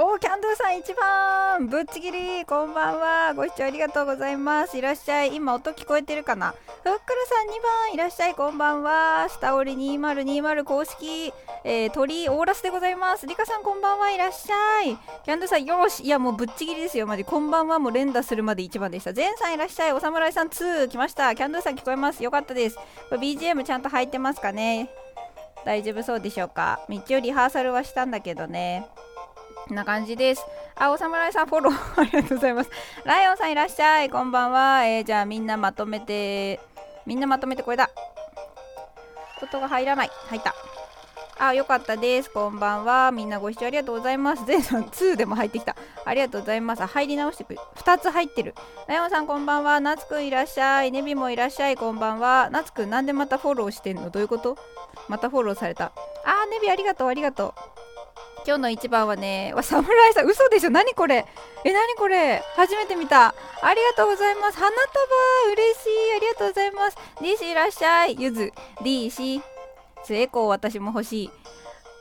[0.00, 1.66] おーキャンドゥさん一番。
[1.66, 2.44] ぶっちぎり。
[2.44, 3.34] こんばんは。
[3.34, 4.78] ご視聴ありがとうございます。
[4.78, 5.34] いらっしゃい。
[5.34, 6.52] 今音聞こえてるかな？
[6.52, 7.94] ふっくらさん2番。
[7.94, 8.36] いらっしゃい。
[8.36, 9.26] こんばんは。
[9.28, 11.32] 下折り2020公式、
[11.64, 13.26] えー、鳥オーラスでございます。
[13.26, 14.12] リカさんこんばんは。
[14.12, 14.96] いらっしゃい。
[15.24, 16.08] キャンドゥさんよしい。
[16.08, 17.08] やもうぶっちぎりですよ。
[17.08, 17.24] マジ。
[17.24, 17.80] こんばんは。
[17.80, 19.12] もう連打するまで一番でした。
[19.12, 19.92] ゼンさんいらっしゃい。
[19.92, 21.34] お侍さん2来ました。
[21.34, 22.22] キャンドゥさん聞こえます。
[22.22, 22.76] よかったです。
[22.76, 24.90] これ BGM ちゃんと入ってますかね？
[25.64, 26.78] 大丈夫そうでしょうか？
[26.88, 28.86] 一応リハーサルはしたんだけどね。
[29.72, 30.44] んな感じです。
[30.76, 32.70] あ、お侍さんフォロー ありがとうございます。
[33.04, 34.10] ライオンさんいらっしゃい。
[34.10, 34.84] こんばんは。
[34.84, 36.60] えー、じゃあみんなまとめて、
[37.06, 37.90] みんなまとめてこれだ。
[39.42, 40.10] 音が入らない。
[40.28, 40.54] 入った。
[41.40, 42.30] あ、よかったです。
[42.30, 43.12] こんばんは。
[43.12, 44.44] みんなご視聴ありがとうございます。
[44.44, 45.76] 全さん2でも入ってきた。
[46.04, 46.84] ありがとうございます。
[46.84, 47.60] 入り直してくる。
[47.76, 48.54] 2つ入ってる。
[48.88, 49.78] ライオンさんこんばんは。
[49.78, 50.90] なつくんいらっしゃい。
[50.90, 51.76] ネビもいらっしゃい。
[51.76, 52.50] こんばんは。
[52.50, 54.10] なつくんなんでまたフォローしてんの？
[54.10, 54.56] どういうこと？
[55.06, 55.92] またフォローされた。
[56.24, 57.08] あー、ネビありがとう。
[57.08, 57.87] ありがとう。
[58.46, 60.70] 今日の一番はね、わ、侍さん、嘘でしょ？
[60.70, 61.26] 何これ？
[61.64, 62.42] え、何これ？
[62.56, 63.34] 初めて見た。
[63.62, 64.58] ありがとうございます。
[64.58, 64.82] 花束
[65.52, 66.16] 嬉しい。
[66.16, 66.96] ありがとうございます。
[67.20, 68.16] DC いらっしゃい。
[68.18, 68.52] ゆず。
[68.82, 69.42] DC。
[70.10, 71.30] エコー私も欲しい。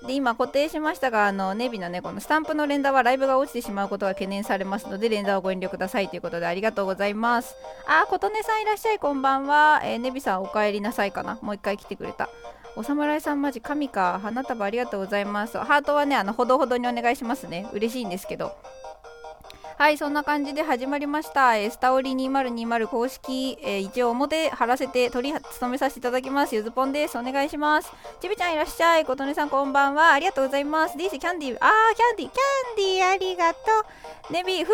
[0.06, 7.56] で今固定しましたがあのネビのねこのスタンプの連打はライブが落ちてしまうことが懸念されますので連打をご遠慮くださいということでありがとうございます
[7.88, 11.40] あ琴音さんいらっしゃいこんばんは、えー、ネビさんお帰りなさいかな？
[11.42, 12.30] もう一回来てくれた
[12.78, 14.20] お侍さんマジ神か。
[14.22, 15.58] 花束ありがとうございます。
[15.58, 17.68] ハートはねあのほどほどにお願いしますね。
[17.74, 18.56] 嬉しいんですけど。
[19.78, 26.56] はいそんな感じで始まりました、えー、スタオリ2020公式、えー、一応表貼らせて取り務めさせていただきます。
[26.56, 27.16] ゆずぽんです。
[27.16, 27.92] お願いします。
[28.20, 29.06] ちびちゃんいらっしゃい。
[29.06, 30.14] 琴音さんこんばんは。
[30.14, 30.98] ありがとうございます。
[30.98, 31.58] DC キャンディー。
[31.62, 32.30] あーキャンディー。
[32.32, 32.42] キャ
[32.74, 33.60] ンディーありがと
[34.30, 34.34] う。
[34.34, 34.74] ネビ風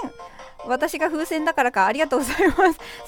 [0.00, 0.12] 船。
[0.66, 1.84] 私が風船だからか。
[1.84, 2.54] ありがとうございます。
[2.54, 2.56] ス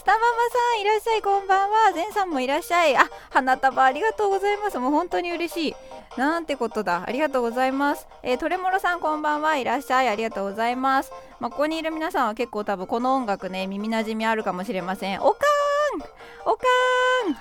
[0.05, 1.23] タママさんいらっしゃい。
[1.23, 1.93] こんばんは。
[1.95, 2.95] ゼンさんもいらっしゃい。
[2.99, 4.79] あ花束ありがとうございます。
[4.79, 5.75] もう本当に嬉しい。
[6.19, 7.05] なんてことだ。
[7.07, 9.57] ありがとうございます、えー、トレモロさんこんばんは。
[9.57, 10.09] いらっしゃい。
[10.09, 11.13] ありがとうございます。
[11.41, 15.21] まあ、ここにいる皆さんは結構多分この音楽ね耳なじみあるかもしれません。
[15.21, 16.03] おかーん。
[16.47, 17.33] おかーん。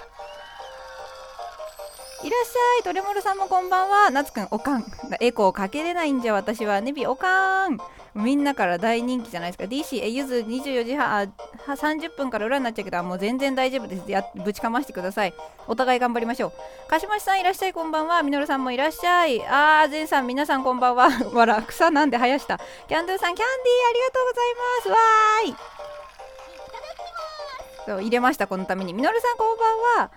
[2.25, 2.83] いらっしゃい。
[2.83, 4.09] トレモロさんもこんばんは。
[4.09, 4.85] なつくんおかん。
[5.19, 6.81] エコーかけれないんじゃ私は。
[6.81, 7.77] ネビおかーん。
[8.15, 9.63] みんなから大人気じゃないですか。
[9.63, 11.27] DC えゆず24時半あ
[11.73, 14.09] 30分から裏になっちゃうけどもう全然大丈夫です。
[14.09, 15.33] やぶちかましてください。
[15.67, 16.53] お互い頑張りましょ
[16.87, 16.89] う。
[16.89, 18.21] かしましさんいらっしゃいこんばんは。
[18.21, 19.43] みのるさんもいらっしゃい。
[19.47, 21.09] あーぜんさん皆さんこんばんは。
[21.33, 22.59] わら草なんで生やした。
[22.87, 24.89] キャンドゥさんキャンディーありがとうございます。
[24.89, 25.83] わーい。
[27.85, 28.93] そう入れましたこのために。
[28.93, 30.11] みのるさんこんばんは。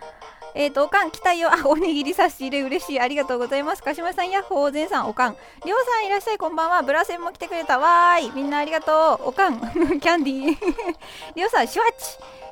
[0.57, 1.51] えっ、ー、と、おかん、来たよ。
[1.53, 3.01] あ、おにぎり差し入れ嬉しい。
[3.01, 3.83] ありがとうございます。
[3.83, 5.37] 鹿島さん、ヤッホー、ゼンさん、おかん。
[5.67, 6.83] りょうさん、いらっしゃい、こんばんは。
[6.83, 7.79] ブラセンも来てくれた。
[7.79, 8.31] わーい。
[8.35, 9.29] みんなありがとう。
[9.29, 9.61] おかん、
[10.01, 10.57] キャンディー。
[11.37, 12.05] りょうさん、シュワッチ。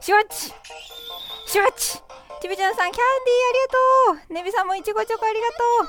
[0.02, 0.52] シュワッチ。
[1.46, 2.02] シュワッチ。
[2.42, 4.34] ちびちゃんさん、キャンディー、ありがとう。
[4.34, 5.54] ねびさんもいちごチョコありがと
[5.84, 5.88] う。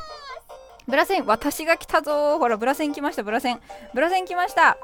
[0.88, 3.62] ブラセン、私が来たぞほら、ブラセン来ました、ブラセン。
[3.94, 4.78] ブラセン来ました。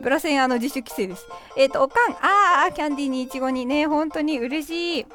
[0.00, 1.26] ブラセンあの自主規制です。
[1.56, 5.04] えっ、ー、と、おかん、あー、キャンディーにいちごにね、本当に嬉しい。
[5.04, 5.14] もう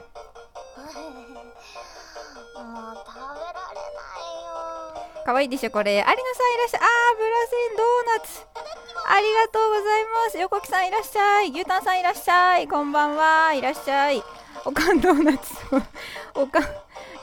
[3.05, 5.25] 食べられないよ。
[5.25, 5.97] かわいいでしょ、これ。
[5.97, 6.81] 有野さんいらっしゃい。
[6.81, 7.85] あー、ブラセンドー
[8.19, 8.51] ナツ。
[9.07, 10.37] ありがとうございます。
[10.39, 11.51] 横木さんいらっしゃい。
[11.51, 12.67] 牛タンさんいらっしゃい。
[12.67, 13.53] こんばんは。
[13.53, 14.23] いらっしゃい。
[14.65, 15.53] おかんドーナツ。
[16.35, 16.63] おかん。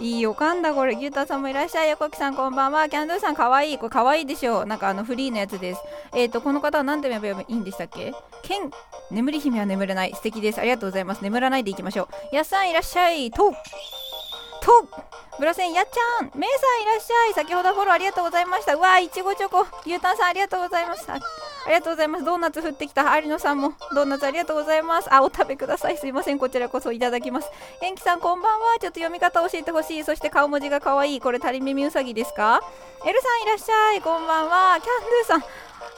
[0.00, 1.90] いいおかんだこれ牛タさんもいらっしゃい。
[1.90, 2.88] 横木さんこんばんは。
[2.88, 3.72] キャンドゥさんかわい。
[3.72, 4.66] いこれかわいいでしょう。
[4.66, 5.80] なんかあのフリーのやつです。
[6.14, 8.70] えっ、ー、とこの方は何て呼べばいいんでしたっけケン
[9.10, 10.12] 眠り姫は眠れない。
[10.14, 10.60] 素敵です。
[10.60, 11.22] ありがとうございます。
[11.22, 12.34] 眠らないでいきましょう。
[12.34, 13.30] やっさんいらっしゃい。
[13.32, 13.50] と
[14.60, 14.88] と
[15.38, 16.30] ブラセンやっちゃん。
[16.38, 17.34] メイさんいらっしゃい。
[17.34, 18.76] 先ほどフォローありがとうございました。
[18.76, 19.66] うわいちごチョコ。
[19.84, 21.18] 牛タンさんありがとうございました。
[21.68, 22.24] りがとうございます。
[22.24, 23.18] ドーナツ降ってきた。
[23.18, 25.12] 有野さんもドーナツありがとうございます。
[25.12, 25.98] あお食べください。
[25.98, 26.38] すいません。
[26.38, 27.50] こちらこそいただきます。
[27.80, 28.78] 元気さんこんばんは。
[28.80, 30.04] ちょっと読み方教えてほしい。
[30.04, 31.20] そして顔文字が可愛い。
[31.20, 32.60] これタリミミウサギですか？
[33.06, 34.00] エルさんいらっしゃい。
[34.00, 34.78] こんばんは。
[34.80, 35.50] キャンドゥさん。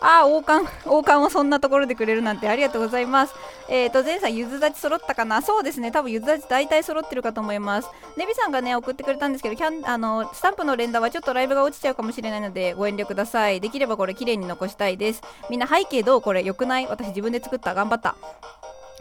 [0.02, 3.34] ああ、王冠、王冠をそんなところでくれるなんてありがとうございます。
[3.68, 5.42] えっ、ー、と、前さん、ゆず立ち揃ったかな？
[5.42, 7.88] そうですね、多分ゆず立ち大体揃ってるかと思います。
[8.16, 13.60] ネビさんがね、送ってくれたんですけど、キャンあのスタンプの連打はちょっとライブが落ちちゃうかもしれないので、ご遠慮ください。
[13.60, 15.22] できればこれ、綺麗に残したいです。
[15.50, 16.86] みな背景どうこれ、よくない？
[16.88, 17.74] 私自分で作った。
[17.74, 18.16] 頑張った。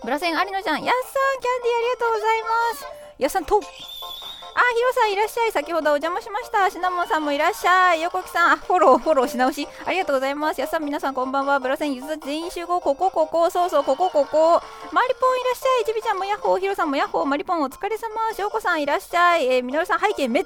[0.04, 2.86] ブラセン、有野ちゃん、やっさん、キャンディーありがとうございます。
[3.18, 5.52] やっさん、と、あ、ヒロさんいらっしゃい。
[5.52, 6.70] 先ほどお邪魔しました。
[6.70, 8.02] シナモンさんもいらっしゃい。
[8.02, 9.68] 横木さん、あ、フォロー、フォローし直し。
[9.86, 10.60] ありがとうございます。
[10.60, 11.60] やっさん、皆さんこんばんは。
[11.60, 12.82] ブラセン、ゆず全員集合。
[12.82, 14.62] ここ、ここ、そうそう、ここ、ここ。
[14.92, 15.86] マリポンいらっしゃい。
[15.86, 16.58] ちびちゃんもヤッホー。
[16.60, 17.26] ヒロさんもヤッホー。
[17.26, 18.34] マリポンお疲れ様。
[18.34, 19.48] しょうこさんいらっしゃい。
[19.48, 20.46] えー、みのるさん、背景めっ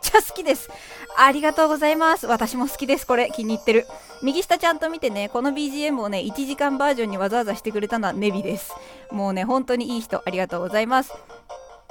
[0.00, 0.68] ちゃ好きです。
[1.16, 2.26] ありがとうございます。
[2.26, 3.06] 私も好きです。
[3.06, 3.86] これ、気に入ってる。
[4.22, 8.72] 右下ちゃんと見てね、この BGM をね、1時間バージョンにわざわざしてくれたのはネビです。
[9.10, 11.12] もうね、本当にいい人、ありがとうございます。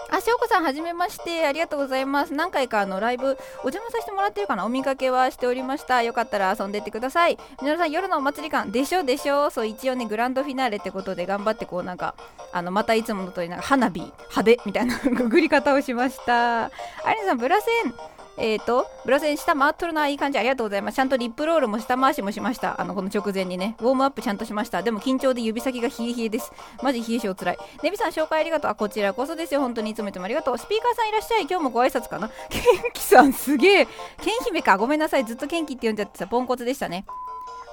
[0.09, 1.45] あ、しょうこさん、はじめまして。
[1.45, 2.33] ありがとうございます。
[2.33, 6.01] 何回かあのライブ、お邪魔させてもらってるかなお見かけはしておりました。
[6.01, 7.37] よかったら遊んでってください。
[7.61, 12.15] 皆さん、夜のお祭り感、でしょでしょそう、一応ね、グランドフィナーレってことで頑張って、こう、なんか、
[12.53, 16.65] あの、またいつもの通り、なんか、花火、派手みたいな くぐり方をしました。
[16.65, 16.69] あ
[17.13, 17.93] りさん、ブラセン、
[18.37, 20.95] えっ、ー、と、ブラセン下回っとるな、いい感じ、ありがとうございます。
[20.95, 22.79] ちゃんとリップロールも下回しもしました。
[22.79, 24.83] あの、この直前にね、ウォームアップちゃんとしました。
[24.83, 26.51] でも緊張で指先が冷え冷えです。
[26.83, 27.57] マジ冷え性つらい。
[27.83, 28.71] ネビさん、紹介ありがとう。
[28.71, 29.61] あ、こちらこそですよ。
[29.61, 30.57] 本当にいつもいつもありがとう。
[30.57, 31.41] スピーカーさんいらっしゃい。
[31.41, 32.29] 今日もご挨拶かな？
[32.49, 33.85] ケンキさん、すげえ。
[33.85, 33.91] ケ
[34.31, 34.77] ン姫か。
[34.77, 35.25] ごめんなさい。
[35.25, 37.05] ずっとケンキって呼んじゃってさ、ポンコツでしたね。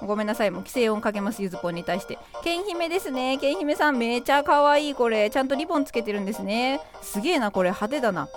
[0.03, 0.51] ごめんなさい。
[0.51, 2.19] もう規制音かけます、ゆずぽんに対して。
[2.43, 3.39] ケン姫ですね。
[3.39, 5.31] ケン姫さん、めちゃ可愛い、これ。
[5.31, 6.81] ちゃんとリボンつけてるんですね。
[7.03, 7.71] すげえな、これ。
[7.71, 8.29] 派手だな。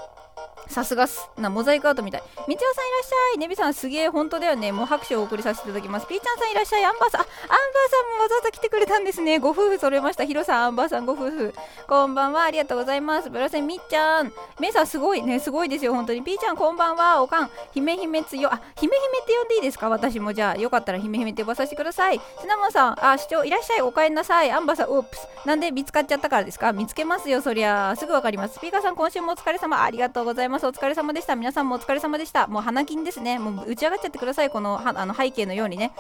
[0.69, 2.23] さすがすなモザイクアートみたい。
[2.47, 3.37] みちおさんいらっしゃい。
[3.39, 4.71] ねびさんすげえ本当だよね。
[4.71, 6.07] もう拍手をお送りさせていただきます。
[6.07, 6.85] ピーちゃんさんいらっしゃい。
[6.85, 9.39] アンバーさんあアンバーさんもわざわざ来てくれたんですね。
[9.39, 10.25] ご夫婦揃えました。
[10.25, 11.53] ヒロさんアンバーさんご夫婦。
[11.87, 12.43] こんばんは。
[12.43, 13.29] ありがとうございます。
[13.29, 14.31] ブラセンみっちゃん。
[14.59, 15.23] メイさんすごい。
[15.23, 15.93] ねすごいですよ。
[15.93, 16.21] 本当に。
[16.21, 17.23] ピーちゃんこんばんは。
[17.23, 17.49] おかん。
[17.73, 18.53] 姫姫つよ。
[18.53, 19.89] あ姫姫って呼んでいいですか？
[19.89, 20.33] 私も。
[20.33, 22.19] じゃあよかったら姫姫って呼ばさせてください。
[22.41, 23.05] シナモンさん。
[23.05, 23.81] あ市長いらっしゃい。
[23.81, 24.51] お帰りなさい。
[24.51, 25.27] アンバーさんオープス。
[25.45, 26.73] なんで見つかっちゃったからですか？
[26.73, 27.95] 見つけますよそりゃ。
[27.97, 28.55] すぐわかります。
[28.55, 29.81] スピーカーさん今週もお疲れ様。
[29.81, 30.56] ありがとうございます。
[30.65, 32.47] お疲れ様でした皆さんもお疲れ様でした。
[32.47, 33.37] もう花金ですね。
[33.37, 34.49] もう打ち上がっちゃってください。
[34.49, 35.91] このあの背景のようにね。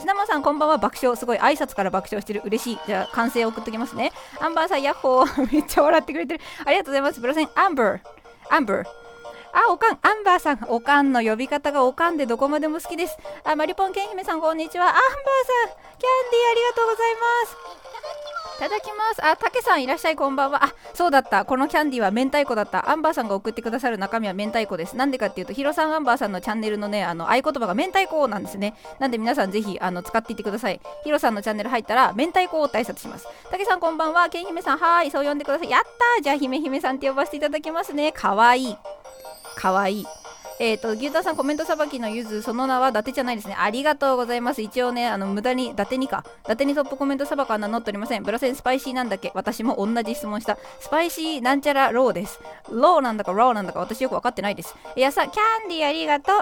[0.00, 0.78] シナモンさん、こんばんは。
[0.78, 1.16] 爆笑。
[1.16, 1.38] すごい。
[1.38, 2.42] 挨拶から爆笑してる。
[2.44, 2.78] 嬉しい。
[2.86, 4.12] じゃあ、完成を送っときますね。
[4.40, 5.46] アンバーさん、ヤッホー。
[5.52, 6.40] めっちゃ笑ってくれてる。
[6.64, 7.20] ありがとうございます。
[7.20, 8.00] ブロセン、アンバー。
[8.48, 8.84] アンバー。
[9.52, 13.16] あ、おかん、アンバーさん、おかんの呼び方がおかんでどこまでも好きです。
[13.42, 14.86] あ、マリポンケン姫さん、こんにちは。
[14.86, 15.16] アンバーさん、
[15.68, 18.45] キャンディーありがとうございます。
[18.56, 19.22] いただきます。
[19.22, 20.64] あ、たけさんいらっしゃい、こんばんは。
[20.64, 21.44] あ、そうだった。
[21.44, 22.90] このキャンディーは明太子だった。
[22.90, 24.96] アンバーさんが送ってくださる中身は明太子です。
[24.96, 28.74] なんでかっていうと、ヒロさんアンバーさんのチャンネルのね、あの、合言葉が明太子なんですね。
[28.98, 30.80] なんで皆さんぜひ、あの、使っていってください。
[31.04, 33.28] ヒロさんのチャンネル入ったら、明太子をって挨拶します。
[33.50, 34.30] たけさんこんばんは。
[34.30, 35.10] けんひめさん、はーい。
[35.10, 35.68] そう呼んでください。
[35.68, 38.10] やったーじゃあ、ひめひめさんって呼ばせていただきますね。
[38.10, 38.76] かわいい。
[39.56, 40.06] かわいい。
[40.58, 43.54] えっ、ー、と、牛タさんコメントさばきのゆず、その名は伊達じゃないですね。
[43.58, 44.62] ありがとうございます。
[44.62, 46.24] 一応ね、あの、無駄に、伊達にか。
[46.44, 48.22] 伊達にトップコメントさばかは名乗っておりません。
[48.22, 50.56] ブラセン spicy なんだっけ私も同じ質問した。
[50.80, 52.40] spicy なんちゃら roe です。
[52.70, 54.74] roe なんだか raw なんだか私よくわかってないです。
[54.96, 56.36] いやさ、キャンディーありがとう。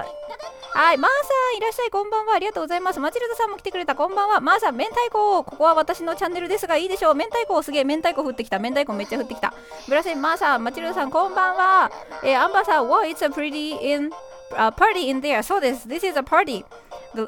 [0.76, 2.34] はい、マーさんいらっしゃい、こんばんは。
[2.34, 2.98] ありがとうございます。
[2.98, 4.40] マチルダさんも来てくれた、こんばんは。
[4.40, 5.44] マーさん、明太子。
[5.44, 7.14] ここは私のチャンネルですが、いいでしょう。
[7.14, 8.58] 明太子、すげえ、明太子降ってきた。
[8.58, 9.54] 明太子めっちゃ降ってきた。
[9.86, 11.92] ブラセン、マーさん、マチルダさん、こんばんは。
[12.24, 14.03] えー、アンバーさん、Wow, it's a pretty in
[14.52, 15.88] uh, party in there そうです。
[15.88, 16.64] This is a party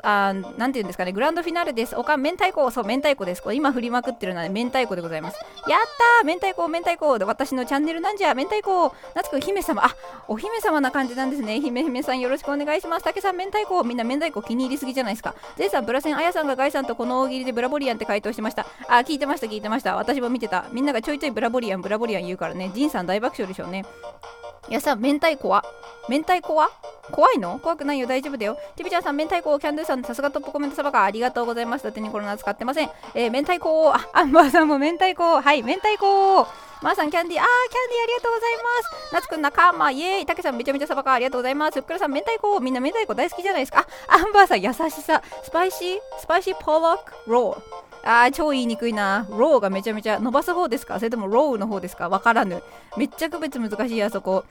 [0.02, 1.12] あなんていうんですかね。
[1.12, 1.94] グランドフィナーレです。
[1.96, 2.68] おかん明太子。
[2.72, 3.42] そう明太子です。
[3.42, 5.38] これ今振りまくってるので明太子でございます。
[5.68, 5.80] やっ
[6.20, 6.26] たー！
[6.26, 7.18] 明太子明太子。
[7.18, 8.34] で私のチャンネルなんじゃ。
[8.34, 8.92] 明太子。
[9.14, 9.84] 夏く姫様。
[9.84, 9.94] あ
[10.26, 11.60] お姫様な感じなんですね。
[11.60, 13.04] 姫姫さんよろしくお願いします。
[13.04, 13.82] 竹さん明太子。
[13.84, 15.36] みんな明太子気に入りすぎじゃないですか。
[15.56, 18.66] ゼイさんブラセンあやさんがガイさんとこの大喜利でブラボリアンって回答してました。
[18.88, 19.94] あ聞いてました聞いてました。
[19.94, 20.66] 私も見てた。
[20.72, 22.72] みんながちょいちょいブラボリアンブラボリアン言うからね。
[22.74, 23.84] ジンさん大爆笑でしょうね。
[24.69, 25.64] いやさ明太子は？
[26.08, 26.70] 明太子は？
[27.12, 27.58] 怖いの？
[27.58, 28.06] 怖くないよ。
[28.06, 28.56] 大丈夫だよ。
[28.76, 31.85] ティビちゃんさん明太子をキャンドゥさんさすがトップコメントサバカありがとうございます。
[31.85, 32.91] だってにコロナ使ってません。
[33.14, 35.41] えー、明太子をあアンバーさんも明太子を。
[35.41, 36.47] はい明太子を。
[36.82, 37.41] まー、さんキャンディー。
[37.41, 38.69] あーキャンディーありがとうございま
[39.08, 39.14] す。
[39.14, 40.26] 夏くん仲間イエーイ。
[40.26, 41.81] たけさんめちゃめちゃサバカありがとうございます。
[41.81, 43.87] ふっくらさん明太子みんな明太子大好きじゃないですか？
[44.08, 45.23] あアンバーさん優しさ。
[45.43, 48.08] spicy？spicy pollock？roe？
[48.08, 49.26] あー、超言いにくいな。
[49.31, 50.99] ローがめちゃめちゃ伸ばす方ですか？
[50.99, 52.08] それともローの方ですか？
[52.08, 52.62] わからぬ。
[52.97, 54.44] めっちゃ区別難しいあそこ。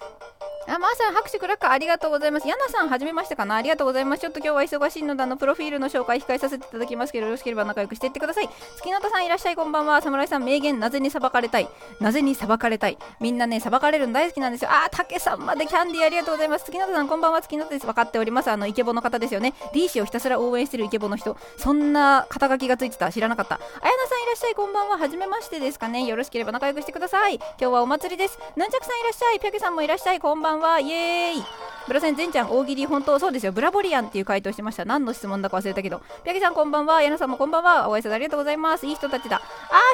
[0.67, 2.47] あ、まー、さん、拍手クラッカーありがとうございます。
[2.47, 4.21] ヤナさん、はじめましてかなありがとうございます。
[4.21, 8.49] ちょっと今日は忙しいので、あの、プロフィールの紹介控えさせていただきますけど、よろしければ仲良くしていってください。
[8.77, 10.01] 月の田さん、いらっしゃい、こんばんは。
[10.01, 11.69] 侍さん、名言、なぜに裁かれたい？
[11.99, 12.97] なぜに裁かれたい？
[13.19, 14.71] みんなね、裁かれるの大好きなんですよ。
[14.71, 16.65] あー、竹さんまでキャンディーありがとうございます。
[16.65, 17.41] 月の田さん、こんばんは。
[17.41, 17.85] 月の田です。
[17.85, 18.49] 分かっております。
[18.49, 19.53] あの、イケボの方ですよね。
[19.71, 21.37] D 氏をひたすら応援してるイケボの人。
[21.57, 23.11] そんな肩書きがついてた。
[23.11, 23.55] 知らなかった。
[23.55, 24.97] あやなさん、いらっしゃい、こんばんは。
[24.97, 26.05] はじめましてですかね。
[26.05, 27.35] よろしければ仲良くしてください。
[27.35, 28.39] 今日はお祭りです。
[28.55, 29.39] ヌンチャクさん、いらっしゃい。
[29.39, 30.19] ぴょけさんもいらっしゃい。
[30.19, 30.54] こんばん。
[30.79, 31.43] イエーイ。
[31.87, 33.51] ブラセン全ちゃん大喜利本当そうですよ。
[33.51, 34.85] ブラボリアンっていう回答してました。
[34.85, 36.01] 何の質問だか忘れたけど。
[36.23, 37.03] ピャギさんこんばんは。
[37.03, 37.87] ヤナさんもこんばんは。
[37.89, 38.87] お挨拶ありがとうございます。
[38.87, 39.35] いい人たちだ。
[39.37, 39.43] あー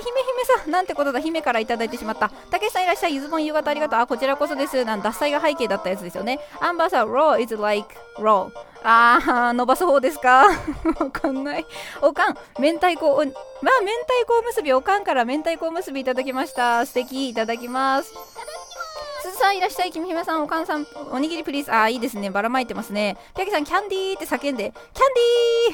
[0.05, 0.71] 姫姫さん。
[0.71, 1.19] なんてことだ。
[1.19, 2.29] 姫からいただいてしまった。
[2.49, 3.15] たけしさんいらっしゃい。
[3.15, 3.99] ゆずぼん夕方ありがとう。
[3.99, 4.85] あこちらこそです。
[4.85, 6.39] なん脱菜が背景だったやつですよね。
[6.61, 8.49] アンバーさん raw is like raw
[8.83, 10.47] あー、伸ばす方ですか？
[10.97, 11.65] わかんない。
[12.01, 16.85] おかん、明太子、まあ、明太子おむすび、おかんから明太子おむすびいただきました。
[16.85, 18.13] 素敵、いただきます。
[19.41, 21.71] さんいらっしゃい、君姫さん、おかんさん、おにぎりプリーズ。
[21.71, 22.29] あー、いいですね。
[22.29, 23.17] ばらまいてますね。
[23.35, 25.13] ピャキさん、キャンディーって叫んで、キャン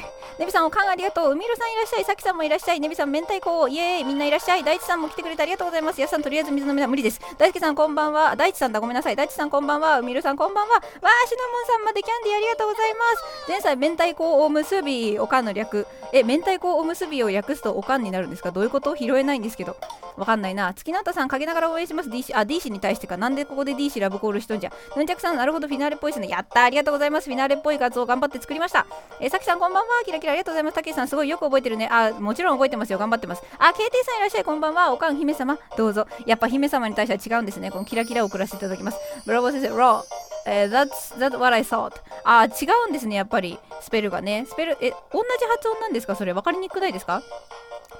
[0.00, 1.32] ィーネビさん、おかんありがとう。
[1.32, 4.64] うみろさんいらっしゃい、さきさんもいらっしゃい、ネビさん、明太子、イエーイ、みんないらっしゃい。
[4.64, 6.00] 大地さんも来てくれてありがとうございます。
[6.00, 6.88] やさん、とりあえず水飲みだ。
[6.88, 7.20] 無理です。
[7.36, 8.36] 大輔さん、こんばんは。
[8.36, 9.16] 大地さんだ、ごめんなさい。
[9.16, 9.98] 大地さん、こんばんは。
[9.98, 10.76] うみろさん、こんばんは。
[10.76, 10.82] わー、
[11.28, 13.22] シナモンさんまでキャンディーありがとうございます。
[13.48, 15.86] 前菜、明太子おむすび、おかんの略。
[16.12, 18.50] え、明太子おむすびを略すとおかんになるんですか？
[18.50, 18.96] どういうこと？
[18.96, 19.76] 拾えないんですけど。
[20.16, 20.72] わかんないな。
[20.74, 22.10] 月のたさん、陰ながら応援します。
[22.10, 23.16] D 氏、あ、D 氏に対してか。
[23.16, 24.72] なんでここで D 氏ラブコールしとんじゃ。
[24.96, 26.28] ヌンチャクさんなるほどフィナーレっぽいですね。
[26.28, 27.26] やったありがとうございます。
[27.28, 28.86] フィナーレっぽい画像を頑張って作りました。
[29.20, 29.88] えー、さきさんこんばんは。
[30.04, 30.74] キラキラありがとうございます。
[30.74, 31.88] たけしさんすごいよく覚えてるね。
[31.90, 32.98] あもちろん覚えてますよ。
[32.98, 33.42] 頑張ってます。
[33.58, 33.72] あ KT
[34.04, 34.92] さんいらっしゃいこんばんは。
[34.92, 35.58] おかん姫様。
[35.76, 36.06] どうぞ。
[36.26, 37.70] やっぱ姫様に対しては違うんですね。
[37.70, 38.98] このキラキラを送らせていただきます。
[39.26, 40.02] ブラボー先生ロー。
[40.50, 41.92] えー、that's, that's what I thought.
[42.24, 43.58] あ、違うんですね、やっぱり。
[43.82, 44.46] スペルがね。
[44.48, 46.14] スペル、え、同じ発音なんですか？
[46.16, 46.32] それ。
[46.32, 47.22] 分かりにくくないですか？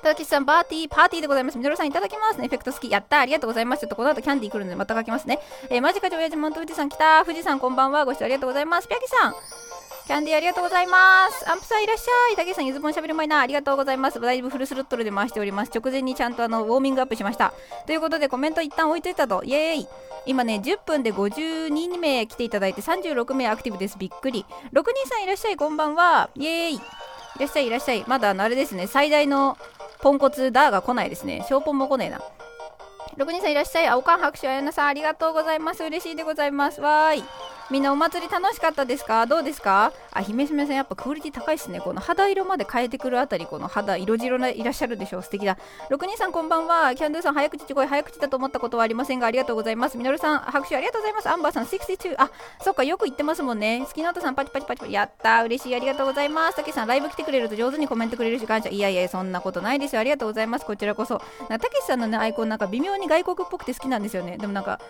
[0.02, 1.58] ただきさん、パーティー、パーティーでございます。
[1.58, 2.44] みどるさん、いただきますね。
[2.44, 2.90] エフェクト好き。
[2.90, 3.80] やったありがとうございます。
[3.80, 5.40] ちょっとこの後キャンディー来るので、また書きますね。
[5.70, 7.24] えー、マジカジ親父モント富士山来た。
[7.24, 8.04] 富士山、こんばんは。
[8.04, 8.88] ご視聴ありがとうございます。
[8.88, 9.34] ピャキさん。
[10.06, 11.50] キャンディーありがとうございます。
[11.50, 12.36] アンプさんいらっしゃい。
[12.36, 13.40] たけさん、ゆずぽんしゃべる前な。
[13.40, 14.18] ありがとうございます。
[14.20, 15.70] だいぶフルスロットルで回しております。
[15.74, 17.52] 直前にちゃんとあのウォーミングアップしました。
[17.86, 19.44] ということで、コメント一旦置いといたと。
[19.44, 19.88] イエーイ。
[20.24, 23.98] 今ね、10分で52名来ていただいて、36名アクティブです。
[23.98, 24.46] びっくり。
[24.72, 25.56] 6人さんいらっしゃい。
[25.56, 26.30] こんばんは。
[26.34, 26.80] イエーイ。
[27.36, 28.04] いらっしゃい、いらっしゃい。
[28.06, 28.86] まだあの、あれですね。
[28.86, 29.56] 最大の
[30.00, 31.44] ポンコツダーが来ないですね。
[31.48, 32.20] 小ポンも来ねえな。
[33.16, 33.86] 6人さんいらっしゃい。
[33.88, 35.82] 青缶拍手あやなさんありがとうございます。
[35.84, 36.80] 嬉しいでございます。
[36.80, 37.24] わーい。
[37.70, 39.26] みんなお祭り楽しかったですか？
[39.26, 39.92] どうですか？
[40.12, 41.80] あ、姫姫さんやっぱクオリティ高いですね。
[41.80, 45.22] この肌色まで変えてくるあたり、この肌色白ないらっしゃるでしょう。
[45.22, 45.58] 素敵だ。
[45.90, 46.94] 6人さんこんばんは。
[46.94, 49.98] キャンドゥさん早口ちごい早口だと思ったことはありませんがありがとうございます。
[49.98, 51.28] みのるさん拍手ありがとうございます。
[51.28, 52.14] アンバーさん62。
[52.16, 52.30] あ、
[52.62, 53.84] そっかよく言ってますもんね。
[53.86, 54.92] スキノートさんパチパチパチパチ。
[54.92, 55.74] やった嬉しい。
[55.76, 56.56] ありがとうございます。
[56.56, 58.70] たけさんライブ来てくれると上手にコメントくれるし感謝。
[58.70, 60.00] いやいや、そんなことないですよ。
[60.00, 60.64] ありがとうございます。
[60.64, 61.20] こちらこそ。
[61.48, 64.38] たけしさんのね、アイコンなんか微妙に外国っぽくて好きなんですよね。
[64.38, 64.80] でもなんか、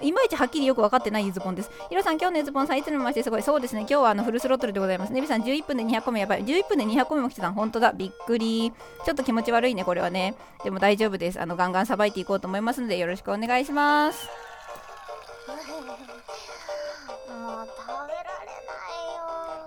[0.00, 1.70] いまいちはっきりよく分かってないゆずぽんです。
[1.88, 3.42] ひろさん、今日のゆずぽんさん、いつもましてすごい？
[3.42, 5.12] そうですね、今日はあのフルスロットルでございます。
[5.12, 6.44] ねびさん、11分で200個目やばい。
[6.44, 7.92] 11分で200個目も来てたん、本当だ。
[7.92, 8.72] びっくり。
[9.04, 10.34] ちょっと気持ち悪いね、これはね。
[10.62, 11.40] でも大丈夫です。
[11.40, 14.28] あの、ガンガンさばいていこうと思いますので、よろしくお願いします。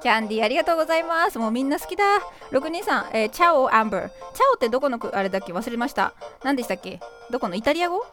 [0.02, 1.38] キャンディーありがとうございます。
[1.38, 2.04] もうみんな好きだ。
[2.52, 4.10] 6人さん、えー、チャオ・アンバー。
[4.10, 4.18] チャ
[4.52, 5.54] オってどこのあれだっけ？
[5.54, 6.14] 忘れました。
[6.44, 7.00] 何でしたっけ？
[7.30, 7.56] どこの？
[7.56, 8.04] イタリア語？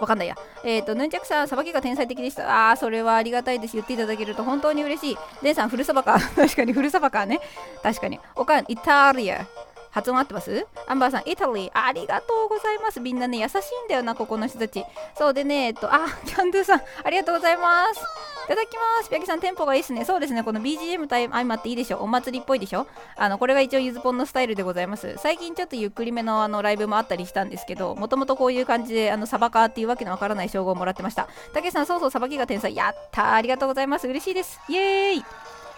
[0.00, 0.36] わかんないや。
[0.64, 2.68] えっ、ー、と、ヌンチャクさん、さばきが天才的でした。
[2.68, 3.74] ああ、それはありがたいです。
[3.74, 5.18] 言っていただけると本当に嬉しい。
[5.42, 6.18] デンさん、フルサバか。
[6.36, 7.40] 確かに、フルサバかね。
[7.82, 8.20] 確かに。
[8.34, 9.46] おかん、イタリア。
[9.90, 10.66] 発音合ってます？
[10.86, 13.00] アンバーさん、イタリー、ありがとうございます。
[13.00, 14.84] みんなね、優しいんだよな、ここの人たち。
[15.16, 18.35] そうでね、えっと、あ、キャンドゥさん、ありがとうございます。
[18.46, 19.10] いただきます。
[19.10, 20.04] ピアキさん、テンポがいいですね。
[20.04, 21.98] そうですね、この BGM と相まっていいでしょ。
[21.98, 22.86] お祭りっぽいでしょ。
[23.16, 25.16] あの、これが一応ゆずぽんのスタイルでございます。
[25.18, 31.26] 最近ちょっとゆっくりめのあのライブもあったりしたんですけど、もともとこういう感じで、あの、サバカーっていうわけのわからない称号をもらってました。
[31.52, 32.76] たけしさん、そうそう、さばきが天才。
[32.76, 34.06] やったー、ありがとうございます。
[34.06, 34.60] 嬉しいです。
[34.68, 35.24] イエーイ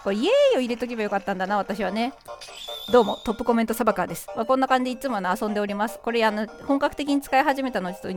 [0.03, 2.13] これイエーイを入れとけばよかったんだな私はね。
[2.91, 5.99] どうもトップコメントサバカーです、まあ、こんな感じでいつもの遊んでおります。
[5.99, 8.07] これあの本格的に使い始めたのちょっと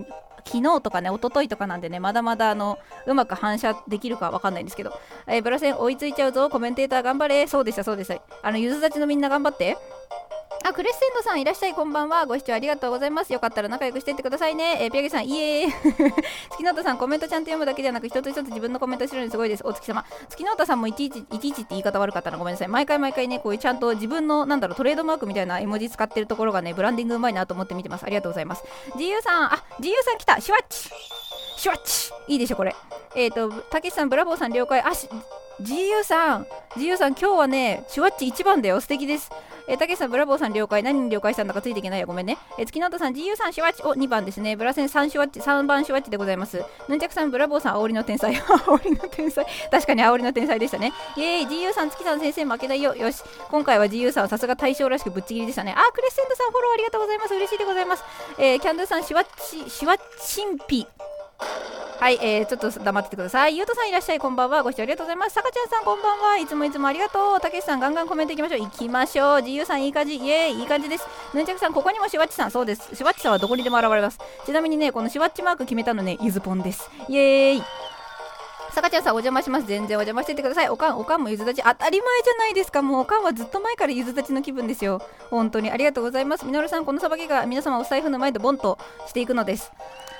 [0.44, 7.46] 昨日とかね一昨日とかなんでねまだまだあのうまく反射できるかわかんないんですけど、えー、ブラセン追いついちゃうぞコメンテーター頑張れ。
[7.46, 9.76] そうでしたそうでしたあのゆずたちのみんな頑張って。
[10.64, 12.25] あ、クレッセンドさんいらっしゃい、こんばんは。
[12.25, 13.33] ご視聴ありがとうございます。
[13.33, 14.78] よかったら仲良くしていってくださいね。
[14.81, 15.73] えー、ピアゲさん、イエーイ。
[16.50, 19.66] 月ノートさん、コメントちゃんと読むだけじゃなく、一つ一つ自分のコメントしてるのすごいです。
[19.66, 20.04] お月様。
[20.28, 22.69] 月ノートさんもいちいち、いちいちって言い方悪かったらごめんなさい。
[22.69, 28.04] 毎回毎回ね、こういうちゃんと自分の、なんだろう、トレードマークみたいな絵文字使ってるところがね、ブランディングうまいなと思って見てます。
[28.04, 28.62] ありがとうございます。
[28.95, 30.40] GU さん、あ、GU さん来た。
[30.40, 30.90] シュワッチ。
[31.57, 32.12] シュワッチ。
[32.28, 32.75] いいでしょ、これ。
[33.14, 34.81] えっ、ー、と、たけしさん、ブラボーさん、了解。
[34.81, 35.09] あ、し、
[35.61, 38.80] GU さん、GU さん、今日はね、シュワッチ1番だよ。
[38.80, 39.30] 素敵です。
[39.68, 40.82] えー、たけしさん、ブラボーさん了解。
[40.82, 42.06] 何に了解したんだかついていけないよ。
[42.06, 42.38] ごめんね。
[42.59, 43.82] えー、月ノートさん、GU さん、シュワッチ。
[43.82, 44.56] お、2番ですね。
[44.56, 46.64] ブラセン3シュワッチ、3番シュワッチでございます。
[46.88, 48.35] ヌンチャクさん、ブラボーさん、煽りの天才。
[48.35, 49.47] 煽りの天才。
[49.71, 50.92] 確かに煽りの天才でしたね。
[51.16, 52.94] イェーイ、GU さん、月さん、先生負けないよ。
[52.97, 53.23] よし。
[53.50, 55.75] 今回は GU さん、さすが大将らしくぶっちぎりでしたね。
[55.76, 57.35] あ、クレッセントさん、フォローありがとうございます。
[57.35, 58.04] 嬉しいでございます。
[58.38, 60.87] えー、キャンドゥさん、シュワッチ、シュワッチンピ。
[62.02, 63.56] はい、えー、ちょっと黙っててください。
[63.56, 64.64] ゆうとさんいらっしゃい、こんばんは。
[64.64, 65.34] ご視聴ありがとうございます。
[65.34, 66.37] さかちゃんさん、こんばんは。
[66.37, 67.40] いつもいつもありがとう。
[67.40, 68.61] たけしさん、ガンガンコメントいきましょう。
[68.61, 69.40] いきましょう。
[69.40, 70.16] 自由さん、いい感じ。
[70.16, 71.06] イエーイ、いい感じです。
[71.32, 72.50] ヌンチャクさん、ここにもしわっちさん。
[72.50, 72.96] そうです。
[72.96, 74.18] しわっちさんはどこにでも現れます。
[74.44, 76.90] ちなみにね、このしわっちマーク決めたのね、ゆずぽんです。
[77.08, 77.81] イエーイ。
[78.73, 79.67] さかちゃんさんお邪魔します。
[79.67, 80.69] 全然お邪魔しててください。
[80.71, 81.62] おかん、おかんもゆずたち。
[81.62, 82.81] 当たり前じゃないですか。
[82.81, 85.02] もうおかんはずっと前からゆずたちの気分ですよ。
[85.29, 86.47] 本当にありがとうございます。
[86.47, 89.71] みのるさん、このさばきが皆様お財布の前でボンとしていくのです。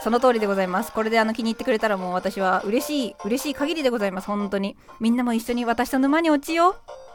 [0.03, 0.93] その通りでございます。
[0.93, 4.27] これであの気に入ってくれたらもう私は嬉しい、嬉しい限りでございます。
[4.27, 4.77] 本当に。
[5.01, 7.12] みんなも一緒に私と沼に落ちよう。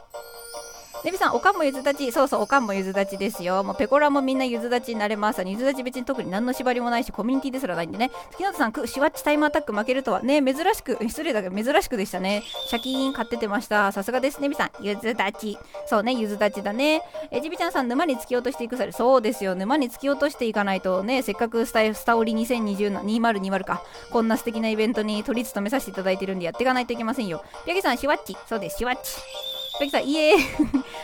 [1.04, 2.10] デビさん、おかんもゆずたち。
[2.12, 3.62] そうそう、おかんもゆずたちですよ。
[3.62, 5.42] もうペコラもみんなゆずたちになれます。
[5.44, 8.10] ゆずたち別に特に何の縛りもないし、コミュニティですらないんでね。
[8.32, 10.22] 月本さん、シュワッチタイムアタック負けるとは。
[10.22, 12.42] ね、珍しく、失礼だけど珍しくでしたね。
[12.68, 13.92] シャキーン買っててました。
[13.92, 14.40] さすがです。
[14.40, 15.58] デビさん、ゆずたち。
[15.86, 17.02] そうね、ゆずたちだね。
[17.30, 18.92] え、ジビちゃんさん、沼に突き落としていくされ。
[18.92, 19.54] そうですよ。
[19.54, 23.82] 沼に突き落としていかないとね、せっかくスタイスタオリ2020の2020か。
[24.10, 27.44] こんな素敵なイベントに取り務めさせていただいてるんでやっていかないといけませんよ。
[27.64, 28.36] ピャゲさん、シュワッチ。
[28.48, 29.57] そうです、シュワッチ。
[29.78, 30.34] ペキさん、いえ。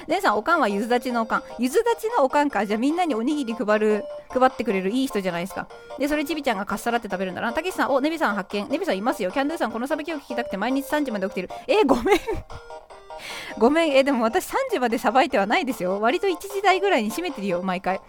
[0.09, 1.43] 姉さん、おかんはゆず立ちのおかん。
[1.59, 2.67] ゆず立ちのおかんか。
[2.67, 5.69] じゃあみんなにおにぎり配る、配ってくれるいい人じゃないですか。
[5.99, 7.53] で、それちびちゃんがかっさらって食べるんだな。
[7.53, 8.69] たけしさん、お、ねびさん発見。
[8.69, 9.31] ねびさんいますよ。
[9.31, 11.51] キャンドゥさん、このさばきを聞きたくて毎日3時まで起きてる。
[11.69, 12.19] え、ごめん。
[13.59, 16.01] ごめん、え、でも私3時までさばいてはないですよ。
[16.01, 18.01] 割と1時台ぐらいに閉めてるよ、毎回。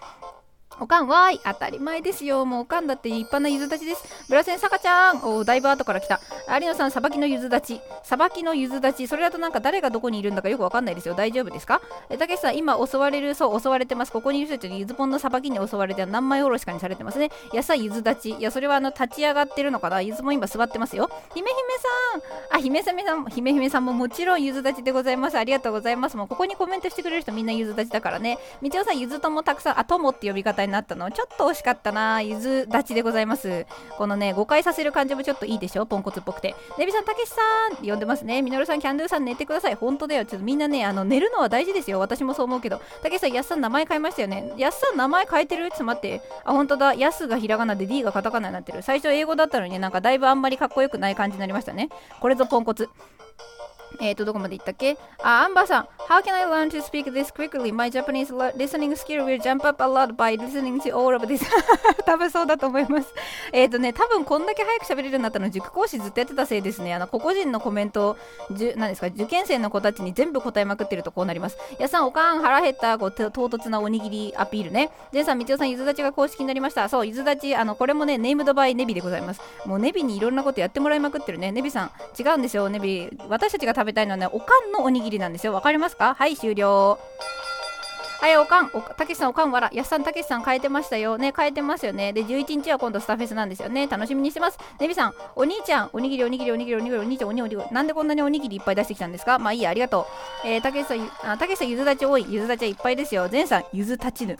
[0.78, 2.44] おかんわーい当たり前ですよ。
[2.44, 4.04] もうおかんだって立派なゆず立ちです。
[4.28, 5.22] ブラセンさかちゃん。
[5.24, 6.20] おおだいぶ後から来た。
[6.60, 7.80] 有野さんさばきのゆず立ち。
[8.02, 9.06] さばきのゆず立ち。
[9.08, 11.14] それだとなんか誰がどこにいるんだかよくわかんないですよ。
[11.14, 11.80] 大丈夫ですか？
[12.10, 14.12] えたけしさん今襲われるそう襲われてます。
[14.12, 17.30] ここにいる人たちにゆずぽんのさばきに襲われて何枚おろしかにされてますね。
[17.54, 18.30] 野菜ゆず立ち。
[18.32, 20.02] いやそれはあの立ち上がってるのかな。
[20.02, 21.10] ゆずも今座ってますよ。
[21.34, 21.56] 姫姫
[22.50, 22.56] さん。
[22.56, 25.38] あ姫姫さん姫姫さんももちろんゆず立ちでございます。
[25.38, 26.16] ありがとうございます。
[26.16, 28.38] もうここにコメントしてくれる人みんなゆず立ちだからね。
[28.60, 31.10] みちおさんゆずともたくさんあともって呼び方になったの？
[31.10, 32.20] ちょっと惜しかったな。
[32.22, 33.66] ゆず立ちでございます。
[33.96, 35.86] このね誤解させる感じもちょっといいでしょ？
[35.86, 36.54] ポンコツっぽくて。
[36.78, 37.36] ネビさんたけしさ
[37.72, 38.42] んって呼んでますね。
[38.42, 39.74] みのるさんキャンドゥさん寝てください。
[39.74, 40.24] 本当だよ。
[40.24, 42.00] ちょっとみんなねあの寝るのは大事ですよ。
[42.00, 42.80] 私もそう思うけど。
[43.02, 44.52] たけしさんやっさん名前変えましたよね。
[44.56, 45.70] やっさん名前変えてる？
[45.70, 46.22] ちょっと待って。
[46.44, 46.94] あ本当だ。
[46.94, 48.82] やすがひらがなで D がカタカナになってる。
[48.82, 51.88] 最初英語だったのになんかだいぶあんまりかっこよくない感じになりましたね。
[52.20, 52.88] これぞポンコツ。
[54.00, 54.96] えっ、ー、と、どこまで行ったっけ？
[55.22, 55.88] あ、アンバーさん。
[56.08, 57.72] How can I learn to speak this quickly?
[57.72, 61.44] My Japanese listening skill will jump up a lot by listening to all of this.
[62.06, 63.12] 多分そうだと思います。
[63.52, 66.94] えっ、ー、とね、多分こんだけ早く喋れるようになったの塾講師ずっとやってたせいですね。
[66.94, 68.16] あの、個々人のコメント、
[68.52, 71.58] じゅ何ですか、受験生の子たちに全部答えまくってるとこうなります。
[71.78, 74.90] やさん、おかん、腹減った、こう、唐突なおにぎりアピールね。
[75.12, 76.88] ジェンさん、みちおさん、ゆず立ちが公式になりました。
[76.88, 79.40] そう、ゆず立ち、あの、これもね、ネームドバイネビでございます。
[79.64, 81.52] もうネビにいろんなことやってもらいまくってるね。
[81.52, 83.10] ネビさん、違うんですよ、ネビ。
[83.28, 85.52] 私たちが食べたいのはね、おかんのおにぎりなんですよ。
[85.52, 86.14] わかりますか？
[86.14, 86.98] はい、終了。
[88.18, 91.18] はい、おかん、たけしさん、おかんわら、やっさん、たけしさん変えてましたよ。
[91.18, 92.14] ね、変えてますよね。
[92.14, 93.86] で、11日は今度スターフェスなんですよね。
[93.86, 94.58] 楽しみにしてます。
[94.80, 99.38] ねびさん、お兄ちゃん、おにぎり、おにぎり、おにぎり、おにぎり、お兄ちゃん、おにぎり、なんでこんなにおにぎりいっぱい出してきたんですか？
[99.38, 100.06] まあいいや、ありがと
[100.44, 100.48] う。
[100.48, 102.26] えー、たけしさん、たけしさん、ゆず立ち多い。
[102.26, 103.28] ゆず立ちはいっぱいですよ。
[103.28, 104.38] 全さん、ゆず立ちぬ。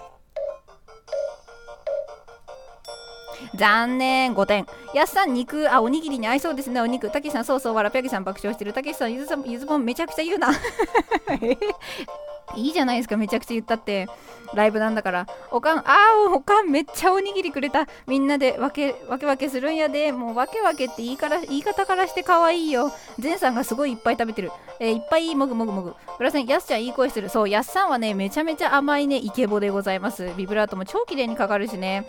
[3.54, 4.34] 残念。
[4.34, 5.72] 5点やっさん肉。
[5.72, 7.10] あおにぎりに合いそうですねお肉。
[7.10, 8.72] たけしさんそうそうわらぴゃきさん爆笑してる。
[8.72, 10.50] たけしさんゆずさんゆずぽんめちゃくちゃ言うな。
[12.54, 14.08] いいじゃないですかめちゃくちゃ言ったって。
[14.54, 15.26] ライブなんだから。
[15.50, 17.86] おかんあーおかんめっちゃおにぎりくれた。
[18.06, 20.12] みんなで分け分け分けするんやで。
[20.12, 22.92] もう分け分けって言いから言い方からして可愛いよ。
[23.18, 25.94] ゼンさんがすごいいっぱい食べてる、えー、いっぱいもぐもぐもぐ。
[26.16, 27.28] ブラセンやすちゃんいい声する。
[27.28, 30.30] そうやすさんはねめちゃめちゃ甘いねイケボでございます。
[30.36, 32.06] ビブラートも超綺麗にかかるしね。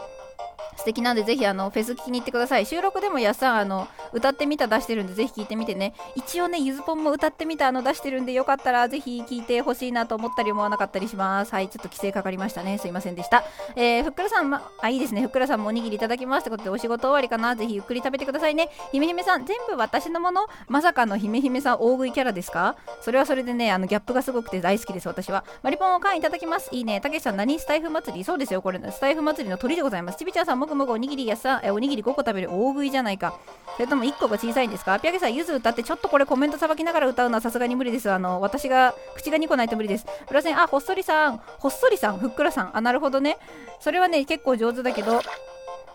[0.75, 2.65] 素敵なんでぜひあのフェス聞きに行ってください。
[2.65, 5.93] 収録でもやっさんあの歌ってみた出してるんでぜひ聞いてみてね。
[6.15, 11.51] 一応ねゆずぽんも歌ってみたあの出してるんでよかったらぜひ聞いてほしいなと思ったり思わなかったりします。
[11.53, 12.77] はいちょっと規制かかりましたね。
[12.77, 13.43] すいませんでした。
[13.75, 15.21] えー、ふっくらさん、ま、あいいですね。
[15.21, 17.55] ふっくらさんもおにぎりいただきますってことでお仕事終わりかな。
[17.55, 18.69] ぜひゆっくり食べてくださいね。
[18.91, 20.47] ひめひめさん全部私のもの？
[20.67, 22.75] まさかのひめひめさん大食いキャラですか？
[23.01, 25.43] それはそれでねあのギャップがすごくて大好きです私は。
[25.63, 26.69] マリポンを缶いただきます。
[26.71, 27.01] いいね。
[27.01, 27.59] たけしさん何？
[27.59, 28.23] スタイフ祭り？
[28.23, 28.61] そうですよ。
[28.61, 30.17] これスタイフ祭りの鳥でございます。
[30.17, 33.37] ちびちゃんさんもぐもぐおにぎりやさえおにぎり5個食べる大食いじゃないか。
[33.75, 34.99] それとも1個が小さいんですか？
[34.99, 38.09] ピアゲさんゆず歌ってちょっとこれコメントさばきながら歌うのはさすがに無理です。
[38.09, 40.05] あの私が口が2個ないと無理です。
[40.27, 41.37] プラセンあほっそりさん。
[41.59, 42.17] ほっそりさん。
[42.17, 42.75] ふっくらさん。
[42.75, 43.37] あなるほどね。
[43.79, 45.21] それはね結構上手だけど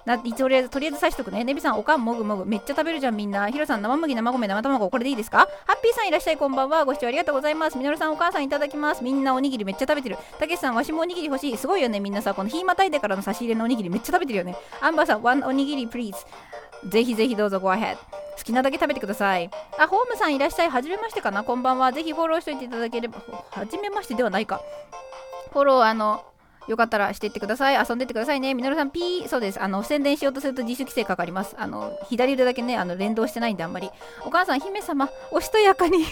[0.05, 1.45] なとりあえず、とりあえず刺しとくね。
[1.45, 2.45] ネビさん、おかんもぐもぐ。
[2.45, 3.49] めっちゃ食べるじゃん、みんな。
[3.51, 4.91] ヒロさん、生麦、生米、生卵。
[4.91, 5.49] これでいいですか？
[5.67, 6.85] ハッピーさんいらっしゃい、こんばんは。
[6.85, 7.79] ご視聴ありがとうございます。
[7.79, 9.05] みのるさん、お母さんいただきます。
[9.05, 10.17] みんなおにぎりめっちゃ食べてる。
[10.39, 11.57] たけしさん、わしもおにぎり欲しい。
[11.57, 12.35] すごいよね、みんなさ。
[12.35, 14.57] このひまたいでからの差し入れのおにぎりめっちゃ食べてるよね。
[14.81, 16.25] アンバーさん、ワンおにぎり、プリーズ。
[16.89, 17.97] ぜひぜひどうぞ、go ahead。
[17.97, 19.49] 好きなだけ食べてください。
[19.79, 20.71] あ、ホームさんいらっしゃい。
[20.71, 21.93] はじめましてかなこんばんは。
[21.93, 23.21] ぜひフォローしといていただければ。
[23.51, 24.61] はじめましてではないか。
[25.53, 26.25] フォロー、あの、
[26.69, 27.87] よかったらしていってください。
[27.89, 28.55] 遊んでってくださいね。
[28.55, 29.29] みのるさん、ピー。
[29.29, 29.63] そうです。
[29.63, 31.57] あの、宣伝しようとすると自主規制かかります。
[31.59, 33.91] あの、左腕だけね、あの、連動してないんで、あんまり。
[34.25, 36.05] お母さん、姫様、おしとやかに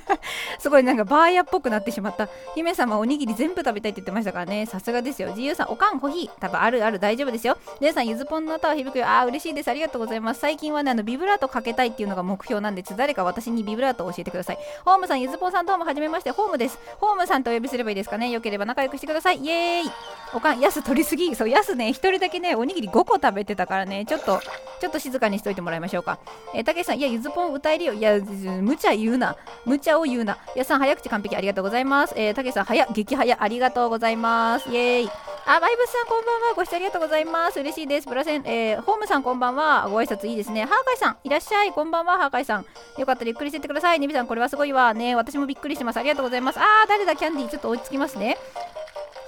[0.58, 2.28] すごいなんかバーヤっぽくなってしまった。
[2.54, 4.66] 姫様、おにぎり全部食べたいって言ってましたからね。
[4.66, 5.28] さすがですよ。
[5.28, 6.40] 自由さん、おかん、コーヒー。
[6.40, 7.58] 多分あるある、大丈夫ですよ。
[7.80, 9.06] 姉さん、ゆずぽんの歌は響くよ。
[9.06, 9.68] あー、嬉しいです。
[9.68, 10.40] ありがとうございます。
[10.40, 14.58] 最近はね、あの、ビブラートかけたいっていうのが目標なんで、誰か私にビブラートを教えてください。
[14.84, 16.30] ホームさん、ゆずぽんさんどうもはじめまして。
[16.30, 16.78] ホームです。
[17.00, 18.30] ホームさんとお呼びすればいいですかね。
[18.30, 19.38] よければ仲良くしてください。
[19.38, 19.97] イエーイ。
[20.34, 24.40] おかん、やす取りすぎそうやすね1人だけねおにぎり5個食べてたからねちょっと
[24.80, 26.18] ちょっと静かにしといてもらいましょうか
[26.54, 28.20] えー、たけしさんいやゆずぽん歌えるよいや
[28.60, 35.10] 無茶言うな無茶を言うなやさん早口完璧ありがとうございますえー、たけしさん早激早ありがとうございますイエーイ
[35.50, 36.54] あ、バイブスさんこんばんは。
[36.54, 37.58] ご視聴ありがとうございます。
[37.58, 38.06] 嬉しいです。
[38.06, 39.88] プラセン、えー、ホームさんこんばんは。
[39.88, 40.66] ご挨拶いいですね。
[40.66, 41.72] ハーカイさん、いらっしゃい。
[41.72, 42.66] こんばんは、ハーカイさん。
[42.98, 43.98] よかったらゆっくりしてってください。
[43.98, 44.92] ネビさん、これはすごいわ。
[44.92, 45.96] ね、私もびっくりしてます。
[45.96, 46.60] ありがとうございます。
[46.60, 47.48] あー、誰だ、キャンディー。
[47.48, 48.36] ちょっと追いつきますね。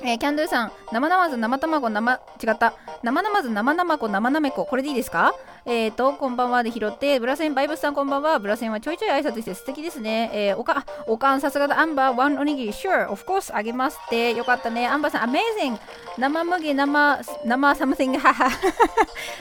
[0.03, 0.60] えー、キャンドゥさん、
[0.93, 2.17] 生ナマズ、生卵、生、違
[2.51, 2.75] った。
[3.03, 4.67] 生ナマズ、生ナマコ、生ナメコ。
[4.67, 5.33] これでいいですか？
[5.67, 8.39] えーと、こんばんはで拾って、ブラセン、バイブスさんこんばんは。
[8.39, 10.31] ブラセンはちょいちょい挨拶して素敵ですね。
[10.33, 11.79] えー、おか、おかん、さすがだ。
[11.79, 14.35] アンバー、ワンおにぎり、sure, of course, あげますって。
[14.35, 14.87] よかったね。
[14.87, 15.79] アンバーさん、amazing.
[16.19, 18.51] 生麦、生、生、something, はは。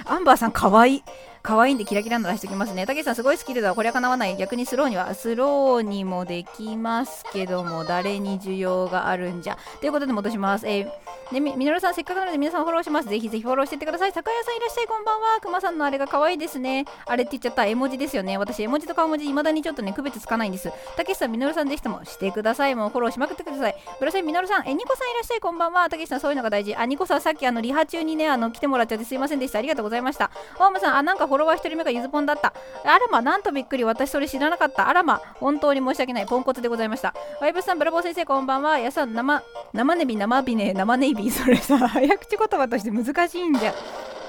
[0.06, 1.04] アンバーさん、かわいい。
[1.42, 2.86] 可愛いんでキラキラの出しておきますね。
[2.86, 3.74] たけしさんすごいスキルだ。
[3.74, 4.36] これは叶わない。
[4.38, 9.58] 逆にスローには、スローにもできますけども、誰に需要があるんじゃ。
[9.80, 10.68] ということで戻します。
[10.68, 13.10] えー、でみ、みのるさんせっかくなので皆さんフォローします。
[13.10, 14.12] ぜひぜひフォローしてってください。
[14.12, 15.40] 酒屋さんいらっしゃい、こんばんは。
[15.40, 16.86] くまさんのあれが可愛いですね。
[17.06, 17.66] あれって言っちゃった。
[17.66, 18.38] 絵文字ですよね。
[18.38, 20.72] 私、絵文字と顔文字、未だにちょっとね、区別つかないんです。
[20.98, 22.76] たけしさん、みのるさんぜひともしてください。
[22.76, 23.76] もうフォローしまくってください。
[24.00, 25.90] ブラセン、みのるさん、え、ニコさんいらっしゃい、こんばんは。
[25.90, 26.76] たけしさん、そういうのが大事。
[26.76, 29.60] あ、ニコさん、さっきあの、リハ中にね、あの、来てもらっちゃってすいませんでした。
[29.60, 30.32] ありがとうございました。
[30.60, 32.54] オウムさん、あ、なんかフォロワー1人目がゆずぽんだった。
[32.84, 33.84] あらま、なんとびっくり。
[33.84, 34.90] 私それ知らなかった。
[34.90, 36.26] あらま、本当に申し訳ない。
[36.26, 37.14] ポンコツでございました。
[37.40, 38.80] ワイブさん、ブラボー先生、こんばんは。
[38.80, 41.32] やさん、生、生ネビ、生ビネ、生ネビ。
[41.32, 43.74] それさ、早口言葉として難しいんじゃ。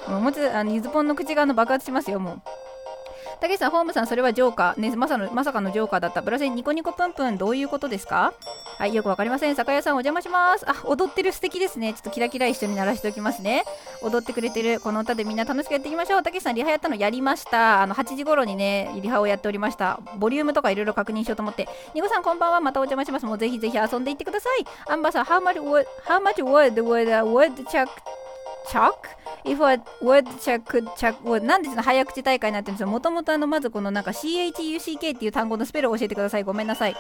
[0.09, 2.43] もう、もちあの、ゆずぽんの口があの爆発しますよ、もう。
[3.41, 4.81] たけしさん、ホームさん、それはジョーカー。
[4.81, 6.21] ね、まさのまさかのジョーカーだった。
[6.21, 8.35] ブラセン、ニコニコプンプン、どういうことですか？
[8.79, 9.57] はい、よくわかりません。
[9.57, 10.69] 酒屋さん、お邪魔します。
[10.69, 11.93] あ、踊ってる素敵ですね。
[11.95, 13.65] ちょっとキラキラ一緒に鳴らしておきますね。
[14.03, 16.23] 踊ってくれてる、この歌でみんな楽しくやっていきましょう。
[16.23, 17.83] たけしさん、リハやったのやりました。
[17.83, 20.01] あの、8時頃にね、リハをやっておりました。
[20.17, 21.69] ボリュームとかいろいろ確認しようと思って。
[21.95, 22.61] ニコさん、こんばんは。
[22.61, 23.27] またお邪魔します。
[23.27, 24.67] もうぜひぜひ遊んでいってください。
[24.89, 27.89] アンバーさん、How much would, how much would, would, would chuck
[28.69, 28.95] chuck?
[29.45, 30.63] If a word chuck
[30.97, 36.97] chuck word なんでその早口大会になってるんですよもともとあのまずこのなんか CHUCK っていう単語のスペルを教えてくださいごめんなさい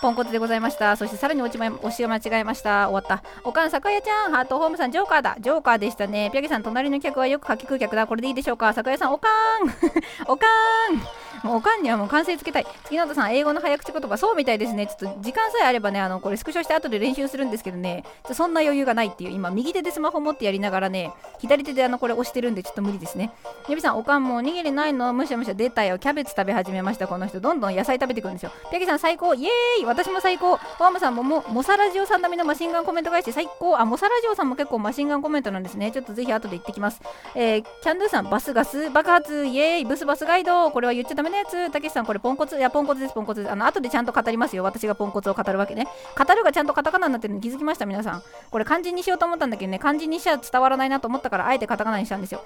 [0.00, 0.96] ポンコツでございました。
[0.96, 2.88] そしてさらに落ちま、押し間違えました。
[2.88, 3.22] 終わった。
[3.44, 5.36] おかん、酒屋ちゃん、ハートホームさん、ジョーカーだ。
[5.40, 6.30] ジョーカーでしたね。
[6.32, 8.06] ピャゲさん、隣の客はよくかき食う客だ。
[8.06, 8.72] これでいいでしょうか？
[8.72, 9.68] 酒屋さん、おかん
[10.26, 12.66] おかんもうおかんにはもう完成つけたい。
[12.84, 14.86] 月本さん、英語の早口言葉、そうみたいですね。
[14.86, 23.32] ちょっと時間さえあればね、あの、これスクショして後で練習するんですけどね、そんな余裕がないっていう、今、右手でスマホ持ってやりながらね、左手であの、これ押してるんで、ちょっと無理ですね。
[23.68, 25.98] ゆびさん、おかんもおにぎりないのむしゃむしゃ出たよ。
[25.98, 27.40] キャベツ食べ始めました、この人。
[27.40, 28.52] どんどん野菜食べてくるんですよ。
[28.70, 29.34] ピャゲさん、最高。
[29.34, 30.52] イエーイ私も最高。
[30.52, 33.78] ワームさんもも、モサラジオさん並みのマシンガンコメント返して最高。
[33.78, 35.90] あ、モサラジオさんも結構マシンガンコメントなんですね。
[35.90, 37.00] ちょっとぜひ後で行ってきます。
[37.34, 40.70] えー、キャンドゥさん、バスガス爆発、イエーイブスバスガイド。
[40.70, 41.70] これは言っちゃダメなやつ。
[41.70, 42.56] たけしさん、これポンコツ。
[42.56, 43.52] いや、ポンコツです、ポンコツです。
[43.52, 44.64] あの、後でちゃんと語りますよ。
[44.64, 45.86] 私がポンコツを語るわけね。
[46.16, 48.22] 語るがちゃんとカタカナになってるのに気づきました、皆さん。
[48.50, 52.42] これ漢字にしようと思ったんだけどね、漢字にしちゃ伝わらないなと思ったから、あえてカタカナにしたんですよ。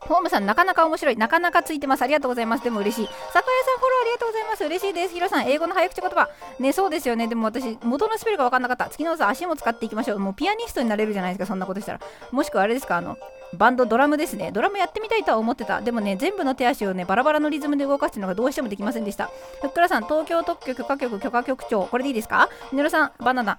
[0.00, 1.16] ホームさん、なかなか面白い。
[1.16, 2.02] なかなかついてます。
[2.02, 2.64] ありがとうございます。
[2.64, 3.06] でも嬉しい。
[3.06, 4.64] 酒屋さん、フォローありがとうございます。
[4.64, 5.14] 嬉しいです。
[5.14, 6.28] ヒロさん、英語の早口言葉。
[6.58, 7.26] ね、そうですよね。
[7.26, 8.88] でも私、元のスペルが分かんなかった。
[8.88, 10.18] 月のさ、足も使っていきましょう。
[10.18, 12.00] もうピアニストになれるじゃないですか、そんなことしたら。
[12.30, 13.16] もしくはあれですか、あの、
[13.54, 14.52] バンド、ドラムですね。
[14.52, 15.80] ドラムやってみたいとは思ってた。
[15.80, 19.30] でもね、全部の手足をね、バラバラのリズムで動かすのがどうしてもできませんでした。
[19.60, 21.86] ふっくらさん、東京特許許可局許可局長。
[21.86, 22.48] これでいいですか？
[22.72, 23.58] みのるさん、バナナ。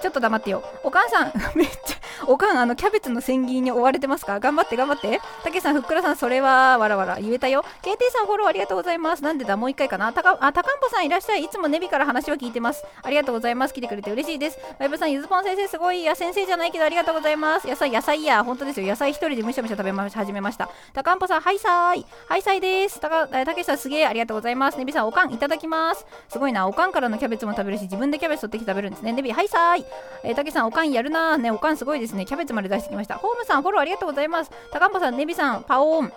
[0.00, 0.62] ちょっと黙ってよ。
[0.82, 4.40] お母さん、 めっちゃ、おかん、あの、キャベツの千切りに追われてますか？
[4.40, 5.20] 頑張って、頑張って。
[5.44, 7.64] たけさん、ふっくらさん、それは、わらわら、言えたよ。
[7.82, 9.22] KT さん、フォローありがとうございます。
[9.22, 10.12] なんでだ、もう一回かな？
[10.12, 11.44] たか、あ、たかんぽさんいらっしゃい。
[11.44, 12.84] いつもネビから話は聞いてます。
[13.02, 13.74] ありがとうございます。
[13.74, 14.58] 来てくれて嬉しいです。
[14.78, 16.02] ワイブさん、ゆずぽん先生、すごい。
[16.02, 17.66] いや、先生じゃないけど、ありがとうございます。
[17.68, 18.86] 野菜、野菜や、本当ですよ。
[18.86, 20.68] 野菜一人でむしゃむしゃ食べま、始めました。
[20.94, 22.06] たかんぽさん、はいさーい。
[22.28, 23.00] はいさいです。
[23.00, 24.78] たか、たけさん、すげえ、ありがとうございます。
[24.78, 26.06] ネビさん、おかん、いただきます。
[26.28, 26.66] すごいな。
[26.68, 29.12] おかんからのキャベツも食べるし、自分でキャベツ取ってきて食べるんですね。
[29.12, 29.86] ネビ、はいさーい。
[30.22, 31.36] えー、たけさん、おかんやるなー。
[31.38, 32.26] ね、おかんすごいですね。
[32.26, 33.16] キャベツまで出してきました。
[33.16, 34.50] ホームさん、フォローありがとうございます。
[34.72, 36.12] 高んぼさん、ネビさん、パオーン。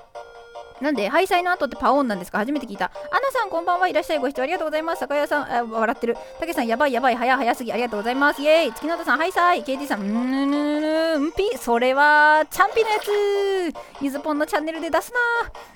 [0.82, 2.40] なんで、ハイサイの後ってパオンなんですか？
[2.40, 2.86] 初めて聞いた。
[2.86, 3.88] アナさん、こんばんは。
[3.88, 4.20] いらっしゃい。
[4.20, 5.00] ご視聴ありがとうございます。
[5.00, 6.18] 酒屋さん、あ笑ってる。
[6.40, 7.16] たけさん、やばいやばい。
[7.16, 7.72] 早早すぎ。
[7.72, 8.42] ありがとうございます。
[8.42, 8.74] イェーイ。
[8.74, 9.64] 月の田さん、ハイサイ。
[9.64, 11.58] KT さん、んーぬぬんぴ。
[11.58, 13.76] それは、チャンピのやつ。
[14.02, 15.20] ゆずぽんのチャンネルで出すな。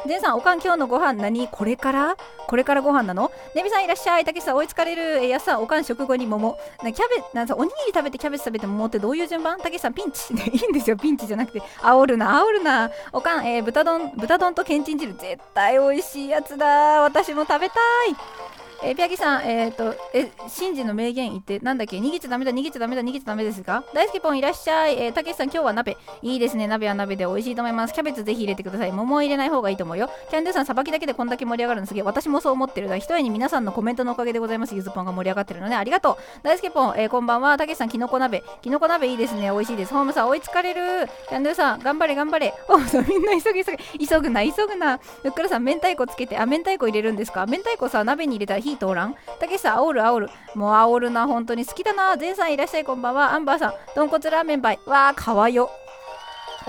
[0.05, 2.15] ジェンさん、おかん、今日のご飯何これから
[2.47, 4.25] これからご飯なのネビさん、いらっしゃい。
[4.25, 5.23] たけさん、追いつかれる。
[5.23, 6.57] えやさん、おかん、食後に桃。
[6.83, 10.33] なキャベなんさ、おにぎり食べてキャベツ食べて桃ってどういう順番たけさん、ピンチ。
[10.33, 11.61] いいんですよ、ピンチじゃなくて。
[11.81, 12.89] 煽るな、煽るな。
[13.13, 17.01] おかん、えー、豚丼、豚丼とけんちん汁、絶対美味しいやつだ。
[17.01, 18.56] 私も食べたい。
[18.83, 21.97] えー、ピアギさん、えっ、ー、と、え、シンジの名言言って、なんだっけ？
[21.97, 23.83] 逃げちゃダメだ、逃げちゃダメだ、逃げちゃダメですか？
[23.93, 24.95] 大好きポンいらっしゃい。
[25.01, 25.97] えー、たけしさん、今日は鍋。
[26.21, 27.93] いいですね、鍋は鍋で美味しいと思います。
[27.93, 28.91] キャベツぜひ入れてください。
[28.91, 30.09] 桃を入れない方がいいと思うよ。
[30.29, 32.03] キャンドゥさん、さばきだけでこんだけ盛り上がるのすげえ。
[32.03, 32.87] 私もそう思ってる。
[32.87, 32.97] だ。
[32.97, 34.75] ひとえに皆さんのコメントのおかげでございます。
[34.75, 35.75] ゆずぽんが盛り上がってるのね。
[35.75, 36.17] ありがとう。
[36.43, 37.57] 大好きポン、えー、こんばんは。
[37.57, 38.43] たけしさん、きのこ鍋。
[38.61, 39.49] きのこ鍋いいですね。
[39.51, 39.93] 美味しいです。
[39.93, 41.09] ホームさん、追いつかれる。
[41.29, 42.53] キャンドゥさん、頑張れ、頑張れ。
[42.67, 44.07] ホームさん、みんな急げ、急げ。
[44.07, 44.97] 急ぐな、急ぐな。
[44.97, 47.45] ふっくらさん、明太子つけて、あ、明太子入れるんですか？
[47.47, 49.15] 明太子さ、鍋に入れたら火通らん？
[49.39, 50.29] たけしさん、煽る煽る。
[50.55, 52.15] もう煽るな、本当に好きだな。
[52.15, 53.33] 前さんいらっしゃい、こんばんは。
[53.33, 54.79] アンバーさん、豚骨ラーメンバイ。
[54.85, 55.69] わー、かわよ。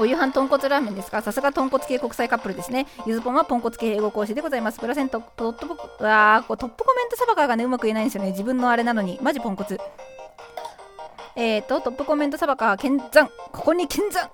[0.00, 1.22] お夕飯豚骨ラーメンですか？
[1.22, 2.86] さすが豚骨系国際カップルですね。
[3.04, 4.78] ゆずぽんはポンコツ系英語講師でございます。
[4.78, 8.30] プラセント、トップ、わー、トップコメントサバカーがね、うまく言えないんですよね。
[8.30, 9.18] 自分のあれなのに。
[9.20, 9.80] マジポンコツ。
[11.34, 13.28] え、ー、と、トップコメントサバカー、剣山。
[13.50, 14.30] ここに剣山。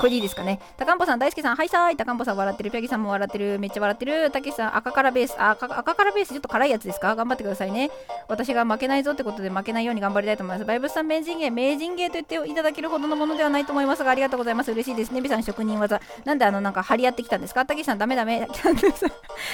[0.00, 0.58] これでいいですかね。
[0.78, 1.96] 高んぽさん、大輔さん、はいさーい。
[1.96, 2.70] 高んぽさん笑ってる。
[2.70, 3.58] ピャギさんも笑ってる。
[3.58, 4.30] めっちゃ笑ってる。
[4.30, 5.36] たけしさん、赤からベース。
[5.38, 7.14] あ赤、赤からベース、ちょっと辛いやつですか？
[7.14, 7.90] 頑張ってくださいね。
[8.28, 10.66] 私が負けないぞってことで負けないように頑張りたいと思います。
[10.66, 14.72] バイブスさん、名人芸、名人芸と言っていただけるほどのものではないと思いますが、ありがとうございます。
[14.72, 15.20] 嬉しいですね。
[15.20, 16.00] ビさん、職人技。
[16.24, 17.66] なんであの、なんか張り合ってきたんですか？
[17.66, 18.48] たけしさん、ダメダメ。
[18.52, 19.10] キャンドゥさん、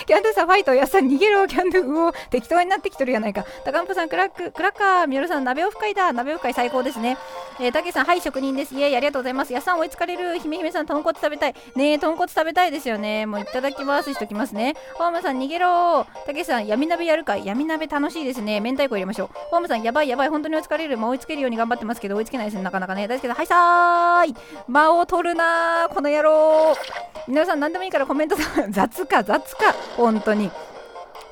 [0.07, 0.75] キャンドゥさん、ファイト。
[0.75, 1.47] やさん、逃げろ。
[1.49, 2.13] キャンドゥ、うお。
[2.31, 3.45] 適当になってきとるやないか。
[3.65, 5.07] 高んぽさん、クラック、クラッカー。
[5.07, 6.13] みよるさん、鍋オフ会だ。
[6.13, 7.17] 鍋オフ会最高ですね。
[7.59, 8.75] えー、たけしさん、はい、職人です。
[8.75, 9.53] イエーイ、ありがとうございます。
[9.53, 10.36] やさん、追いつかれる。
[10.38, 11.55] ひめひめさん、豚骨食べたい。
[11.75, 13.27] ねえ、豚骨食べたいですよね。
[13.27, 14.75] もういただきますしときますね。
[14.94, 18.61] ホームさん、逃げろたけしさん、闇鍋やるかい闇鍋楽しいですね。
[18.61, 19.29] 明太子入れましょう。
[19.51, 20.29] ホームさん、やばいやばい。
[20.29, 20.99] 本当に追いつかれる。
[20.99, 22.62] もう追いつけるように頑張ってますけど、追いつけないですね。
[22.62, 23.09] なかなかね。
[23.09, 23.35] 大好きだ。
[23.35, 24.35] はいさーい。
[24.68, 25.88] 間を取るな。
[25.92, 26.75] この野郎。
[27.29, 28.37] 皆さん、何でもいいからコメント
[28.70, 29.75] 雑か、雑か。
[29.96, 30.51] 本当に。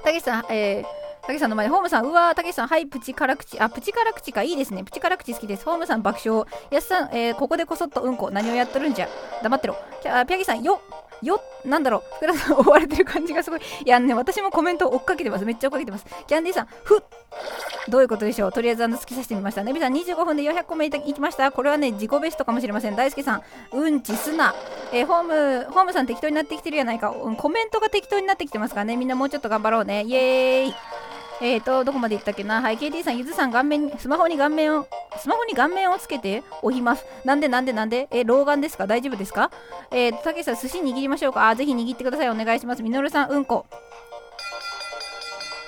[0.03, 3.59] たけしさん、えー、たけしさんの前で、ホームさん、うわー、たけしさん、はい、プチ辛口。
[3.59, 4.85] あ、プチ辛口か、いいですね。
[4.85, 5.65] プチ辛口好きです。
[5.65, 6.47] ホームさん、爆笑。
[6.71, 8.31] やすさん、えー、ここでこそっとうんこ。
[8.31, 9.09] 何をやっとるんじゃ。
[9.43, 9.77] 黙ってろ。
[10.03, 10.81] ピャギさん、よ
[11.23, 13.61] よなんだろう、福田さん、追われてる感じがすごい。
[13.61, 15.45] いやね、私もコメント追っかけてます。
[15.47, 16.05] めっちゃ追っかけてます。
[16.27, 17.03] キャンディーさん、ふっ
[17.89, 19.63] どういうことでしょうとりあえずあの突きさせてみました。
[19.63, 21.51] ネビさん25分で400個目いきました。
[21.53, 22.97] これはね、自己ベストかもしれません。
[22.97, 24.55] 大輔さん、うんちすな。
[24.93, 27.11] えー、ホーム、ホームさん適当になってきてるやないか。
[27.11, 28.97] コメントが適当になってきてますからね。
[28.97, 30.05] みんなもうちょっと頑張ろうね。
[30.05, 30.75] イエーイ。
[31.41, 32.63] えーと、どこまで行ったっけな？
[32.63, 34.87] はい、KT さん、ゆずさん、顔面、スマホに顔面を、
[35.19, 37.05] スマホに顔面をつけておきます。
[37.25, 38.09] なんでなんでなんで？
[38.11, 38.87] え老眼ですか？
[38.87, 39.51] 大丈夫ですか？
[39.91, 41.49] えーと、たけしさん、寿司握りましょうか？
[41.49, 42.31] あ、ぜひ握ってください。
[42.31, 42.83] お願いします。
[42.83, 43.67] みのるさん、うんこ。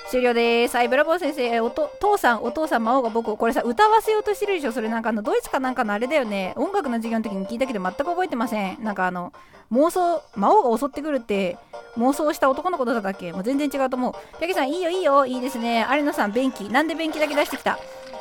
[0.09, 0.77] 終了です。
[0.77, 6.53] はい、ブラボー先生、おと父さん、お父さん、魔王が僕を、これさ、歌わせようとしてるでしょそれなんかあの、ドイツかなんかのあれだよね。
[6.55, 8.81] 音楽の授業の時に聞いたけど、全く覚えてません。
[8.81, 9.33] なんかあの、
[9.73, 11.57] 妄想、魔王が襲ってくるって
[11.97, 13.33] 妄想した男の子だったっけ？
[13.33, 14.13] もう全然違うと思う。
[14.39, 15.85] ペケさん、いいよいいよ、いいですね。
[15.91, 16.61] 有野さん、便器。
[16.69, 17.77] なんで便器だけ出してきた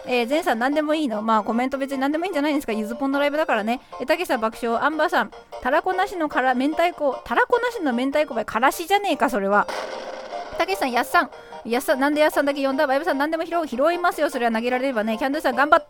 [0.09, 3.81] えー、前さん何でもいいのまあコメント別に何でもいいんじゃないですかゆずぽんのライブだからね。
[4.01, 4.85] えたけさん爆笑。
[4.85, 5.31] アンバーさん、
[5.63, 9.69] たらこなしのから明太子、たらこなしの明太子ばいからしじゃねえか、それは。
[10.59, 11.31] たけさん、やっさん。
[11.73, 12.87] やさ、なんでやっさんだけ呼んだ？
[12.87, 14.31] バイブさん、何でも拾、拾いますよ。
[14.31, 15.19] それは投げられればね。
[15.19, 15.87] キャンドゥさん、頑張っ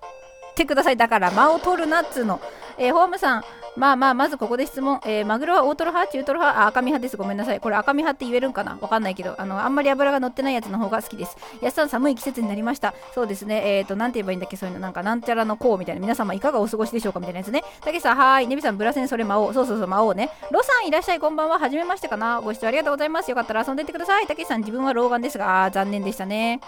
[0.54, 0.96] てください。
[0.96, 2.40] だから、間を取るなっつうの。
[2.78, 3.44] えー、ホームさん、
[3.76, 5.00] まあまあ、まずここで質問。
[5.04, 6.12] えー、マグロは大トロ派？
[6.12, 6.62] 中トロ派？
[6.62, 7.16] あ、赤身派です。
[7.18, 7.60] ごめんなさい。
[7.60, 8.78] これ赤身派って言えるんかな？
[8.80, 11.36] わかんないけど、あの、あんまり油が乗ってないやつの方が好きです。
[11.60, 12.94] やすさん、寒い季節になりました。
[13.14, 13.76] そうですね。
[13.76, 14.56] えっ、ー、と、なんて言えばいいんだっけ？
[14.56, 16.00] そういうの、なんか、なんちゃらのこうみたいな。
[16.00, 17.20] 皆様いかがお過ごしでしょうか？
[17.20, 17.62] みたいなやつね。
[17.82, 18.46] たけしさん、はーい。
[18.46, 19.52] ねびさん、ブラセン、それ魔王。
[19.52, 20.30] そうそうそう、魔王ね。
[20.50, 21.20] ロさん、いらっしゃい。
[21.20, 21.58] こんばんは。
[21.58, 22.40] はじめましてかな？
[22.40, 23.30] ご視聴ありがとうございます。
[23.30, 24.26] よかったら遊んでってください。
[24.26, 26.60] たけしさん、自分は老眼ですが、あ残念でしたね。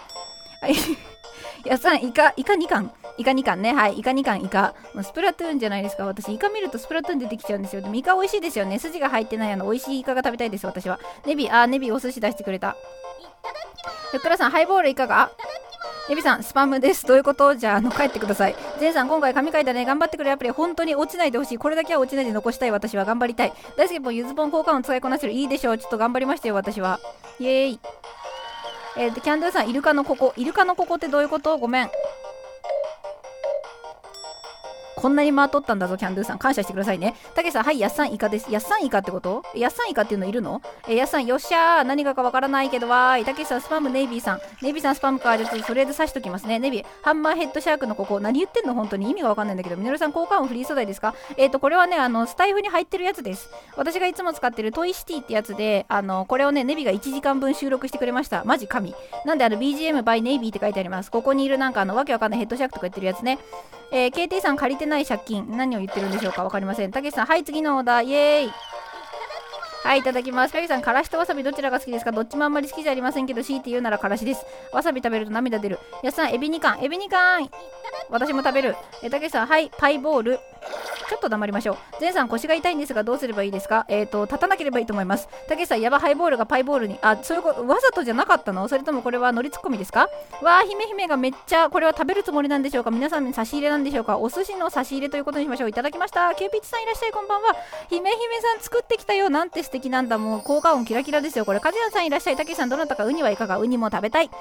[0.61, 0.75] は い。
[1.65, 2.91] やさん、イカ、イカ2巻。
[3.17, 3.73] イカ2巻ね。
[3.73, 3.99] はい。
[3.99, 4.73] イカ2巻、イカ。
[4.93, 6.05] もうスプラトゥーンじゃないですか。
[6.05, 7.81] 私、イカ見るとスプラトゥーン出てきちゃうんですよ。
[7.81, 8.79] でも、イカ美味しいですよね。
[8.79, 10.99] 筋が入ってないあの、美味しいイカが食べたいです、私は。
[11.25, 12.75] ネビ、あ、ネビお寿司出してくれた。
[14.11, 15.31] ふっくらさん、ハイボールいかが？
[16.07, 17.05] ネビさん、スパムです。
[17.05, 17.53] どういうこと？
[17.55, 18.55] じゃあ、あの、帰ってください。
[18.79, 19.85] ゼンさん、今回紙書いたね。
[19.85, 20.31] 頑張ってくれ。
[20.31, 21.57] アプリ、本当に落ちないでほしい。
[21.59, 22.71] これだけは落ちないで残したい。
[22.71, 23.53] 私は頑張りたい。
[23.77, 25.33] 大好きもゆずぽん交換を使いこなせる。
[25.33, 25.77] いいでしょう。
[25.77, 26.99] ちょっと頑張りましたよ、私は。
[27.39, 27.79] イエーイ。
[29.01, 30.33] えー、キャンドゥさん、イルカのここ。
[30.35, 31.57] イルカのここってどういうこと？
[31.57, 31.89] ごめん。
[34.99, 36.39] こんなに回っとったんだぞ、キャンドゥさん。
[36.39, 37.15] 感謝してくださいね。
[37.33, 38.51] たけさん、はい、やっさんイカです。
[38.51, 39.43] やっさんイカってこと？
[39.55, 40.61] やっさんイカっていうのいるの？
[40.89, 41.83] えやっさん、よっしゃー。
[41.85, 43.23] 何がかわからないけどわーい。
[43.23, 44.41] たけさん、スパム、ネイビーさん。
[44.61, 45.37] ネイビーさん、スパムか。
[45.37, 46.59] じゃあ、とりあえず刺しときますね。
[46.59, 48.19] ネイビー、ハンマーヘッドシャークのここ。
[48.19, 48.73] 何言ってんの？
[48.73, 49.77] 本当に意味がわかんないんだけど。
[49.77, 51.15] みのるさん、効果音フリー素材ですか？
[51.37, 53.49] えっ、ー、と、これはね、あの、スタイフに入ってるやつです。
[53.77, 58.43] 私がいつも使ってるトイシティってやつで、あの、これをね、ネビが1時間分収録してくれました。
[58.43, 58.93] マジ神。
[59.25, 61.09] なんで、あの、BGM by ネイビーって書いてあります。
[61.09, 63.39] ここにいるなんか、あの、わけわかんないヘッドシャークとか言ってるやつね。
[63.91, 65.47] えー、KT さん借りてない借金。
[65.49, 66.91] 何を言ってるんでしょうかわかりません。
[66.91, 68.03] たけしさん、はい、次のオーダー。
[68.03, 68.51] イエーイ。
[69.83, 70.53] はい、いただきます。
[70.53, 72.11] ペギさん、からしとわさびどちらが好きですか？
[72.11, 74.45] どっちもあんまり好きじゃありませんけど、強いて言うならからしです。
[74.71, 75.79] わさび食べると涙出る。
[76.03, 76.79] やすさん、エビ2貫。
[76.83, 77.49] エビ2貫
[78.09, 78.75] 私も食べる。
[79.01, 80.39] え、たけしさん、はい、パイボール。
[81.09, 81.77] ちょっと黙りましょう。
[81.99, 83.85] ゼンさん、腰が痛いんですが、どうすればいいですか？
[83.87, 85.27] えっ、ー、と、立たなければいいと思います。
[85.47, 86.99] たけしさん、やばハイボールがパイボールに。
[87.01, 88.67] あ、そういうこと、わざとじゃなかったの？
[88.67, 90.07] それともこれはノリツッコミですか？
[90.41, 92.91] わー、姫姫がめっちゃ、これは食べるつもりなんでしょうか？
[92.91, 94.19] 皆さんに差し入れなんでしょうか？
[94.19, 95.69] お寿司の差し入れということにしましょう。
[95.69, 96.35] いただきました。
[96.35, 97.55] キューピッチさんいらっしゃい、こんばんは。
[97.89, 99.29] 姫姫さん作ってきたよ。
[99.29, 100.17] なんて素敵なんだ。
[100.17, 101.45] もう効果音キラキラですよ。
[101.45, 102.35] これ、カズヤさんいらっしゃい。
[102.35, 103.59] たけしさん、どなたかウニはいかが？
[103.59, 104.31] ウニも食べたい。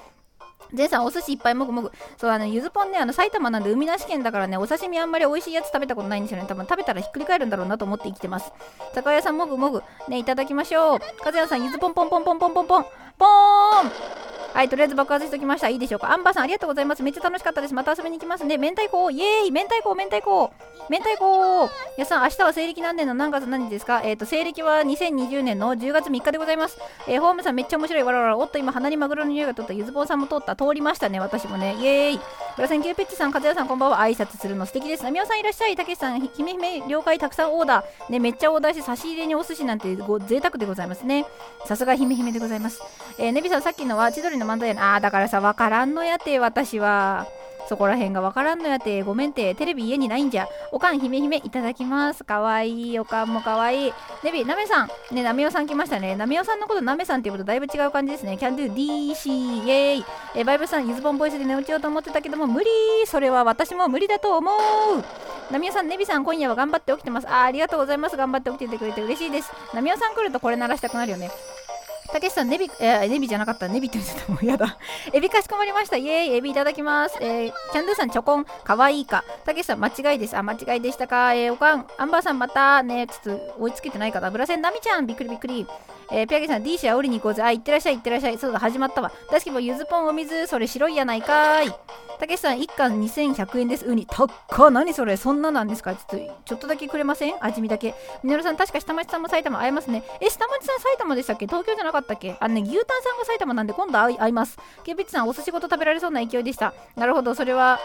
[0.73, 1.93] ジェンさん、お寿司いっぱいもぐもぐ。
[2.17, 6.47] そう、あの、ゆずぽんね、あの、埼玉なんで海なし県だからね、お刺身あんまり美味しいやつ食べたことないんですよね。
[6.49, 8.51] 多分食べたらひっくり返るんだろうなと思って生きてます。
[8.95, 9.83] 酒屋さん、もぐもぐ。
[10.09, 10.99] ね、いただきましょう。
[11.23, 12.87] かずやさん、ゆずぽんぽんぽんぽんぽんぽんぽん。
[13.19, 13.29] ぽー
[13.87, 14.19] ん
[14.55, 15.69] はいとりあえず爆発しておきました。
[15.69, 16.11] いいでしょうか。
[16.11, 17.03] アンバーさんありがとうございます。
[17.03, 17.75] めっちゃ楽しかったです。
[17.75, 18.57] また遊びに行きますね。
[18.59, 19.11] 明太子。
[19.11, 19.51] イエーイ。
[19.53, 20.51] 明太子明太子。
[20.91, 21.71] 明太子。
[21.97, 23.15] やさん明日は西暦何年の？
[23.15, 24.01] 何月何日ですか？
[24.03, 26.79] えっ、ー、と西暦は2020年の10月3日でございます。
[27.07, 28.03] えー、ホームさんめっちゃ面白い。
[28.03, 30.57] わらわらおっと今鼻にマグロの匂いが通ったゆずぼうさんも通った。
[30.57, 31.77] 通りましたね私もね。
[31.79, 32.21] イエーイ。
[32.57, 33.99] ブラセンキューピッチさん、和也さん、こんばんは。
[33.99, 35.05] 挨拶するの素敵です。
[35.05, 35.77] なみおさんいらっしゃい。
[35.77, 37.17] たけしさん、ひめひめ了解。
[37.19, 38.11] たくさんオーダー。
[38.13, 41.25] ね、めっちゃオーダーして差し入れにお寿司なんてご贅沢でございますね。
[41.67, 42.83] さすがひめひめでございます。
[43.19, 44.95] えー、ネビさん、さっきのは千鳥の漫才やな。
[44.95, 47.27] あ、だからさ、わからんのやて、私は。
[47.69, 50.49] そこら辺がわからんのやて、ごめんて、テレビ家にないんじゃ。
[50.73, 52.25] おかんひめひめいただきます。
[52.25, 53.93] かわいい、おかんもかわいい。
[54.25, 54.89] ネビ、なめさん。
[55.15, 56.17] ね、なめおさん来ましたね。
[56.17, 58.39] なめおさんのことなめさんっていうことだいぶ違う感じですね。
[58.39, 60.05] キャンドゥ DC、イェーイ。
[60.35, 62.71] えバイブさん、ゆずぼんボイスで寝落ちようと思ってたけども、無理
[63.05, 65.53] それは私も無理だと思う。
[65.53, 67.29] なみおさん、ねびさん、今夜は頑張って起きてます。
[67.29, 68.17] あありがとうございます。
[68.17, 69.53] 頑張って起きててくれて嬉しいです。
[69.75, 71.31] なみおさん来るとこれ鳴らしたくなるよね。
[72.13, 73.69] たけしさん、ネビ、えー、ネビじゃなかった。
[73.69, 74.33] ネビって言ってた。
[74.33, 74.79] もうやだ。
[75.13, 75.97] エビかしこまりました。
[75.97, 77.17] イエーイ、エビいただきます。
[77.21, 79.25] えー、キャンドゥさん、チョコン、かわいいか。
[79.45, 80.37] たけしさん、間違いです。
[80.37, 81.35] あ、間違いでしたか。
[81.35, 84.31] えー、おかん、アンバーさん、またね、ちょっと追いつけてないかな。
[84.31, 85.67] ブラセン、ナミちゃん、びっくりびっくり。
[86.11, 87.43] えー、ピアゲさん、D 社降りに行こうぜ。
[87.43, 88.39] あ、行ってらっしゃい、行ってらっしゃい。
[88.39, 89.13] そうだ、始まったわ。
[89.31, 91.69] 大好きもゆずぽんお水、それ白いやないかい。
[92.19, 93.87] たけしさん、1貫2100円です。
[93.87, 94.71] ウニ、たっか。
[94.71, 95.95] 何それそんななんですか？
[95.95, 97.35] ちょっと、ちょっとだけくれません？
[97.41, 97.95] 味見だけ。
[98.23, 100.03] みのるさん、確か下町さんも埼玉会えますね。
[100.21, 101.47] え、下町さん埼玉でしたっけ？
[101.47, 102.37] 東京じゃなかったっけ？
[102.41, 104.59] あのね、牛タンさんが埼玉なんで今度会います。
[104.85, 106.73] ケンピッチさん、お寿司ごと食べられそうな勢いでした。
[106.97, 107.79] なるほど、それは、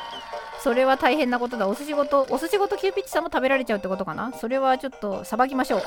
[0.64, 1.68] それは大変なことだ。
[1.68, 4.32] お寿司ごと、お寿司ごとキューピッチさんも食べられちゃうってことかな？
[4.34, 5.82] それはちょっと、さばきましょう。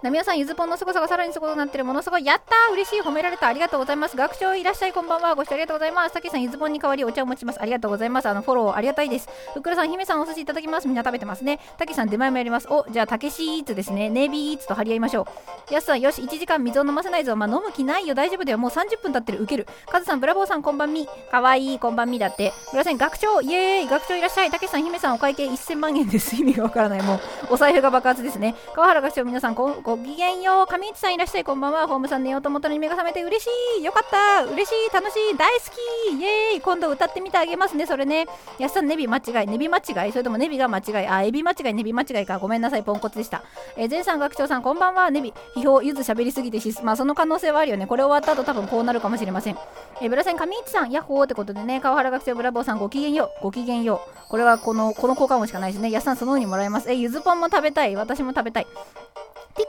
[0.00, 1.84] なみおさん、ゆずぽんの凄さがさらにすごくなってる。
[1.84, 2.24] ものすごい。
[2.24, 3.48] やったー嬉しい褒められた。
[3.48, 4.16] ありがとうございます。
[4.16, 4.92] 学長いらっしゃい。
[4.92, 5.34] こんばんは。
[5.34, 6.14] ご視聴ありがとうございます。
[6.14, 7.60] たけさん、ゆずぽんに代わりお茶を持ちます。
[7.60, 8.28] ありがとうございます。
[8.28, 9.28] あの、フォローありがたいです。
[9.54, 10.86] ふっくらさん、姫さん、お寿司いただきます。
[10.86, 11.58] みんな食べてますね。
[11.78, 12.68] たけさん、出前もやります。
[12.70, 14.08] お、じゃあ、たけしイーツですね。
[14.08, 15.26] ネイビーイーツと張り合いましょ
[15.68, 15.74] う。
[15.74, 17.34] やすさん、よし、1時間水を飲ませないぞ。
[17.34, 18.14] まあ、飲む気ないよ。
[18.14, 18.58] 大丈夫だよ。
[18.58, 19.42] もう30分経ってる。
[19.42, 19.66] ウケる。
[19.90, 21.08] カズさん、ブラボーさん、こんばんみ。
[21.28, 21.78] かわいい。
[21.80, 22.52] こんばんみだって。
[22.70, 23.88] ブラセン、学長、イエーイ。
[23.88, 24.50] 学長いらっしゃい。
[24.52, 26.36] たけさん、姫さん、お会計1000万円です。
[26.36, 27.02] 意味がわからない。
[27.02, 28.54] もう、お財布が爆発ですね。
[28.76, 30.66] 川原学長、皆さんご、ごきげんよう。
[30.66, 31.44] 上市さんいらっしゃい。
[31.44, 31.88] こんばんは。
[31.88, 33.48] ホームさん寝ようと思ったのに目が覚めて嬉し
[33.80, 33.82] い。
[33.82, 34.44] よかった。
[34.44, 34.92] 嬉しい。
[34.92, 35.34] 楽しい。
[35.34, 35.64] 大好
[36.10, 36.14] き。
[36.14, 36.60] イエーイ。
[36.60, 37.86] 今度歌ってみてあげますね。
[37.86, 38.26] それね。
[38.58, 39.46] やっさん、ネビ間違い。
[39.46, 41.06] ネビ間違いそれともネビが間違い。
[41.06, 41.72] あ、エビ間違い。
[41.72, 42.38] ネビ間違いか。
[42.38, 42.82] ごめんなさい。
[42.82, 43.42] ポンコツでした。
[43.78, 45.10] えー、前さん学長さん、こんばんは。
[45.10, 45.32] ネビ。
[45.56, 47.86] 批評、ゆず喋りすぎてし、まあその可能性はあるよね。
[47.86, 49.56] これ終わった後多分こうなるかもしれません。
[50.02, 53.44] えー、ブラセン、上市さん、ヤッホーってことでね、川原学長ブラボーさん、ごきげんよう。
[53.44, 54.28] ごきげんよう。
[54.28, 55.90] これはこの、この効果音しかないですね。
[55.90, 56.90] やっさん、そのようにもらえます。
[56.90, 57.96] えー、ゆずポンも食べたい。
[57.96, 58.66] 私も食べたい。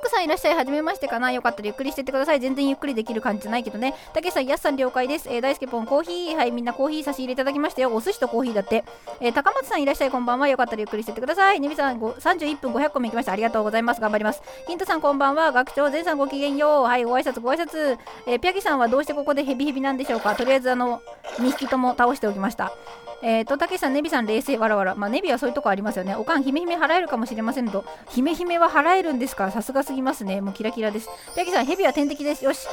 [0.10, 0.56] さんいらっしゃい。
[0.56, 1.32] はじめましてかな？
[1.32, 2.40] よかったらゆっくりしてってください。
[2.40, 3.94] 全然ゆっくりできる感じじゃないけどね。
[4.14, 5.30] たけしさん、やすさん了解です。
[5.30, 6.36] えー、大輔ポン、コーヒー。
[6.36, 7.94] はい、みんなコーヒー差し入れいただきましたよ。
[7.94, 8.84] お寿司とコーヒーだって。
[9.22, 10.12] えー、高松さんいらっしゃい。
[10.12, 10.48] こんばんは。
[10.48, 11.60] よかったらゆっくりしてってください。
[11.60, 13.32] ねびさん、31分500個目行きました。
[13.32, 14.02] ありがとうございます。
[14.02, 14.42] 頑張ります。
[14.68, 15.52] ヒントさん、こんばんは。
[15.52, 16.84] 学長、全さんごきげんよう。
[16.84, 17.98] はい、ご挨拶、ご挨拶。
[18.26, 20.36] えー、ピアキさんはどうしてここでヘビヘビなんでしょうか？
[20.36, 21.02] とりあえず、あの、
[21.38, 22.72] 2匹とも倒しておきました。
[23.22, 24.96] えっ、ー、と、たけしさん、ネビさん、冷静、わらわら。
[24.96, 26.16] まあ、ネビはそういうとこありますよね。
[26.16, 27.84] おかん、ひめひめ払えるかもしれませんと。
[28.10, 30.40] ひめひめは払えるんですかさすがすぎますね。
[30.42, 31.10] もうキラキラです。
[31.36, 32.46] たけさん、ヘビは天敵です。
[32.46, 32.68] よし。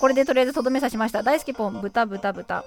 [0.00, 1.22] これでとりあえずとどめさしました。
[1.22, 2.64] 大好きポン、豚、豚、豚。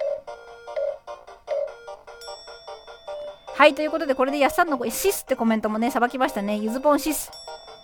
[3.55, 6.57] はい、ということで、これでやっさんのシスってコメントもね、さばきましたね。
[6.57, 7.29] ゆずぽんシス。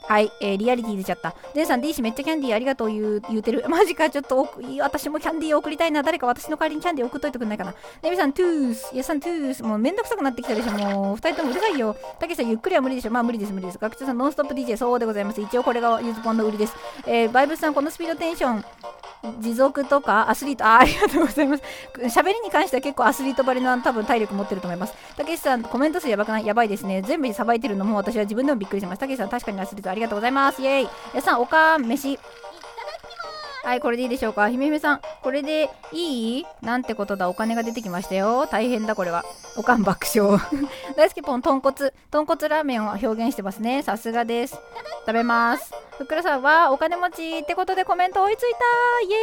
[0.07, 1.35] はい、えー、リアリティ出ちゃった。
[1.53, 3.65] デンさん、D 氏めっちゃキャンディーありがとう言う言うてる。
[3.69, 4.47] マジか、ちょっと
[4.79, 6.01] 私もキャンディー送りたいな。
[6.01, 7.73] 誰か私の代わりにキャンディー送っといてくんないかな。
[8.01, 8.95] ネビさん、トゥース。
[8.95, 9.63] イエさん、トゥース。
[9.63, 10.71] もうめんどくさくなってきたでしょ。
[10.71, 11.95] もう、二人ともうるさいよ。
[12.19, 13.11] たけしさん、ゆっくりは無理でしょ。
[13.11, 13.77] まあ、無理です、無理です。
[13.77, 15.41] 学長さん、ノンストップ DJ、そうでございます。
[15.41, 16.73] 一応これがゆずぽんの売りです。
[17.05, 18.63] えー、バイブスさん、このスピードテンション、
[19.39, 21.63] 持続とかアスリートあありがとうございます
[22.03, 26.45] 喋りに関しては結構アスリートばりの多分体力持ってると思いますたけしさんコメント数やばくない？
[26.45, 30.61] やばいですね全部さばいてるのも私は自分でもびっくりしますたけしさん確かにアスリートありがとうございます。
[30.61, 30.87] イエイ。
[31.13, 32.19] やさんおか飯。
[33.67, 34.49] はい、これでいいでしょうか？
[34.49, 36.45] ひめひめさん、これでいい？
[36.61, 37.27] なんてことだ。
[37.27, 38.47] お金が出てきましたよ。
[38.49, 39.25] 大変だ、これは。
[39.57, 40.39] おかん爆笑。
[40.95, 41.91] 大好きぽん、豚骨。
[42.09, 43.83] 豚骨ラーメンを表現してますね。
[43.83, 44.57] さすがです。
[45.05, 45.73] 食べます。
[45.97, 48.57] ふっくらさんはお金持ちってことでコメント追いついた
[49.07, 49.13] イ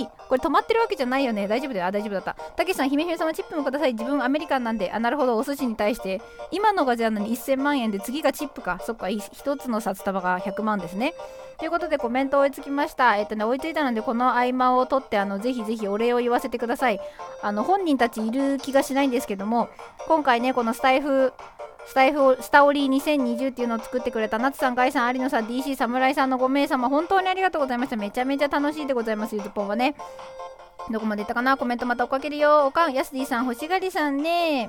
[0.00, 1.46] エーイこれ止まってるわけじゃないよね。
[1.46, 1.86] 大丈夫だよ。
[1.86, 2.34] あ、大丈夫だった。
[2.56, 3.92] たけしさん、ひめひめさんもチップもください。
[3.92, 4.90] 自分アメリカンなんで。
[4.90, 5.36] あ、なるほど。
[5.36, 6.20] お寿司に対して。
[6.50, 8.80] 今のがじゃあ何 ?1000 万円で次がチップか。
[8.84, 9.06] そっか。
[9.06, 11.14] 1つの札束が100万ですね。
[11.64, 13.16] ということでコメント追いつきました。
[13.16, 17.00] えっとね、追いついたので、この合間を取って、あの、ぜひぜひお礼を言わせてください。
[17.40, 19.70] あの、本人たちいる気がしないんですけども、
[20.06, 21.32] 今回ね、このスタイフ
[21.86, 27.96] スタイフをスタオリー2020っていうのを作ってくれた夏さん、ガイさん、有野さん、DC 侍さんの5名様、本当にありがとうございました。
[27.96, 29.94] めちゃめちゃ楽しいでございます、ゆずぽんはね。
[30.90, 31.56] どこまでいったかな？
[31.56, 32.66] コメントまた追っかけるよ。
[32.66, 34.68] おかん、やすディさん、欲しがりさんね。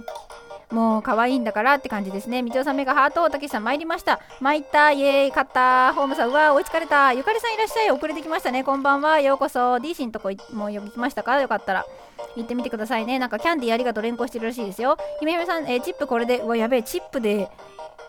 [0.71, 2.41] もう可愛いんだからって感じですね。
[2.41, 4.20] みちおさんメガハート、たけしさん参りました。
[4.41, 5.93] 参った、イエーイ、勝った。
[5.93, 7.13] ホームさん、うわ追いつかれた。
[7.13, 7.91] ゆかりさんいらっしゃい。
[7.91, 8.63] 遅れてきましたね。
[8.63, 9.20] こんばんは。
[9.20, 9.80] ようこそ。
[9.80, 11.39] D シンとこもう呼びきましたか？
[11.39, 11.86] よかったら。
[12.36, 13.20] 行ってみてくださいね。
[13.20, 14.97] なんかキャンディーありがとう連行してるらしいですよ。
[15.20, 17.49] ひめひめさん、えー、チップこれで、うわ、やべえ、チップで、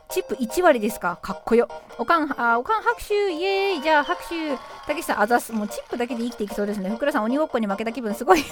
[0.09, 1.19] チップ1割ですか？
[1.21, 1.69] かっこよ。
[1.99, 4.57] おかん、あ、おかん拍手イエーイじゃあ拍手
[4.87, 5.53] たけしさん、あざす。
[5.53, 6.91] もうチップだけで生きていきそうですね。
[6.91, 8.45] ふくらさん、鬼ごっこに負けた気分すごい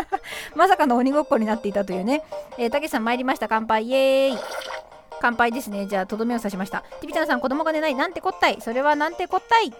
[0.54, 2.24] まさかの鬼ごっこになっていたというね。
[2.58, 3.48] えー、たけしさん参りました。
[3.48, 4.38] 乾杯イエーイ
[5.20, 5.86] 乾杯ですね。
[5.86, 6.82] じゃあ、とどめを刺しました。
[7.00, 7.94] ティビちゃんさん、子供が寝ない。
[7.94, 8.58] なんてこったい。
[8.60, 9.72] それはなんてこったい。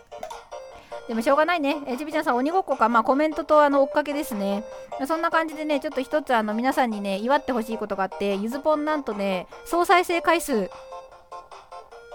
[1.08, 1.78] でもしょうがないね。
[1.86, 2.90] えちびちゃんさん、鬼ごっこか？
[2.90, 4.62] まあ、コメントとあの追っかけですね。
[5.06, 10.70] そんな感じでね、ちょっと一つあの皆さんにね、祝ってほしいことがあって、ゆずぽんなんとね、総再生回数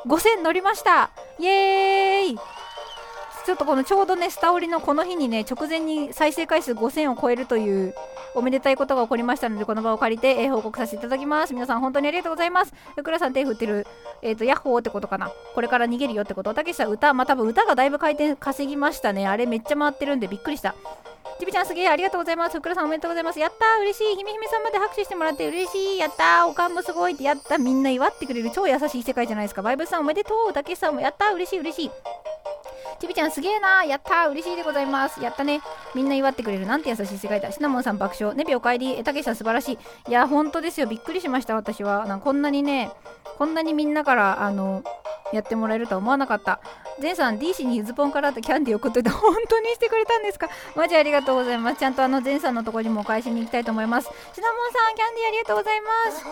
[0.06, 2.40] 5000乗りましたイエーイ
[3.46, 7.94] ちょっとこのちょうどね、スタオリのこの日にね、直前に再生回数5000を超えるという
[8.36, 11.54] おめでたいことが起こりましたので、この場を借りて、えー、報告させていただきます。
[11.54, 12.74] 皆さん本当にありがとうございます。
[12.96, 13.86] ふくらさん手振ってる、
[14.22, 15.30] えっ、ー、と、ヤッホーってことかな。
[15.54, 16.54] これから逃げるよってこと。
[16.54, 19.28] たけしさん歌、まあ、多分歌がだいぶ回転稼ぎましたね。
[19.28, 20.74] あれめっちゃ回ってるんでびっくりした。
[21.40, 22.58] ちびちゃんすげえありがとうございます。
[22.58, 23.40] ふくらさんおめでとうございます。
[23.40, 24.16] やったー嬉しい。
[24.16, 25.98] ひめひめさんまで拍手してもらって嬉しい。
[25.98, 29.62] やったーおかんもすごいってやったみんな祝ってくれる超優しい世界じゃないですか。
[29.62, 30.54] バイブさんおめでとう。
[30.54, 31.92] たけしさんもやったー嬉しい嬉しい。
[33.00, 34.32] ちびちゃんすげえなやったー。
[34.32, 35.22] 嬉しいでございます。
[35.22, 35.62] やったね。
[35.94, 36.66] みんな祝ってくれる。
[36.66, 37.52] なんて優しい世界だ。
[37.52, 38.36] シナモンさん爆笑。
[38.36, 39.78] ねびおかえりえたけしさん素晴らしい。
[40.10, 40.88] いや本当ですよ。
[40.88, 42.06] びっくりしました私は。
[42.06, 42.92] なんこんなにね
[43.38, 44.84] こんなにみんなからあの
[45.34, 46.60] やってもらえるとは思わなかった。
[47.02, 50.48] ゼンさん D 氏にゆずぽんからってキャンディー送っといて本当にしてくれたんですか？
[50.76, 51.80] マジありがとうございます。
[51.80, 54.10] ちゃんとあのゼンさんのとこにもお返しに行きたいと思います。
[54.34, 56.24] シナモンさんキャンディーありがとうございます。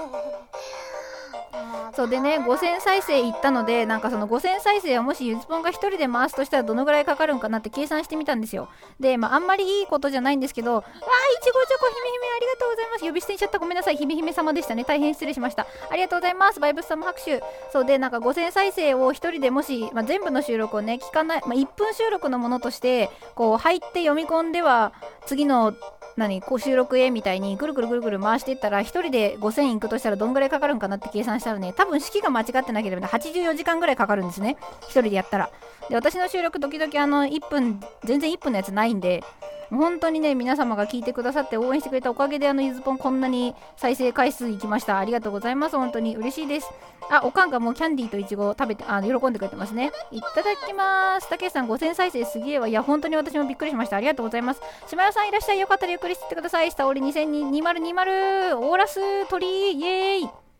[1.96, 8.70] そうでね5000再生いったのでなんかその5000再生をもしゆずぽんが1人で回すとしたらどのぐらいかかるんかなって計算してみたんですよ。
[9.00, 13.06] でまああんまりいいことじゃないんですけどわあいちごチョコひめひめありがとうございます。
[13.06, 13.60] 呼び捨てにしちゃった。
[13.60, 13.98] ごめんなさい。
[13.98, 14.84] ひめひめ様でしたね。
[14.84, 15.68] 大変失礼しました。
[15.90, 16.60] ありがとうございます。
[16.60, 17.44] バイブス様拍手。
[17.72, 24.94] そうでなんか5000再生を1人でもし、まあ、全部の収録をね聞かない、まあ、1分収録のものとしてこう入って読み込んでは
[25.26, 25.74] 次の
[26.18, 34.58] 何こう収録へみたいにぐるぐるぐるぐる回していったら1人で5000いくとしたらどんぐらいかかるんかなって計算したらね多分式が間違ってなければ、ね、84時間ぐらいかかるんですね。
[34.82, 35.50] 1人でやったら。
[35.90, 39.24] で私の収録時々あの1分全然1分のやつないんで
[39.72, 45.00] 本当にね、皆様が聞いてくださって応援してくれたおかげで、あの、ゆずぽんこんなに再生回数いきました。
[45.00, 45.78] ありがとうございます。
[45.78, 46.70] 本当に嬉しいです。
[47.10, 49.92] あ、おかんがもうキャンディーとイチゴ食べて、あの喜んでくれてますね。
[50.12, 51.30] いただきます。
[51.30, 52.68] たけしさん5000再生すげえわ。
[52.68, 53.96] いや、本当に私もびっくりしました。
[53.98, 54.62] ありがとうございます。
[54.88, 55.60] 島屋さんいらっしゃい。
[55.60, 56.72] よかったらゆっくりしててください。
[56.72, 58.58] 下折り2020。
[58.58, 60.51] オーラス鳥イエーイ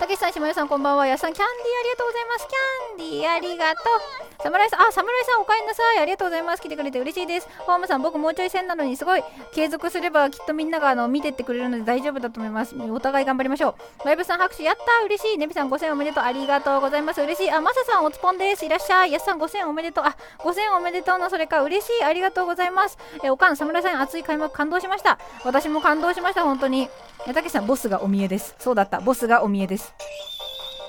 [0.00, 1.06] たけしさん、しまよさん、こんばんは。
[1.06, 2.48] やさん、キャンディーありがとうございます。
[2.48, 4.42] キャンディーありがとう。
[4.42, 5.98] 侍さん、あ、侍さん、おかえりなさい。
[5.98, 6.62] ありがとうございます。
[6.62, 7.48] 来てくれて嬉しいです。
[7.58, 9.22] ホームさん、僕もうちょい戦なのに、すごい。
[9.52, 12.74] 継続すれば、きっとみんながあの見てってくれるので大丈夫だと思います。
[12.76, 14.06] お互い頑張りましょう。
[14.06, 15.36] ライブさん、拍手、やった嬉しい。
[15.36, 16.24] ネビさん、5000おめでとう。
[16.24, 17.20] ありがとうございます。
[17.20, 17.50] 嬉しい。
[17.50, 18.64] あ、マサさん、おつぽんです。
[18.64, 19.12] いらっしゃい。
[19.12, 20.04] やすさん、5000おめでとう。
[20.04, 22.04] あ、5000おめでとうの、それか、嬉しい。
[22.04, 22.96] ありがとうございます。
[23.22, 25.18] え、おかん、侍さん、熱い開幕、感動しました。
[25.44, 26.88] 私も感動しました、本当に。
[27.34, 28.54] たけしさん、ボスがお見えです。
[28.58, 29.00] そうだった。
[29.00, 29.94] ボスがお見えです。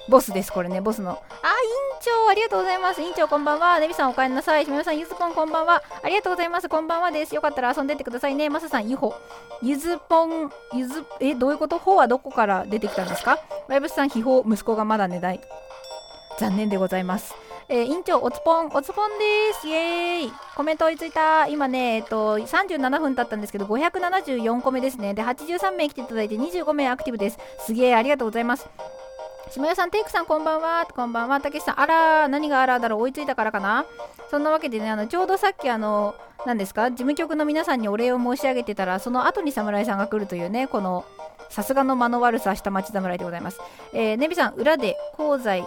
[0.09, 1.11] ボスです、これね、ボスの。
[1.11, 1.21] あ、委員
[2.01, 3.01] 長、ありがとうございます。
[3.01, 3.79] 委員長、こんばんは。
[3.79, 4.65] ネビさん、おかえりなさい。
[4.65, 5.83] しみさん、ゆずぽん、こんばんは。
[6.01, 6.67] ありがとうございます。
[6.67, 7.35] こんばんはです。
[7.35, 8.49] よかったら遊んでってくださいね。
[8.49, 9.13] まささん、ゆほ。
[9.61, 11.77] ゆずぽん、ゆず、え、どういうこと？
[11.77, 13.39] ほはどこから出てきたんですか？
[13.67, 15.41] ワイブスさん、秘宝、息子がまだ寝ない。
[16.39, 17.35] 残念でございます。
[17.73, 19.65] えー、委員長、おつぽん、おつぽんです。
[19.65, 20.33] イエーイ。
[20.57, 21.47] コメント追いついた。
[21.47, 25.13] 今ね、えっと、37分経ったんですけど、574個目ですね。
[25.13, 27.39] で、83名来ていただいて25名アクティブです。
[27.59, 28.67] すげえ、ありがとうございます。
[29.51, 30.85] 下屋さん、テイクさん、こんばんは。
[30.93, 31.39] こんばんは。
[31.39, 33.85] たけしさん、あら、何があらだろう追いついたからかな
[34.29, 36.13] そんなわけでね、あの、ちょうどさっき、あの、
[36.45, 36.89] 何ですか？
[36.91, 41.05] 事務局の皆さんにお礼を申し上げてたら、その後に侍さんが来るというね、この、
[41.47, 43.61] さすがの間の悪さ下町侍でございます。
[43.93, 45.63] えー、ネビさん、裏で香西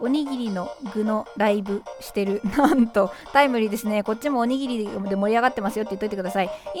[0.00, 2.40] おにぎりの具のライブしてる。
[2.56, 4.02] なんと、タイムリーですね。
[4.02, 6.46] こっちもおにぎりで盛り上がってますよって言っといてください。
[6.46, 6.78] 委員長、キ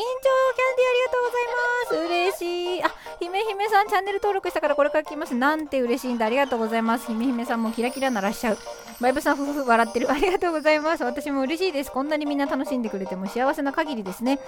[0.60, 2.14] ャンディありがとうございます。
[2.14, 2.82] 嬉しい。
[2.84, 2.90] あ、
[3.20, 5.34] 姫姫さんチャンネル登録したからこれから来ます。
[5.34, 6.26] なんて嬉しいんだ。
[6.26, 7.06] ありがとうございます。
[7.06, 8.58] 姫姫さんもキラキラ鳴らしちゃう。
[9.00, 10.10] バイブさん夫婦笑ってる。
[10.12, 11.04] ありがとうございます。
[11.04, 11.92] 私も嬉しいです。
[11.92, 14.40] こんなにみんな楽しんでくれても幸せな限りですね。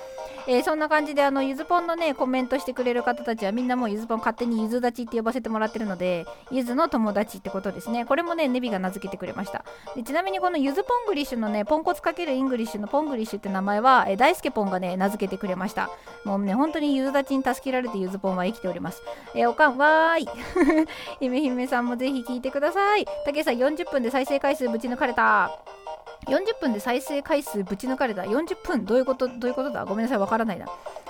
[0.46, 8.04] えー、そんな感じで、あの、ゆずぽんのね、コメントしてくれる方たちはみんなもうゆずぽん勝手にゆず立ちって呼ばせてもらってるので、ゆずの友達ってことですね。
[8.04, 9.64] これもね、ネビが名付けてくれました。
[9.94, 15.90] でちなみにこのゆずポングリッシュのねポンコツかける English のポングリッシュって名前は、え大輔ポンがね名付けてくれました。
[16.24, 19.02] もうね本当にゆずたちに助けられてゆずポンは生きております。
[19.34, 20.28] えー、おかんわーい。
[21.20, 23.06] 姫姫さんもぜひ聞いてください。
[23.24, 25.50] たけさん40分で再生回数ぶち抜かれた。
[26.26, 28.22] 40分で再生回数ぶち抜かれた。
[28.22, 28.84] 40分。
[28.84, 29.26] どういうこと？
[29.26, 29.84] どういうことだ？
[29.84, 30.18] ごめんなさい。
[30.18, 30.66] わからないな。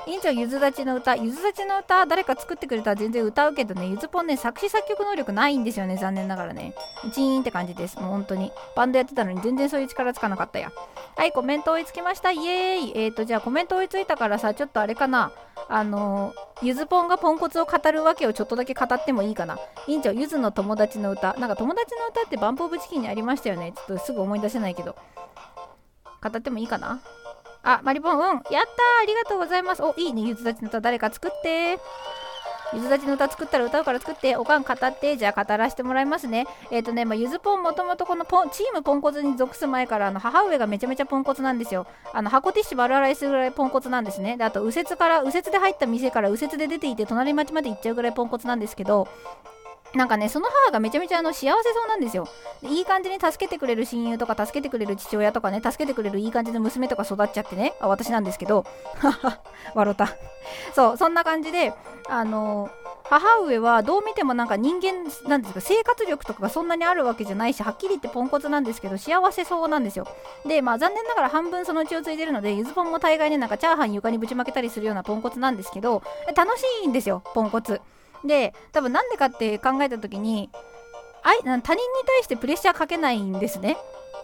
[0.07, 1.17] 委員長ゆずたちの歌。
[1.17, 3.89] ゆずたちの歌誰か作ってくれたら全然歌うけどね。
[3.89, 5.97] ゆずぽんね作詞作曲能力ないんですよね。
[5.97, 6.75] 残念ながらね。
[7.13, 7.99] チーンって感じです。
[7.99, 8.53] もう本当に。
[8.77, 10.71] バンドやってたのに全然そういう力つかなかったや。
[11.17, 12.31] はいコメント追いつきました。
[12.31, 12.93] イエーイ。
[12.95, 15.33] えーとじゃあコメント追いついたからさちょっとあれかな。
[15.69, 16.33] あの
[16.63, 19.59] ゆずぽんがポンコツを語るわけをちょっとだけ語ってもいいかな。
[19.87, 21.35] 委員長ゆずの友達の歌。
[21.35, 23.73] なんか友達の歌ってバンプオブチキンにありましたよね。
[23.73, 24.97] ちょっとすぐ思い出せないけど。
[26.23, 27.01] 語ってもいいかな？
[27.63, 28.23] あ、マリポン、うん。
[28.23, 28.63] やったあ
[29.07, 29.83] りがとうございます。
[29.83, 30.23] お、いいね。
[30.23, 31.79] ゆずたちの歌誰か作って。
[32.73, 36.47] ゆずたちの歌作ったら歌うから作って、おかん語って、じゃあ語らせてもらいますね。
[36.71, 41.87] えっ、ー、とね、まあ、ゆずぽんもともとこのポンチームポンコツに属す前から、あの、母上がめちゃめちゃポンコツなんですよ。
[42.15, 44.37] あの、箱ティッシュ丸洗いするぐらいポンコツなんですね。
[44.37, 49.09] で、あと、右折から、右折で入った店から右折で出ていて、隣町まで行っちゃうぐらいポンコツなんですけど、
[49.95, 52.29] なんかね、その母がめちゃめちゃあの幸せそうなんですよ。
[52.63, 58.65] いい感じに助けてくれる親友とか、助けてくれる父親とかね、助けてくれるいい感じの娘とか育っちゃってね、あ、私なんですけど、
[58.99, 59.41] はは、
[59.75, 60.09] 笑った。
[60.75, 61.73] そう、そんな感じで、
[62.09, 62.71] あのー、
[63.05, 65.61] 母上はどう見てもなんか人間なんですか？
[65.61, 70.07] 生活力とかがそんなにあるわけじゃないしはっきり言ってポンコツなんですけど幸せそうなんですよ。
[70.47, 76.05] でまあ残念ながら半分その血を継いでるのでゆずポンも大概ねなんかチャーハン床にぶちまけたりするようなポンコツなんですけど
[76.37, 77.81] 楽しいんですよポンコツ。
[78.25, 80.51] で多分なんでかって考えた時に
[81.23, 81.63] 他人に
[82.07, 83.77] 対してプレッシャーかけないんですね。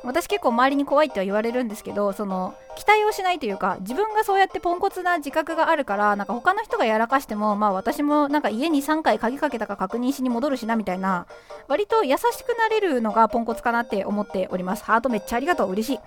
[0.04, 11.26] 私結構周りに怖いっては言われるんですけどその期待をしないというか自分がそうやってポンコツな自覚があるからなんか他の人がやらかしてもまあ私もなんか家に3回鍵かけたか確認しに戻るしなみたいな
[11.66, 14.84] 割と優しくなれるのがポンコツかなって思っております。
[14.84, 15.72] ハートめっちゃありがとう。
[15.72, 16.00] 嬉しい。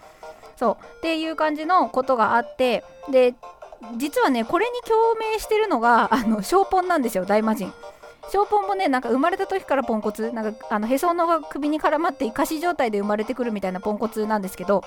[0.55, 0.85] そう。
[0.99, 3.33] っていう感じのことがあってで
[3.97, 7.71] 実はねこれに共鳴してるのがあのショーポンなんですよ大魔神。
[8.30, 10.32] ショーポンもねなんか生まれた時からポンコツ。
[10.32, 14.84] なんかあのへその首に絡まって仮死状態で生まれてくるみたいなポンコツなんですけど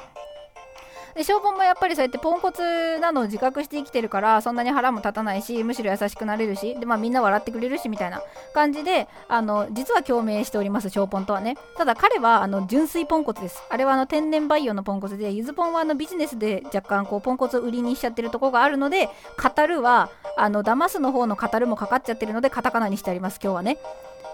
[1.14, 8.22] で消防もやっぱりそうやってポンコツなのを自覚して生きてるからそんなに腹も立たないしむしろ優しくなれるしで、まあ、みんな笑ってくれるしみたいな
[8.54, 11.56] 感じであの実は共鳴しております小ポンとはね。
[11.76, 13.62] ただ彼はあの純粋ポンコツです。
[13.68, 19.08] あれはあの天然培養のポンコツでゆずポンはあのビジネスで若干こうポンコツを売りにしちゃってるとこがあるので
[19.40, 23.78] 語るはあの騙すの方の語るもかかっちゃってるのでカタカナにしてあります今日はね。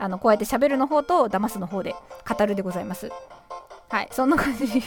[0.00, 1.94] あのこうやって喋るの方と騙すの方で
[2.28, 3.10] 語るでございます。
[3.88, 4.82] はいそんな感じ。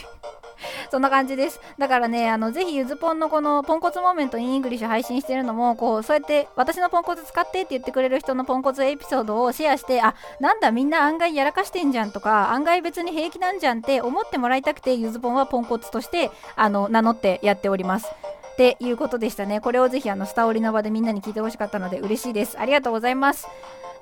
[0.92, 1.60] そんな感じです。
[1.78, 18.08] だからね、あの、ぜひゆずぽんのこのポンコツ moment in English 配信してるのも、こう、そうやって私のポンコツ使ってって言ってくれる人のポンコツエピソードをシェアして、あ、なんだみんな案外やらかしてんじゃんとか、案外別に平気なんじゃんって思ってもらいたくて、ゆずぽんはポンコツとして、あの、名乗ってやっております。
[18.52, 19.62] っていうことでしたね。
[19.62, 22.60] これをぜひあのスタオリの場でみんなに聞いてほしかったので嬉しいです。
[22.60, 23.48] ありがとうございます。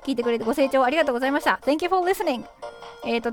[0.04, 1.60] 聞いてくれてご清聴ありがとうございました。
[1.62, 2.44] Thank you for listening.
[3.04, 3.32] えっ、ー、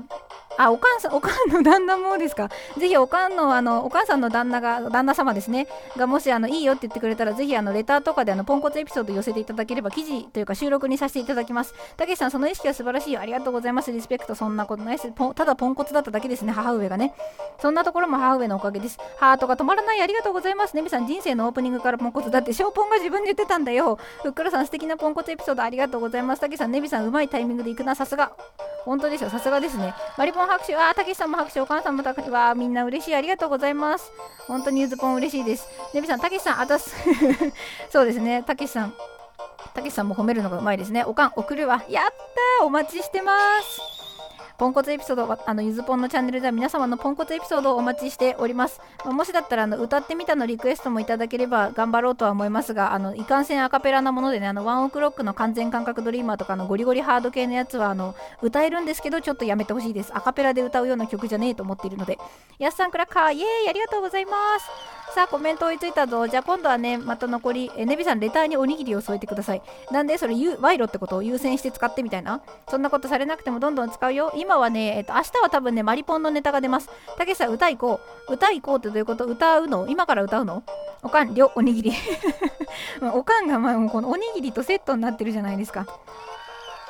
[0.58, 2.50] あ、おかんさん、おかんの旦那もですか？
[2.76, 11.74] ぜひおかんの、あの、お母さんの旦那が、旦那様ですね、がもし、あの、いいよって言ってくれたら、ぜひ、あの、レターとかで、あの、ポンコツエピソード寄せていただければ、記事というか収録にさせていただきます。
[11.96, 13.20] たけしさん、その意識は素晴らしいよ。
[13.20, 13.92] ありがとうございます。
[13.92, 15.12] リスペクト、そんなことないです。
[15.34, 17.14] ただポンコツだっただけですね、母上がね。
[17.60, 18.98] そんなところも母上のおかげです。
[19.18, 20.02] ハートが止まらない。
[20.02, 20.74] ありがとうございます。
[20.74, 23.98] ねみさん、人生のオープニングからポンコツだって、ショーポンが自分で言ってたんだよ。
[24.22, 26.40] ふっくらさん、素敵なポンコツエピソードありがとうございます。
[26.40, 27.94] たけしさん、ねみさん、うまいタイミングで行くな。
[27.94, 28.32] さすが。
[28.84, 29.28] 本当ですよ。
[29.28, 29.92] さすがですね。
[30.16, 30.74] マリポン拍手。
[30.76, 31.60] あ、たけしさんも拍手。
[31.60, 32.30] お母さんも拍手。
[32.30, 33.14] わみんな嬉しい。
[33.14, 34.10] ありがとうございます。
[34.46, 35.68] 本当にゆずぽん嬉しいです。
[35.94, 36.94] ねびさん、たけしさん、あたす。
[37.90, 38.42] そうですね。
[38.42, 38.94] たけしさん。
[39.74, 41.04] たけしさんも褒めるのがうまいですね。
[41.04, 41.84] おかん、送るわ。
[41.88, 44.07] やったーお待ちしてます。
[44.58, 60.10] ポンコツエピソードあのゆずぽんのチャンネルでは皆様のポンコツエピソードをお待ちしております、まあ、もしだったらあの歌ってみたのリクエストもいただければ頑張ろうとは思いますがあのいかんせんアカペラなものでねあのワンオクロックの完全感覚ドリーマーとかのゴリゴリハード系のやつはあの歌えるんですけどちょっとやめてほしいです。
[60.12, 62.18] アカペラで歌うような曲じゃねえと思っているので。
[62.58, 64.97] やすさんクラッカーイエーイありがとうございます。
[65.14, 72.40] さあコメント追いついたぞじゃあ今度はねまた残りえねびさんレターにおにぎりを添えてくださいなんでそれ賄賂ってことを優先して使ってみたいな？
[72.68, 76.88] そんなことされなくてもどんどん使うよ今はねえっと明日は多分ね、マリポンのネタが出ます。
[77.16, 78.32] たけしさん、歌いこう。
[78.34, 79.24] 歌いこうってどういうこと？
[79.26, 79.86] 歌うの？
[79.88, 80.62] 今から歌うの？
[81.02, 81.92] おかん、りょ、おにぎり。
[83.14, 85.86] おかんが、まあ、このおにぎりとセットになってるじゃないですか。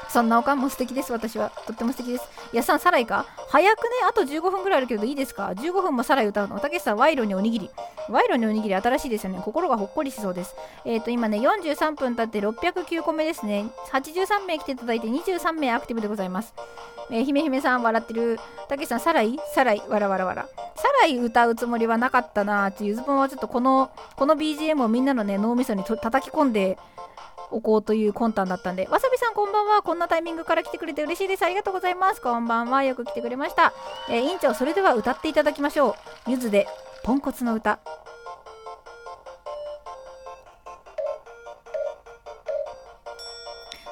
[0.09, 1.51] そんなおかんも素敵です、私は。
[1.67, 2.29] とっても素敵です。
[2.53, 3.27] やさん、サライか？
[3.49, 6.59] 早くね、あと15分ぐらいあるけどいいですか ?15 分もサライ歌うの？
[6.61, 7.71] たけしさん、賄賂におにぎり。
[8.09, 9.41] 賄賂におにぎり新しいですよね。
[9.45, 10.55] 心がほっこりしそうです。
[10.85, 13.67] えっ、ー、と、今ね、43分経って609個目ですね。
[13.93, 16.55] 83名来ていただいて23名アクティブでございます。
[17.11, 18.39] えー、ひめひめさん笑ってる。
[18.69, 20.49] たけしさん、サライサライ、わらわらわら。
[20.77, 26.79] サライ歌うつもりはなかったなーってゆずぽんはちょっとこの、この BGM をみんなのね、脳みそに叩き込んで、
[27.51, 29.83] おこうという魂胆だったんで、わさびさんこんばんは。
[29.83, 31.45] こんなタイミングから来てくれて嬉しいです。
[31.45, 32.21] ありがとうございます。
[32.21, 32.85] こんばんは。
[32.85, 33.73] よく来てくれました。
[34.09, 35.97] えー、委員長、それでは歌っていただきましょ
[36.27, 36.31] う。
[36.31, 36.67] ゆずで、
[37.03, 37.79] ポンコツの歌。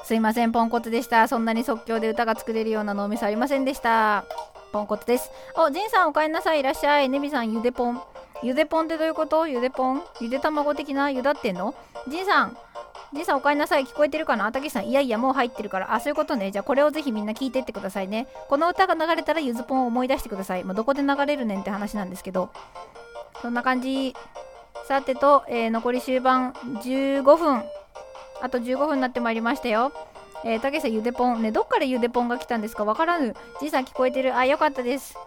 [0.03, 4.23] すいませんポンコツでしたそんなに即興で歌が作れるような脳みそありませんでした
[4.71, 8.01] ポンコツですおジンさんおかえりなさいいらっしゃいネビさんゆでポン
[8.41, 9.47] ゆでポンってどういうこと？
[9.47, 10.01] ゆでポン？
[10.21, 11.09] ゆで卵的な？
[11.09, 11.73] ゆだってんの？
[12.07, 12.57] ジンさん
[13.13, 13.85] ジンさんおかえりなさい。
[13.85, 14.51] 聞こえてるかな？
[14.51, 15.93] たけしさんいやいやもう入ってるから。
[15.93, 16.51] あそういうことね。
[16.51, 18.27] じゃあこれをぜひみんな聞いてってくださいね。
[18.49, 20.63] この歌が流れたらゆずポンを思い出してください。
[20.63, 22.49] もうどこで流れるねんって話なんですけど。
[23.41, 24.15] そんな感じ。
[24.87, 27.63] さてと、えー、残り終盤15分。
[28.41, 29.91] あと15分になってまいりましたよ。
[30.43, 32.83] えー、たけしさんゆでポンねどっからゆでポンが来たんですか？
[32.83, 33.35] わからぬ。
[33.59, 34.35] じいさん聞こえてる。
[34.35, 35.17] あよかったです。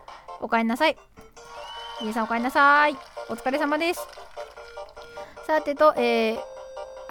[0.41, 0.97] おかえりなさい。
[2.03, 2.97] じいさんおかえりなさい。
[3.28, 4.07] お疲れ様です。
[5.47, 6.39] さてとえー、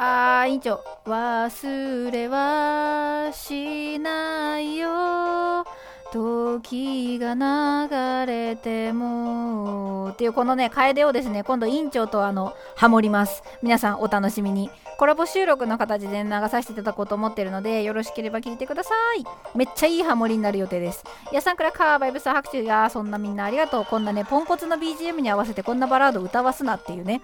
[0.01, 0.79] あー委員長。
[1.05, 5.65] 忘れはしないよ。
[6.13, 10.11] 時が流れても。
[10.13, 13.43] っていうこのね楓をですね今度委員長とあのハモります。
[13.61, 14.71] 皆さんお楽しみに。
[14.97, 19.57] コラボ収録の形で流させていただこうと思ってるのでよろしければ聞いてください。
[19.57, 21.03] めっちゃいいハモリになる予定です。
[21.33, 23.85] やさんからカーバイブス拍手やそんなみんなありがとう。
[23.85, 27.21] こんなねポンコツの BGM に合わせてこんなバラード歌わすなっていうね。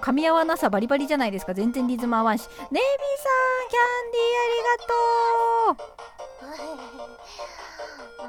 [0.00, 1.54] 噛み合わなさバリバリじゃないですか。
[1.54, 2.48] 全然リズム合わんし。
[2.70, 2.82] ネイビー
[3.18, 3.28] さ
[3.66, 3.78] んキャ
[4.08, 4.92] ンディーありがと
[5.78, 5.82] う。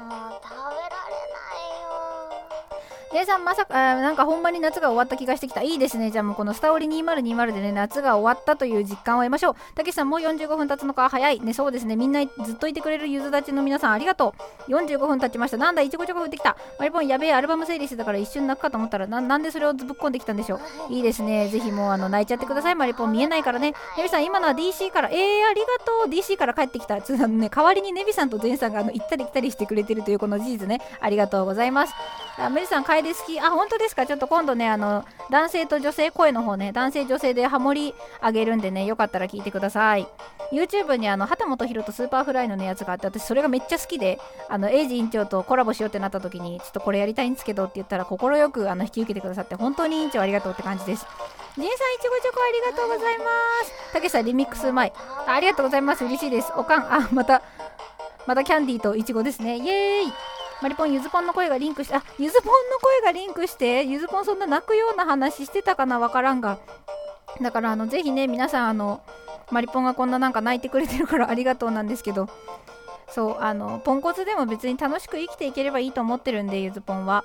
[0.00, 0.76] もう食べられな
[1.40, 1.43] い。
[3.14, 5.62] J さんまさかあなんかほんまに夏が終わった気がしてきた。
[5.62, 6.10] いいですね。
[6.10, 9.54] じゃあもうこのスタオリ2020でね夏が終わったという実感を得ましょう。
[9.76, 11.08] たけしさんもう45分経つのか。
[11.08, 11.38] 早い。
[11.38, 11.94] ねそうですね。
[11.94, 14.34] みんなずっといてくれるゆずたちの皆さんありがと
[14.66, 14.72] う。
[14.72, 15.58] 45分経ちました。
[15.58, 16.56] なんだいちごちょこ降ってきた。
[16.80, 20.56] マリポンやべえアルバム整理してたから一瞬泣くかと思ったらなんでそれをぶっこんできたんでしょ
[20.90, 20.92] う。
[20.92, 21.48] いいですね。
[21.50, 22.74] ぜひもうあの泣いちゃってください。
[22.74, 23.74] マリポン見えないからね。
[23.96, 25.08] ネビさん今のは DC から。
[25.10, 26.08] えー、ありがとう。
[26.08, 27.00] DC から帰ってきた。
[27.00, 30.80] つあのね代わりにネビさんとゼンさんがあの行ったり来たりしてくれてるというこの事実ね。
[31.00, 31.94] ありがとうございます。
[32.36, 33.38] あメリさん楓好き。
[33.40, 34.06] あ本当ですか？
[34.06, 40.08] ちょっと今度ねあの男性と女性声の方ね男性女性でハモリあげるんでねよかったら聞いてください。
[40.52, 51.06] YouTube にあの畑本博とスーパーフライの、ね、やつがあって私それがめっちゃ好きであのエイジ院長とコラボしようってなった時にちょっとこれやりたいんですけどって言ったら快くあの引き受けてくださって本当に院長ありがとうって感じです。
[51.56, 51.70] ジンさんい
[52.00, 53.24] ちごチョコありがとうございま
[53.64, 53.92] す。
[53.92, 54.92] たけしさんリミックスうまい
[55.26, 56.04] ありがとうございます。
[56.04, 56.52] 嬉しいです。
[56.56, 56.92] おかん。
[56.92, 57.42] あまた
[58.26, 59.56] またキャンディーといちごですね。
[59.56, 60.12] イエーイ。
[60.62, 66.58] マリポンゆずぽんの声がリンクしてあゆずぽんの声がリンクしてゆずぽんそんな泣くような話してたかなわからんが。
[67.40, 69.02] だからあのぜひね皆さんあの
[69.50, 72.28] マリポンがこんななんか泣いてくれてるからありがとうなんですけど。
[73.10, 77.24] そうあのポンコツでも別に楽しく生きていければいいと思ってるんでゆずぽんは。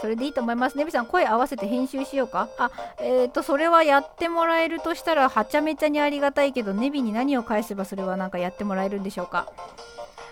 [0.00, 0.76] それでいいと思います。
[0.76, 2.48] ネビさん、声合わせて編集しようか？
[2.58, 9.46] あ、えっ、ー、と、それはやってもらえるとしたら、はちゃめちゃにありがたいけど、ネビに何を返せばそれはなんかやってもらえるんでしょうか？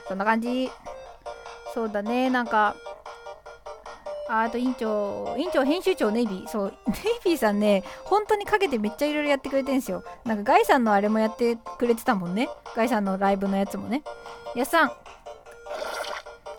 [0.09, 0.71] そんな感じ。
[1.73, 2.77] そうだねなんか
[4.33, 6.49] ああと院長、院長編集長ネイビー。
[6.49, 10.03] そう、 ネイビーさんね、本当にかけてめっちゃいろいろやってくれてんすよ。
[10.25, 12.49] なんかガイさんのあれもやってくれてたもんね。
[12.75, 14.03] ガイさんのライブのやつもね。
[14.55, 14.93] やっさん。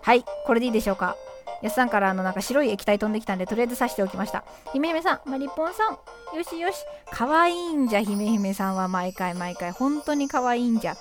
[0.03, 1.15] はい、これでいいでしょうか。
[1.63, 4.43] やっさんからあのなんか白い液体飛んできたんで、とりあえず刺しておきました。
[4.73, 6.37] 姫姫さん、まりぽんさん。
[6.37, 6.77] よしよし。
[7.09, 9.71] かわいいんじゃ、姫姫さんは毎回毎回。
[9.71, 10.95] 本当にかわいいんじゃ。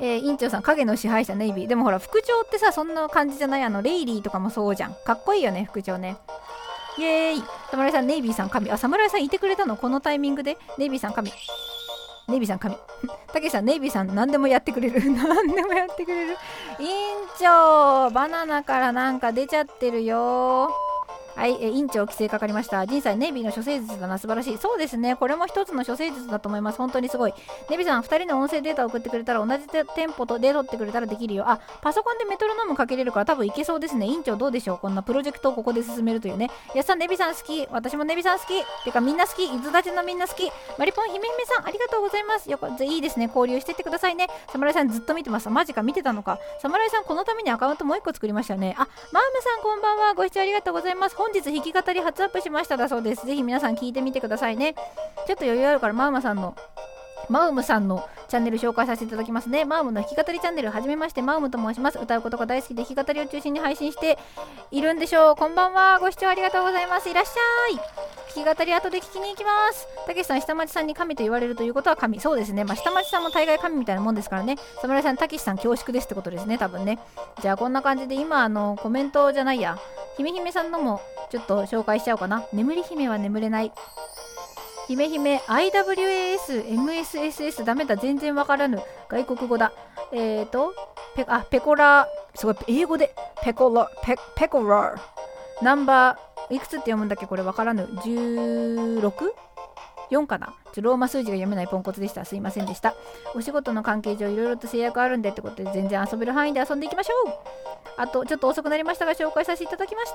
[0.00, 1.66] えー、院長さん影の支配者ネイビー。
[1.66, 3.62] でもほら副長ってさそんな感じじゃない？
[3.62, 4.96] あのレイリーとかもそうじゃん。
[5.04, 6.16] かっこいいよね副長ね。
[6.98, 7.42] イエーイ。
[7.70, 8.70] 侍さんネイビーさん神。
[8.70, 9.76] あ侍さんいてくれたの？
[9.76, 10.58] このタイミングで？
[10.78, 11.32] ネイビーさん神。
[12.28, 12.76] ネイビーさん神。
[13.32, 15.00] たけしさんネイビーさん何でもやってくれる。
[15.10, 16.36] 何でもやってくれる。
[16.80, 16.88] 院
[17.38, 20.70] 長バナナからなんか出ちゃってるよ。
[21.36, 22.86] はい、え院長規制かかりました。
[22.86, 24.56] 仁さん、ネイビーの処世術だな、素晴らしい。
[24.56, 26.78] そうですね、これも一つの処世術だと思います。
[26.78, 27.34] 本当にすごい。
[27.68, 31.44] ネビさん、2人の音声データを送ってくれたら、同じテンポとで取ってくれたらできるよ。
[31.46, 34.06] あ、パソコンでメトロノームかけれるから多分いけそうですね。
[34.06, 36.50] 院長どうでしょうこんなプロジェクトをここで進めるというね。
[36.74, 37.68] やっさん、ネビさん好き。
[37.70, 38.84] 私もネビさん好き。
[38.84, 39.44] てか、みんな好き。
[39.44, 40.50] 伊豆立ちのみんな好き。
[40.78, 42.50] マリポン、姫姫さん、ありがとうございます。
[42.50, 43.26] よいいですね。
[43.26, 44.28] 交流してってくださいね。
[44.48, 45.50] 侍さん、ずっと見てます。
[45.50, 46.38] マジか、見てたのか。
[46.62, 48.74] 侍さん、このためにアカウントもう1個作りましたね。
[48.78, 50.14] あ、マームさん、こんばんは。
[50.14, 51.16] ご視聴ありがとうございます。
[51.26, 53.26] 本日弾き語り初アップしましただそうです。
[53.26, 54.74] ぜひ皆さん聞いてみてくださいね。
[55.26, 56.54] ちょっと余裕あるからマウマさんの
[57.28, 59.64] マウムさんのチャンネル紹介させていただきますね。
[59.64, 61.98] マウムの弾き語りチャンネル、はじめまして、マウムと申します。
[61.98, 64.18] 歌うことが大好きで弾き語りを中心に配信して
[64.70, 65.36] いるんでしょう。
[65.36, 65.98] こんばんは。
[66.00, 67.08] ご視聴ありがとうございます。
[67.08, 67.76] いらっしゃい。
[68.34, 69.86] 弾き語り後で聞きに行きます。
[70.06, 72.20] たけしさん、下町さんに神と言われるということは神。
[72.20, 72.64] そうですね。
[72.64, 74.56] まあ、下町さんも大概神みたいなもんですからね。
[74.80, 76.58] 侍さん、たけしさん恐縮ですってことですね。
[76.58, 76.98] 多分ね。
[77.40, 79.78] じゃあ、こんな感じで今、あの、コメントじゃないや。
[80.16, 81.00] 姫姫さんのも
[81.30, 82.44] ちょっと紹介しちゃおうかな。
[82.52, 83.72] 眠り姫は眠れない。
[84.86, 88.80] 姫姫 IWAS、MSSS ダメだ、全然わからぬ。
[89.08, 89.72] 外国語だ。
[90.12, 90.72] えーと、
[91.16, 94.94] ペあ、ペコラ、すごい、英語で、ペコラ、ペペコラ、
[95.60, 97.26] ナンバー、いくつって読むんだっけ？
[97.26, 97.82] これわからぬ。
[98.04, 99.12] 16?
[100.10, 100.54] 4かな？
[100.72, 102.24] ちょローマ数字が読めないポンコツでした。
[102.24, 102.94] すいませんでした。
[103.34, 107.34] お仕事の関係上いろいろと制約あるんでってことで全然遊べる範囲で遊んでいきましょう。
[107.98, 110.12] あとちょっと遅くなりましたが紹介させていただきまし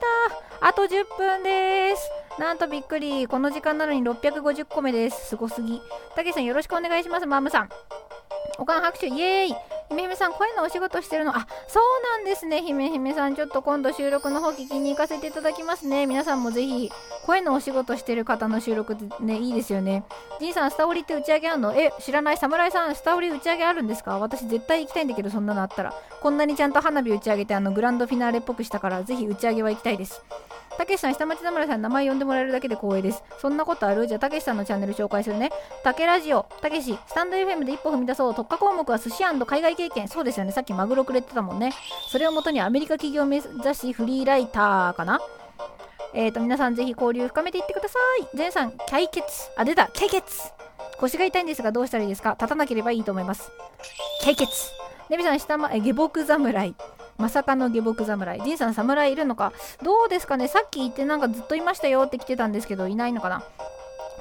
[0.60, 0.68] た。
[0.68, 2.10] あと10分です。
[2.40, 3.28] なんとびっくり。
[3.28, 5.30] この時間なのに650個目です。
[5.30, 5.82] すごすぎ。
[6.16, 7.26] たけしさんよろしくお願いします。
[7.26, 7.70] マムさん。
[8.58, 9.56] おかん拍手イエーイ。
[9.90, 11.36] 姫姫さん声のお仕事してるの？
[11.36, 11.84] あそう
[12.18, 12.62] なんですね。
[12.62, 16.06] 姫姫さんちょっと今度収録の方聞きに行かせていただきますね。
[16.06, 16.90] 皆さんもぜひ
[17.26, 20.06] 声のお仕事してる方の収録ってねいいですよね。
[20.40, 21.74] じいさんスタオリって打ち上げあるの？
[21.76, 22.38] え知らない。
[22.38, 24.18] 侍さんスタオリ打ち上げあるんですか？
[24.20, 25.94] 私絶対行きたいんだけどそんなのあったら。
[26.22, 30.24] こんなにちゃんと花火打ち上げてあのグランドフィナーレっぽくしたからぜひ打ち上げは行きたいです。
[30.78, 33.24] たけしさん、下町侍さん、名前呼んでもらえるだけで光栄です。
[33.40, 34.08] そんなことある？
[34.08, 35.52] じゃあ、たけしさんのチャンネル紹介するね。
[35.84, 38.36] たけラジオ、たけし、スタンド FM で一歩踏み出そう。
[38.36, 40.08] 特化項目は寿司海外経験。
[40.08, 40.52] そうですよね。
[40.52, 41.74] さっきマグロくれてたもんね。
[42.10, 45.20] それをもとにアメリカ企業目指しフリーライターかな？
[46.14, 47.98] えーと、皆さんぜひ交流深めていってくださ
[48.34, 48.38] い。
[48.38, 49.26] ゼンさん、解決。
[49.56, 49.88] あ、出た。
[49.88, 50.52] 解決。
[51.00, 52.32] 腰が痛いんですが、どうしたらいいですか？
[52.32, 53.50] 立たなければいいと思います。
[54.24, 54.52] 解決。
[55.10, 56.76] ネビさん、下ま、え、下僕侍。
[57.22, 58.42] まさかの下僕侍。
[58.42, 59.54] ジンさん、侍いるのか？
[59.84, 60.48] どうですかね？
[60.48, 63.44] さっき言ってなんかずっといましたよって来てたんですけど、いないのかな？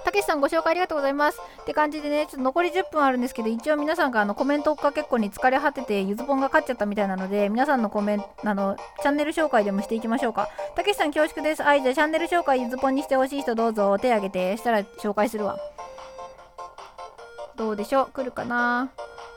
[0.02, 1.38] たけしさんご紹介ありがとうございます。
[1.60, 10.48] って感じでね、ちょっと残り10分あるんですけど、一応皆さんがあのコメントが結構に疲れ果てて、ゆずぽんが勝っちゃったみたいなので、皆さんのコメント、あの、チャンネル紹介でもしていきましょうか。
[10.74, 11.62] たけしさん恐縮です。
[11.62, 15.58] はい、じゃあチャンネル紹介ゆずぽんにしてほしい人どうぞ手挙げて、したら紹介するわ。
[17.56, 18.10] どうでしょう？
[18.12, 18.90] 来るかな？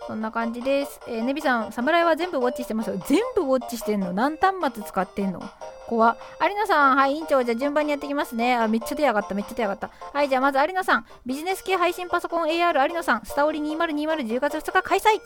[0.07, 0.99] そんな感じです。
[1.07, 2.97] えー、ネビさん、侍は全部ウォッチしてますよ。
[3.07, 4.11] 全部ウォッチしてんの？
[4.11, 5.41] 何端末使ってんの？
[5.93, 8.55] 怖有野さん、はい、委員長、じゃあ順番にやっていきますね。
[8.55, 9.91] あ、めっちゃ手上がった、めっちゃ手上がった。
[10.11, 15.19] はい、じゃあまず有野さん、ビジネス系配信パソコン AR 有野さん、スタオリ202010月2日開催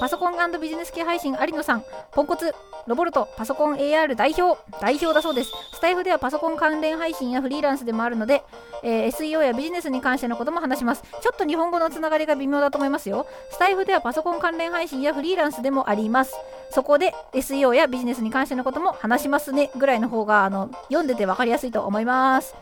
[0.00, 2.54] パソコンビジネス系配信有野さん、ポンコツ、
[2.86, 5.50] ロボルト、パソコン AR 代表、代表だそうです。
[5.72, 8.42] スタイフではパソコン関連配信やフリーランスでもあるので、
[8.82, 11.02] えー、SEO やビジネスに関してのことも話します。
[11.20, 13.26] ちょっと日本語のつながりが微妙だと思いますよ。
[13.50, 16.34] スタイフではパソコン関連配信やフリーランスでもあります。
[16.70, 22.54] そこで SEO やビジネスに関してのことも話しますねぐらいの方があの読んでて分かりやすいと思います。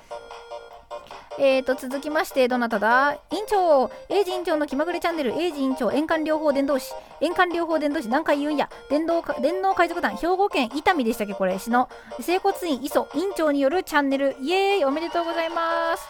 [1.37, 3.19] えーと、続きまして、どなただ？
[3.33, 11.89] 院長エイジ院長の気まぐれチャンネル、エイジ院長、円環療法伝道師、円環療法伝道師、何回言うんや、電動電脳海賊団、兵庫県伊丹でしたっけ、これ、市の、
[12.21, 16.05] 整骨院、磯、院長によるチャンネル、イエーイ、おめでとうございます。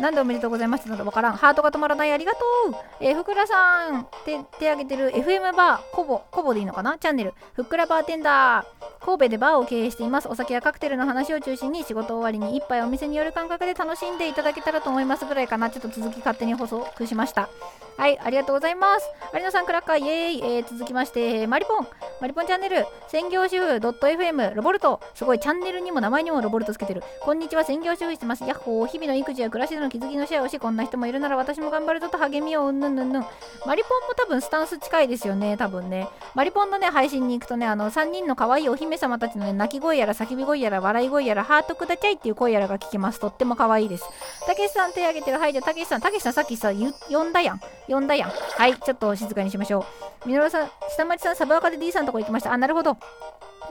[0.00, 1.32] なんでおめでとうございますなどわからん。
[1.36, 2.12] ハートが止まらない。
[2.12, 2.38] ありがと
[2.70, 2.74] う。
[3.00, 6.98] えー、ふくらさん、手、手挙げてる FM バー、コボ、コボでいいのかな？
[6.98, 7.32] チャンネル。
[7.54, 8.66] ふっくらバーテンダー。
[9.04, 10.28] 神戸でバーを経営しています。
[10.28, 15.70] お酒やカクテルの話を中心に仕事終わりに一杯お店による感覚で楽しんでいただけたらと思いますぐらいかな。
[15.70, 17.48] ちょっと続き勝手に補足しました。
[17.96, 19.08] はい、ありがとうございます。
[19.32, 20.56] 有野さん、クラッカー、イエーイ。
[20.56, 21.86] えー、続きまして、マリポン。
[22.20, 25.00] マリポンチャンネル、専業主婦 .fm、ロボルト。
[25.14, 27.02] すごい、チャンネルにも名前にもロボルトつけてる。
[27.22, 28.44] こんにちは、専業主婦してます。
[28.44, 28.86] ヤッホー。
[28.86, 33.24] 日々の育児や暮らしでの気づきのシェアをし、こんな人もいるなら私も頑張るぞと励みをうんぬんぬんぬん。
[33.64, 36.08] マリポンも多分スタンス近いですよね、多分ね。
[36.34, 43.20] マリポンのね、配信に行くとね、あの、3人の可愛いお姫様たちのね、泣き声やら叫び声やら笑い声やら、ハートくだちゃいっていう声やらが聞けます。
[43.20, 44.04] とっても可愛いです。
[44.46, 45.38] たけしさん手挙げてる。
[45.38, 46.72] はい、じゃあたけしさん、たけしさんさっきさ、
[47.10, 47.60] 呼んだやん。
[47.86, 48.30] 呼んだやん。
[48.30, 49.86] はい、ちょっと静かにしましょ
[50.24, 50.28] う。
[50.28, 52.52] みのるさん、下町さん、サブアカで D さんのとこ行きました。
[52.52, 52.96] あ、なるほど。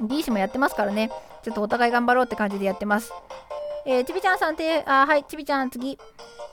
[0.01, 1.09] D 氏もやってますからね。
[1.43, 3.13] ちょっとお互い頑張ろうって感じでやってます。
[3.87, 5.99] えー、ちびちゃんさんて、あ、はい、ちびちゃん次。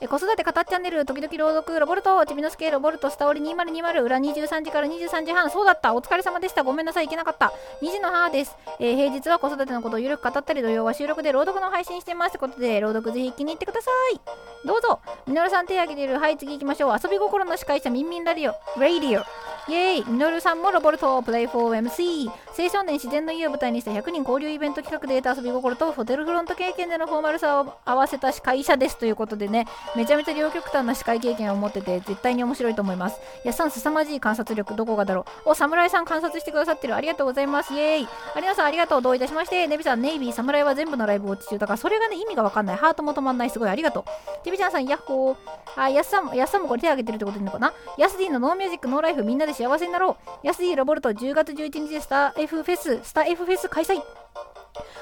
[0.01, 7.51] えー、子育て語っチャンネル、時々朗読、ロボルト、ちびのすけ、ロボルト、スタオリ2020、裏23時から23時半、そうだった、お疲れ様でした、ごめんなさい、行けなかった。
[7.81, 8.55] 2時の母です。
[8.79, 14.21] えー、平日は子育てのことをゆるく語ったり、土曜は収録で朗読の配信してますってことで、朗読ぜひ気に入ってください。
[14.67, 14.99] どうぞ。
[15.25, 16.19] みのるさん手挙げてる。
[16.19, 16.97] はい、次行きましょう。
[17.03, 19.23] 遊び心の司会者、みんみんラディオ、ラディオ。
[19.65, 22.29] イェーイみのるさんもロボルト、プレイフォー MC。
[22.59, 29.65] 青少年自然の家を舞台にした100人交流イベント企画で得た遊び心と、ホテルフロント経験でのフォーマルさを合わせた司会者ですということでね、
[29.95, 33.19] めちゃめちゃ両極端な司会経験を持ってて、絶対に面白いと思います。
[33.43, 35.51] やっさん、凄まじい観察力、どこがだろう？
[35.51, 36.95] お、侍さん観察してくださってる。
[36.95, 37.73] ありがとうございます。
[37.73, 38.07] イェーイ。
[38.35, 39.01] 有野さん、ありがとう。
[39.01, 39.65] どういたしまして。
[39.67, 42.75] ネビさん、ネイビー、侍は全部のライブウォッチ中だから、それがね、意味がわかんない。
[42.75, 43.49] ハートも止まんない。
[43.49, 44.03] すごい、ありがとう。
[44.43, 45.35] テビちゃんさん、ヤッホー。
[45.75, 50.47] あ、やっさんも、やっさんもこれ手挙げてるってことでいいのかなヤスディの No music, no life、みんなで幸せになろう。
[50.47, 54.01] ヤスディロボルト、10月11日でスター F フェス、スター F フェス開催。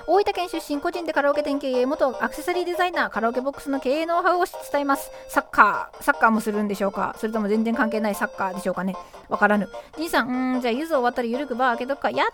[0.08, 5.12] 大分県出身、個人でカラオケ店経営、元アクセサリーデザイナー、カラオケボックスの経営ノウハウを伝えます。
[5.30, 7.16] サッカー、サッカーもするんでしょうか？
[7.18, 8.96] それとも全然関係ないサッカーでしょうかね？
[9.30, 9.70] わからぬ。
[9.98, 12.12] じいさん、うん、じゃあ、ゆず終わったらゆるくバー開けとくか。
[12.12, 12.28] やっ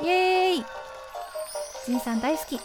[0.00, 0.64] たーイエーイ
[1.86, 2.58] じいさん大好き。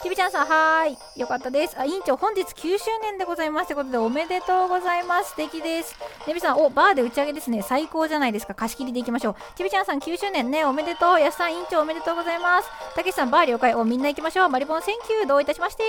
[0.00, 1.20] きびちゃんさんはーい。
[1.20, 1.76] よかったです。
[1.76, 3.66] あ委員長本日9周年でございます。
[3.66, 5.30] ということでおめでとうございます。
[5.30, 5.96] 素敵です。
[6.26, 7.62] ねびさんおバーで打ち上げですね。
[7.62, 8.54] 最高じゃないですか。
[8.54, 9.34] 貸し切りでいきましょう。
[9.56, 10.64] ちびちゃんさん9周年ね。
[10.64, 11.20] おめでとう。
[11.20, 12.68] やすさん委員長おめでとうございます。
[12.94, 13.74] たけしさんバー了解。
[13.74, 14.48] おみんな行きましょう。
[14.48, 15.82] マリポン Thank you どういたしまして。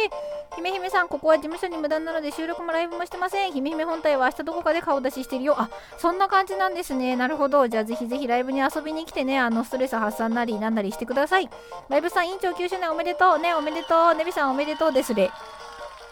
[0.55, 3.51] 姫姫さんここは事務所に無駄なので収録もライブもしてません。
[3.51, 5.53] 姫姫本体は明日どこかで顔出ししてるよ。
[5.55, 7.15] あそんな感じなんですね。
[7.15, 7.67] なるほど。
[7.67, 9.37] じゃあぜひぜひライブに遊びに来てね。
[9.37, 11.47] あのストレス発散なりなんなりしてください。
[11.89, 13.53] ライブさん委員長9周年おめでとうね。
[13.53, 13.98] おめでとう。
[14.15, 15.31] ねびさんおめでとうですれ。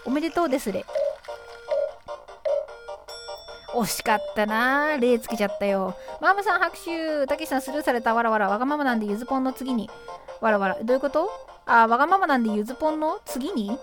[0.06, 0.86] おめでとうですれ。
[3.76, 5.96] 惜しかったな例つけちゃったよ。
[6.22, 7.28] マムさん拍手。
[7.28, 8.14] たけしさんスルーされた。
[8.14, 8.50] わらわら。
[8.50, 9.90] わがままなんでゆずぽんの次に。
[10.42, 10.78] わらわら。
[10.82, 11.30] どういうこと？
[11.66, 13.78] あわがままなんでゆずぽんの次に？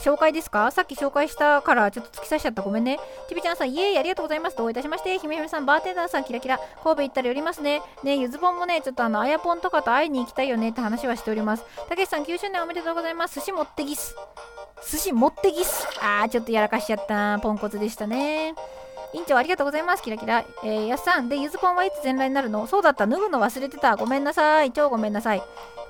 [0.00, 0.70] 紹介ですか？
[0.70, 2.62] さっき紹介したからちょっと突き刺しちゃった。
[2.62, 2.98] ごめんね。
[3.28, 4.56] ちびちゃんさんイエーイありがとうございます。
[4.56, 5.18] どういたしまして。
[5.18, 6.58] ひめひめさんバーテンダーさんキラキラ。
[6.82, 7.82] 神戸行ったら寄りますね。
[8.04, 10.70] ねゆずぽんもねちょっとあのあやぽんとかと会いに行きたいよね。
[10.70, 11.64] って話はしております。
[11.88, 13.36] たけしさん9周年おめでとうございます。
[13.36, 14.14] 寿司持ってぎす
[14.90, 17.38] 寿司持ってぎすあーちょっとやらかしちゃった。
[17.40, 18.54] ポンコツでしたね。
[19.12, 20.02] 委員長ありがとうございます。
[20.02, 20.44] キラキラ。
[20.62, 21.28] えー、やっさん。
[21.28, 22.66] で、ゆずぽんはいつ全裸になるの？
[22.66, 23.06] そうだった。
[23.06, 23.96] 脱ぐの忘れてた。
[23.96, 24.72] ごめんなさい。
[24.72, 25.42] 超ごめんなさい。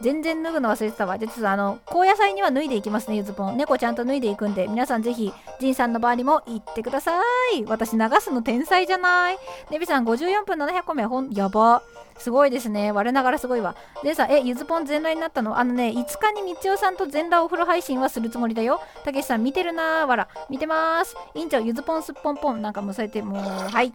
[0.02, 1.18] 全然脱ぐの忘れてたわ。
[1.18, 3.56] じゃあの、高野菜には脱いでいきますね、ゆずぽん。
[3.56, 7.20] 猫ちゃんと脱いでいくんで、皆さんぜひ、ジンさんの場にも行ってくださ
[7.54, 7.64] い。
[7.66, 9.38] 私流すの天才じゃない
[9.70, 11.06] ねびさん54分700個目。
[11.06, 11.82] ほん、やば。
[12.18, 12.92] すごいですね。
[12.92, 13.76] 我ながらすごいわ。
[14.02, 15.58] でさ、え、ゆずぽん全裸になったの？
[15.58, 18.80] あのね、5日にみつよさんと全裸お風呂配信はするつもりだよ。
[19.04, 20.06] たけしさん見てるなー。
[20.06, 20.28] わら。
[20.48, 21.14] 見てまーす。
[21.34, 22.62] 委員長、ゆずぽんすっぽんぽん。
[22.62, 23.92] なんかもうそうやって、もう、はい。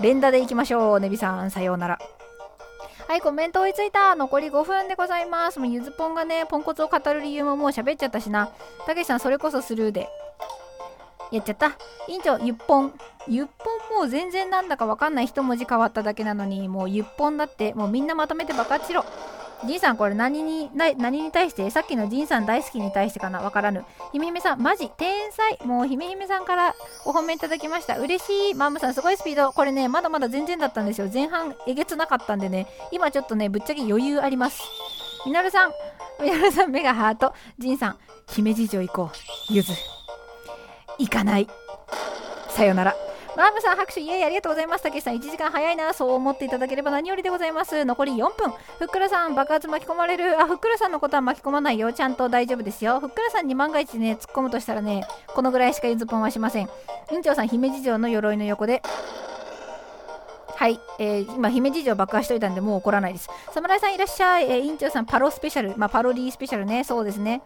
[0.00, 1.00] 連打でいきましょう。
[1.00, 1.98] ねびさん、さようなら。
[3.10, 4.14] はい、コメント追いついた。
[4.14, 5.58] 残り5分でございます。
[5.58, 8.52] もうゆずぽんがね、ポンコツを語る理由ももう喋っちゃったしな。
[8.86, 10.08] たけしさん、それこそスルーで。
[11.32, 11.72] やっちゃった。
[12.06, 12.94] 委員長、ゆっぽん。
[13.26, 19.04] ゆっぽんもう全然なんだかわかんない一文字変わっただけなのに、もうゆっぽんだって、もうみんなまとめて爆発しろ。
[19.66, 21.68] ジンさん、これ何に、何に対して？
[21.70, 23.40] さっきのジンさん大好きに対してかな？
[23.40, 23.84] わからぬ。
[24.12, 25.58] ひめひめさん、マジ、天才？
[25.66, 27.98] もうひめひめさんからお褒めいただきました。
[27.98, 28.54] 嬉しい。
[28.54, 29.52] マームさん、すごいスピード。
[29.52, 31.10] これね、まだまだ全然だったんですよ。
[31.12, 34.62] 前半えげつなかったんでね、今ちょっとね、ぶっちゃけ余裕あります。
[35.26, 35.72] みなるさん、
[36.22, 37.34] みなるさん、目がハート。
[37.58, 37.98] ジンさん、
[38.30, 39.52] 姫路城行こう。
[39.52, 39.74] ゆず。
[40.98, 41.46] 行かない。
[42.48, 42.96] さよなら。
[43.40, 44.82] ワームさん拍手イエーイありがとうございます。
[44.82, 45.94] たけしさん1時間早いな。
[45.94, 47.86] そう思っていただければ何よりでございます。
[47.86, 48.50] 残り4分。
[48.78, 50.38] ふっくらさん爆発巻き込まれる。
[50.38, 51.90] あ、ふっくらさんのことは巻き込まないよ。
[51.90, 53.00] ちゃんと大丈夫ですよ。
[53.00, 56.68] ふっくらさんに万が一ね、突っ込むとしたらね、このぐらいしかゆずぽんはしません。
[57.12, 58.82] 院長さん姫路城の鎧の横で
[60.60, 63.30] はい、えー、今、姫路城爆破しといたんで、もう怒らないです。
[63.54, 64.44] 侍さんいらっしゃい。
[64.44, 65.72] えー、委員長さん、パロスペシャル。
[65.78, 66.84] まあ、パロディスペシャルね。
[66.84, 67.40] そうですね。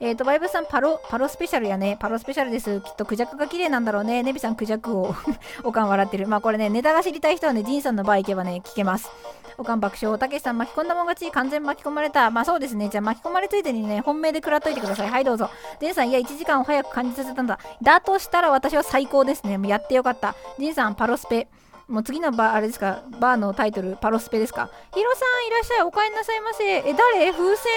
[0.00, 1.98] えっ、ー、と、バイブさん、パロ、パロスペシャルやね。
[2.00, 2.80] パロスペシャルです。
[2.80, 4.22] きっとクジャクが綺麗なんだろうね。
[4.22, 5.14] ネビさん、クジャクを
[5.64, 6.28] おかん笑ってる。
[6.28, 9.10] まあ、これね、ネタが知りたい人はね、ジンさんの場合行けばね、聞けます。
[9.58, 10.18] おかん爆笑。
[10.18, 11.30] たけしさん、巻き込んだもん勝ち。
[11.30, 12.30] 完全巻き込まれた。
[12.30, 12.88] まあ、そうですね。
[12.88, 15.10] じゃあ、巻き込まれついでにね、本命で食らっといてください。
[15.10, 15.50] はい、どうぞ。
[15.78, 17.58] ジンさん、いや、1時間を早く感じさせたんだ。
[17.82, 19.58] だとしたら私は最高ですね。
[19.58, 20.34] もうやってよかった。
[20.58, 21.48] ジンさん、パロスペ。
[21.88, 24.68] もう次のバー、あれですか、バーのタイトル、パロスペですか。
[24.92, 26.64] ヒロさん、いらっしゃい、お帰りなさいませ。
[26.64, 27.32] え、誰？
[27.32, 27.70] 風船？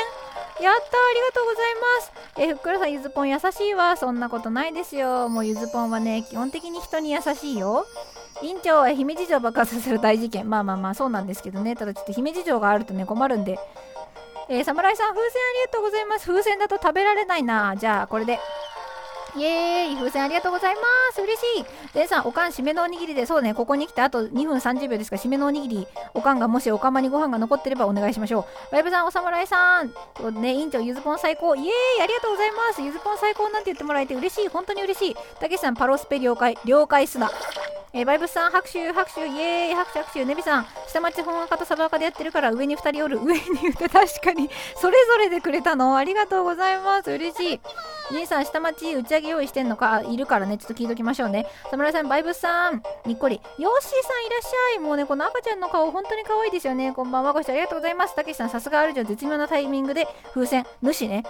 [0.64, 2.12] やったありがとうございます。
[2.38, 3.95] え、ふっくらさん、ゆずぽん優しいわ。
[3.97, 5.30] そんなことないですよ。
[5.30, 7.86] もうゆずぽんはね、基本的に人に優しいよ。
[8.41, 10.49] 院長は姫路城爆発させる大事件。
[10.49, 11.76] まあまあまあ、そうなんですけどね。
[11.76, 13.60] ただちょっと姫路城があるとね、困るんで。
[14.49, 16.26] えー、侍さん、風船ありがとうございます。
[16.26, 17.76] 風船だと食べられないな。
[17.78, 18.39] じゃあ、これで。
[19.36, 19.95] イエーイ。
[19.95, 20.82] 風船ありがとうございま
[21.13, 21.21] す。
[21.21, 21.65] 嬉しい。
[21.93, 25.17] デンさん、おかん、締めのおにぎりで、そうね、ここに来てあと2分30秒ですか。
[25.17, 28.71] 締めのおにぎり、おかんがもしおかまにご飯が残ってればお願いしましょう。
[28.71, 29.91] バイブさん、お侍さん、
[30.41, 31.65] ね、委員長、ゆずぽん最高、イエー
[31.99, 32.82] イありがとうございます。
[32.82, 35.15] ゆずぽん最高なんて言ってもらえて嬉しい、本当に嬉しい。
[35.39, 37.30] たけしさん、パロスペ了解、了解すな。
[37.91, 45.97] えー、バイブスさん、拍手、拍手、イエーイ、拍手、拍手、ネビさん、下町本赤とサブアカでやってるから上に2人おる、上に言って確かに、それぞれでくれたの。
[45.97, 47.09] ありがとうございます。
[47.09, 47.61] 嬉しい。
[48.12, 50.01] 兄さん、下町打ち上げ用意してんのか？
[50.01, 51.45] いるからね、ちょっと聞いときましょうね。
[51.70, 53.39] 侍さん、バイブスさん、にっこり。
[53.57, 54.80] ヨッシーさんいらっしゃい。
[54.80, 56.91] もうね、この赤ちゃんの顔、本当に可愛いですよね。
[56.93, 58.16] こんばんは、ご視聴ありがとうございます。
[58.16, 61.24] たけしさん、さすがあるじゃん絶妙なタイミングで風船、主ね。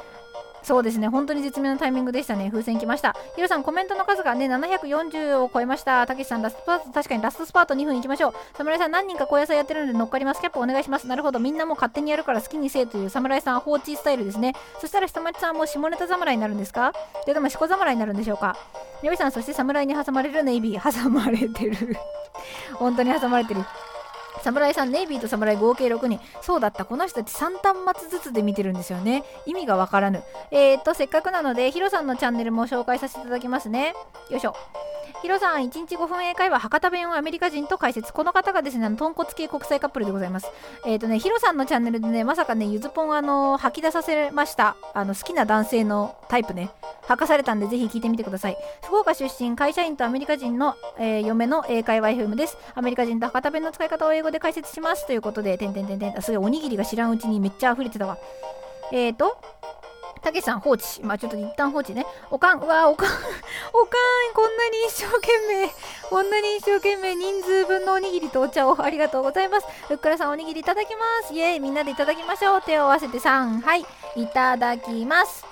[0.62, 2.50] そうですね、本当に絶妙なタイミングでしたね。
[2.52, 3.16] 風船来ました。
[3.36, 6.06] ヒロさん、コメントの数がね、740を超えました。
[6.06, 8.34] たけしさん、ラストパート、確かにラストスパート2分いきましょう。
[8.56, 10.42] 侍さん、何人か高野菜やってるので乗っかります。
[10.42, 11.08] キャップお願いします。
[11.08, 14.54] なるほど、みんなも勝手にやるから好きにせえという侍さん放置スタイルですね。
[14.80, 16.94] そしたら下町さんも下ネタ侍になるんですか？
[17.26, 18.56] で、でも、しこ侍になるんでしょうか。
[19.02, 21.98] ネビさん、そして侍に挟まれるネイビー、挟まれてる
[22.76, 23.62] 本当に挟まれてる。
[24.44, 26.20] 侍さん、ネイビーと侍合計6人。
[26.42, 26.86] そうだった。
[26.86, 29.24] この人たち3端末ずつで見てるんですよね。
[29.46, 30.24] 意味がわからぬ。
[30.52, 33.94] えー、っと、せっかくなので、ヒロさんのチャンネルも紹介させていただきますね。
[34.30, 34.56] よいしょ。
[35.22, 38.14] ヒロさん、1日5分英会話、博多弁をアメリカ人と解説。
[38.14, 40.48] この方がですね、豚骨系国際カップルでございます。
[40.86, 44.78] えっ、とね、ヒロさんのチャンネルでね、まさかね、ゆずぽん、あの、吐き出させました。
[44.94, 46.70] あの、好きな男性のタイプね。
[47.02, 48.58] 吐かされたんで、ぜひ聞いてみてください。
[48.86, 52.58] 福岡出身、会社員とアメリカ人の、えー、嫁の英会話 FM です。
[52.76, 55.06] アメリカ人と博多弁の使い方を英語で解説します。
[55.06, 58.18] ということで、てんてんてんてん、すごいおにぎりが知らんうちにめっちゃ溢れてたわ。
[58.92, 59.38] えっ、ー、と、
[60.22, 61.02] たけしさん放置。
[61.04, 62.06] まあちょっと一旦放置ね。
[62.30, 63.10] おかん、うわおかん、
[63.74, 63.98] おか
[64.32, 65.70] ん、こんなに一生懸命、
[66.10, 69.68] こんなに一生懸命人数分のおにぎりとお茶をありがとうございます。
[69.88, 71.34] ふっくらさんおにぎりいただきます。
[71.34, 72.62] イエーイ、みんなでいただきましょう。
[72.62, 75.46] 手を合わせて3、はい、いただきます。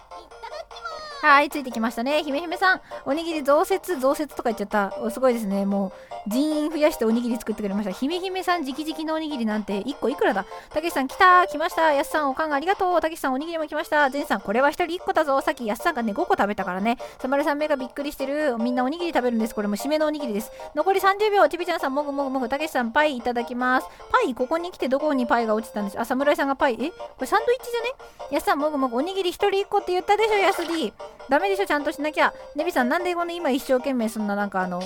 [1.21, 2.23] はい、ついてきましたね。
[2.23, 5.11] ひめひめさん、おにぎり増設、増設とか言っちゃった。
[5.11, 5.65] すごいですね。
[5.65, 5.91] もう、
[6.25, 7.91] 人員増やしておにぎり作ってくれました。
[7.91, 10.45] ひめひめさん、直々のおにぎりなんて1個いくらだ？
[10.69, 16.97] たけしさん、来た来ましたやすさん、おかんありがとうたけしさん、おにぎりも来ましたぜんさん、これは1人1個だぞさっきやすさんがね、5個食べたからね。
[17.19, 18.57] さまるさん目がびっくりしてる。
[18.57, 19.55] みんなおにぎり食べるんです。
[19.55, 20.51] これも締めのおにぎりです。
[20.75, 21.47] 残り30秒。
[21.49, 22.49] ちびちゃんさん、もぐもぐもぐ。
[22.49, 23.87] たけしさん、パイいただきます。
[24.11, 25.99] パイ、ここに来てどこにパイが落ちたんです？
[25.99, 26.77] あ、侍さんがパイ。
[26.79, 26.89] え？
[26.89, 27.87] これサンドイッチじゃね？
[28.31, 28.97] やすさん、もぐもぐ。
[28.97, 30.93] おにぎり1人1個って言ったでしょ、やす D。
[31.29, 32.33] ダメでしょ、ちゃんとしなきゃ。
[32.55, 34.81] ネビさん、なんでこの今一生懸命そんななんかあの、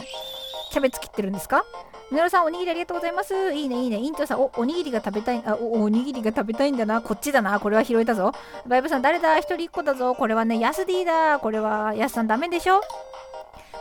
[0.72, 1.64] キャベツ切ってるんですか？
[2.12, 3.54] みのるさん、おにぎりありがとうございます。
[3.54, 3.98] いいね、いいね。
[3.98, 7.02] インチョさん、お、おにぎりが食べたい、あ、お、おにぎりが食べたいんだな。
[7.02, 7.60] こっちだな。
[7.60, 8.32] これは拾えたぞ。
[8.66, 9.38] バイブさん、誰だ？
[9.38, 10.16] 一人一個だぞ。
[10.16, 11.40] これはね、ヤスディだ。
[11.40, 12.82] これは、ヤスさんダメでしょ？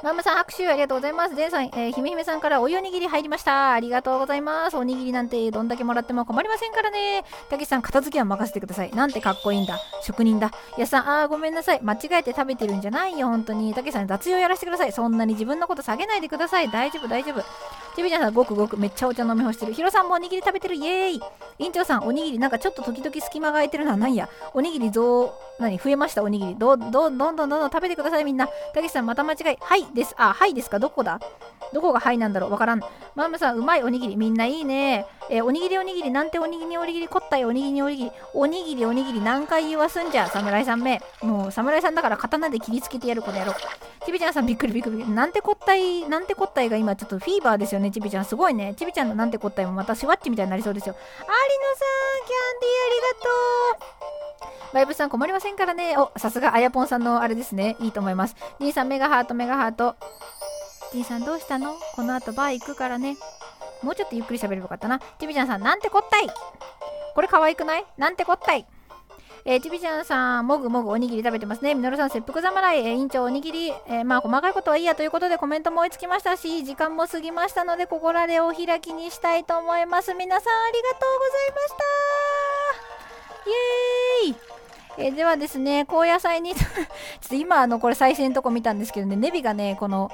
[0.03, 1.37] マムさん拍手ありがとうございます。
[1.37, 3.73] デンさん、えー、ひめひめさんからお湯おにぎり入りました。
[3.73, 4.77] ありがとうございます。
[4.77, 7.23] おにぎりなんてどんだけもらっても困りませんからね。
[7.51, 8.91] たけしさん、片付けは任せてください。
[8.93, 9.79] なんてかっこいいんだ。
[10.03, 10.53] 職人だ。
[10.79, 11.81] やさん、あーごめんなさい。
[11.83, 13.75] 間違えて食べてるんじゃないよ、本当に。
[13.75, 14.93] たけしさん、雑用やらせてください。
[14.93, 16.71] そんなに自分のこと下げないでください。
[16.71, 17.45] 大丈夫、大丈夫。
[17.97, 19.73] ちびちゃんさん、ごくごくめっちゃお茶飲み干してる。
[19.73, 20.77] ひろさんもおにぎり食べてる？
[20.77, 21.21] イエーイ。
[21.59, 24.29] 院長さん、おにぎりなんかちょっと時々隙間が空いてるのは何や。
[24.55, 26.57] おにぎり増、何増えましたおにぎり。
[26.57, 28.49] ど、ど、どんどんどんどん食べてください、みんな。
[28.73, 29.59] たけしさん、また間違い。
[29.61, 30.15] はいです。
[30.17, 30.79] あ、はいですか？
[30.79, 31.21] どこだ？
[31.73, 32.51] どこがはいなんだろう？
[32.51, 32.81] わからん。
[33.15, 34.17] マムさん、うまいおにぎり。
[34.17, 35.07] みんないいね。
[35.29, 41.01] えー、おにぎりおにぎり、なんておにぎりおにぎり、こったいおにぎりおにぎり、おにぎりおにぎり、何回言わすんじゃ、侍さんめ。
[41.23, 43.55] もう、侍さんだから刀で切りつけてやる、この野郎。
[44.05, 45.09] ちびちゃんさん、びっくりびっくり。
[45.09, 48.25] なんてこったい、なんてこったいが今ちょっとフィーバーですよね、ねちびちゃん。
[48.25, 48.75] すごいね。
[48.75, 50.95] ちびちゃんのなんてこったいもまたシワッチみたいになりそうですよ。
[50.95, 51.35] ありの
[51.75, 51.85] さ
[52.17, 54.75] ん、キャンディーありがとう。
[54.75, 55.97] バイブさん困りませんからね。
[55.97, 57.77] お、さすがあやぽんさんのあれですね。
[57.81, 58.37] いいと思います。
[58.61, 59.97] 兄さんメガハートメガハート。
[60.93, 61.75] 兄さんどうしたの？
[61.95, 63.17] この後バー行くからね。
[63.83, 65.01] もうちょっとゆっくり喋ればよかったな。
[65.19, 66.29] ちびちゃんさん、なんてこったい？
[67.15, 67.85] これ可愛くない？
[67.97, 68.67] なんてこったい？
[69.45, 71.75] えー、ちびちゃんさん、もぐもぐおにぎり食べてますね。
[71.75, 80.13] みのるさん、切腹侍、えー、委員長おにぎり、えー、まあ、細かいことはいいやということでコメントも追いつきましたし、時間も過ぎましたので、ここらでお開きにしたいと思います。
[80.13, 81.91] 皆さん、ありがとうございました
[83.47, 84.51] イエーイ
[84.99, 90.11] えー、ではですね、高野菜に ちょっと今、あの、これ再生のとこ見たんですけどね、ネビがね、この、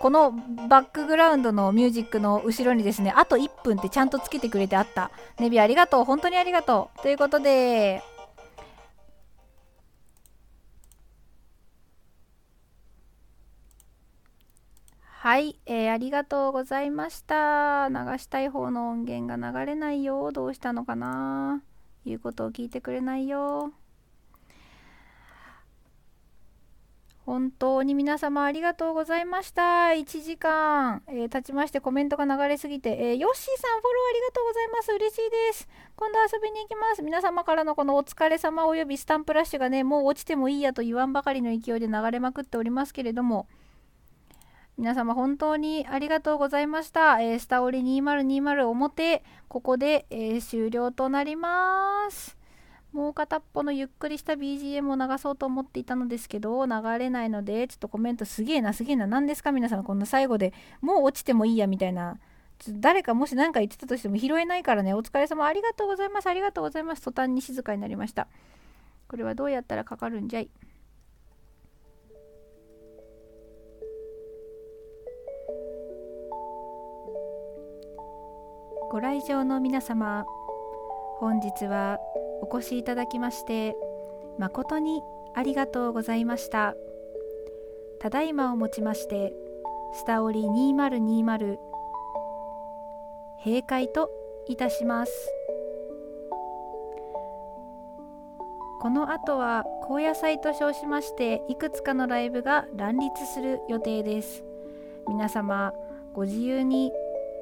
[0.00, 0.32] この
[0.68, 5.10] バックグラウンドのミュージックの後ろにですね、あと1分ってちゃんとつけてくれてあった。
[5.38, 6.04] ネビありがとう。
[6.04, 7.02] 本当にありがとう。
[7.02, 8.02] ということで、
[15.20, 17.88] はい、えー、ありがとうございました。
[17.88, 20.30] 流したい方の音源が流れないよ。
[20.30, 21.60] どうしたのかな
[22.06, 23.72] 言うことを聞いてくれないよ。
[27.26, 29.88] 本当に皆様ありがとうございました。
[29.88, 34.92] 1時間、えー、経ちましてコメントが流れすぎて、えー、ヨッシーさんフォローありがとうございます。
[34.92, 35.68] 嬉しいです。
[35.96, 37.02] 今度遊びに行きます。
[37.02, 43.48] 皆様からのこのお疲れ様およびスタンプラッシュがね、もう落ちてもいいやと言わんばかりの勢いで流れまくっておりますけれども、
[44.78, 47.20] 皆様本当にありがとうございました。
[47.20, 52.38] えー、スタオリ2020表、ここで、え終了となります。
[52.92, 59.08] もう片っぽのゆっくりした BGM を流そうと思っていたのですけど流れないのでちょっとコメントすげえなすげえな。
[59.08, 60.54] 何ですか皆さんこんな最後で。
[60.80, 62.20] もう落ちてもいいやみたいな。
[62.68, 64.94] 誰かもし何か言ってたとしても拾えないからね。
[64.94, 67.02] お疲れ様ありがとうございますありがとうございます。
[67.02, 68.28] 途端に静かになりました。
[69.08, 70.48] これはどうやったらかかるんじゃい？
[78.90, 80.24] ご来場の皆様
[81.18, 81.98] 本日は
[82.40, 83.76] お越しいただきまして
[84.38, 85.02] 誠に
[85.34, 86.74] ありがとうございました。
[88.00, 89.34] ただいまをもちまして
[89.92, 91.56] スタオリ2020
[93.44, 94.10] 閉会と
[94.46, 95.12] いたします。
[98.80, 104.44] この後は高野菜と称しましていくつかのライブが乱立する予定です。
[105.06, 105.74] 皆様
[106.14, 106.90] ご自由に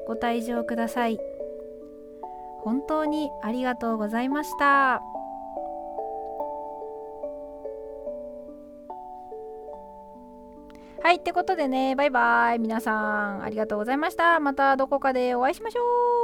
[0.09, 1.36] ご退場ください。
[2.67, 5.01] 本当にありがとうございました。
[11.01, 12.59] はいってことでねバイバイ。
[12.59, 14.41] 皆さんありがとうございました。
[14.41, 15.81] またどこかでお会いしましょ
[16.13, 16.16] う。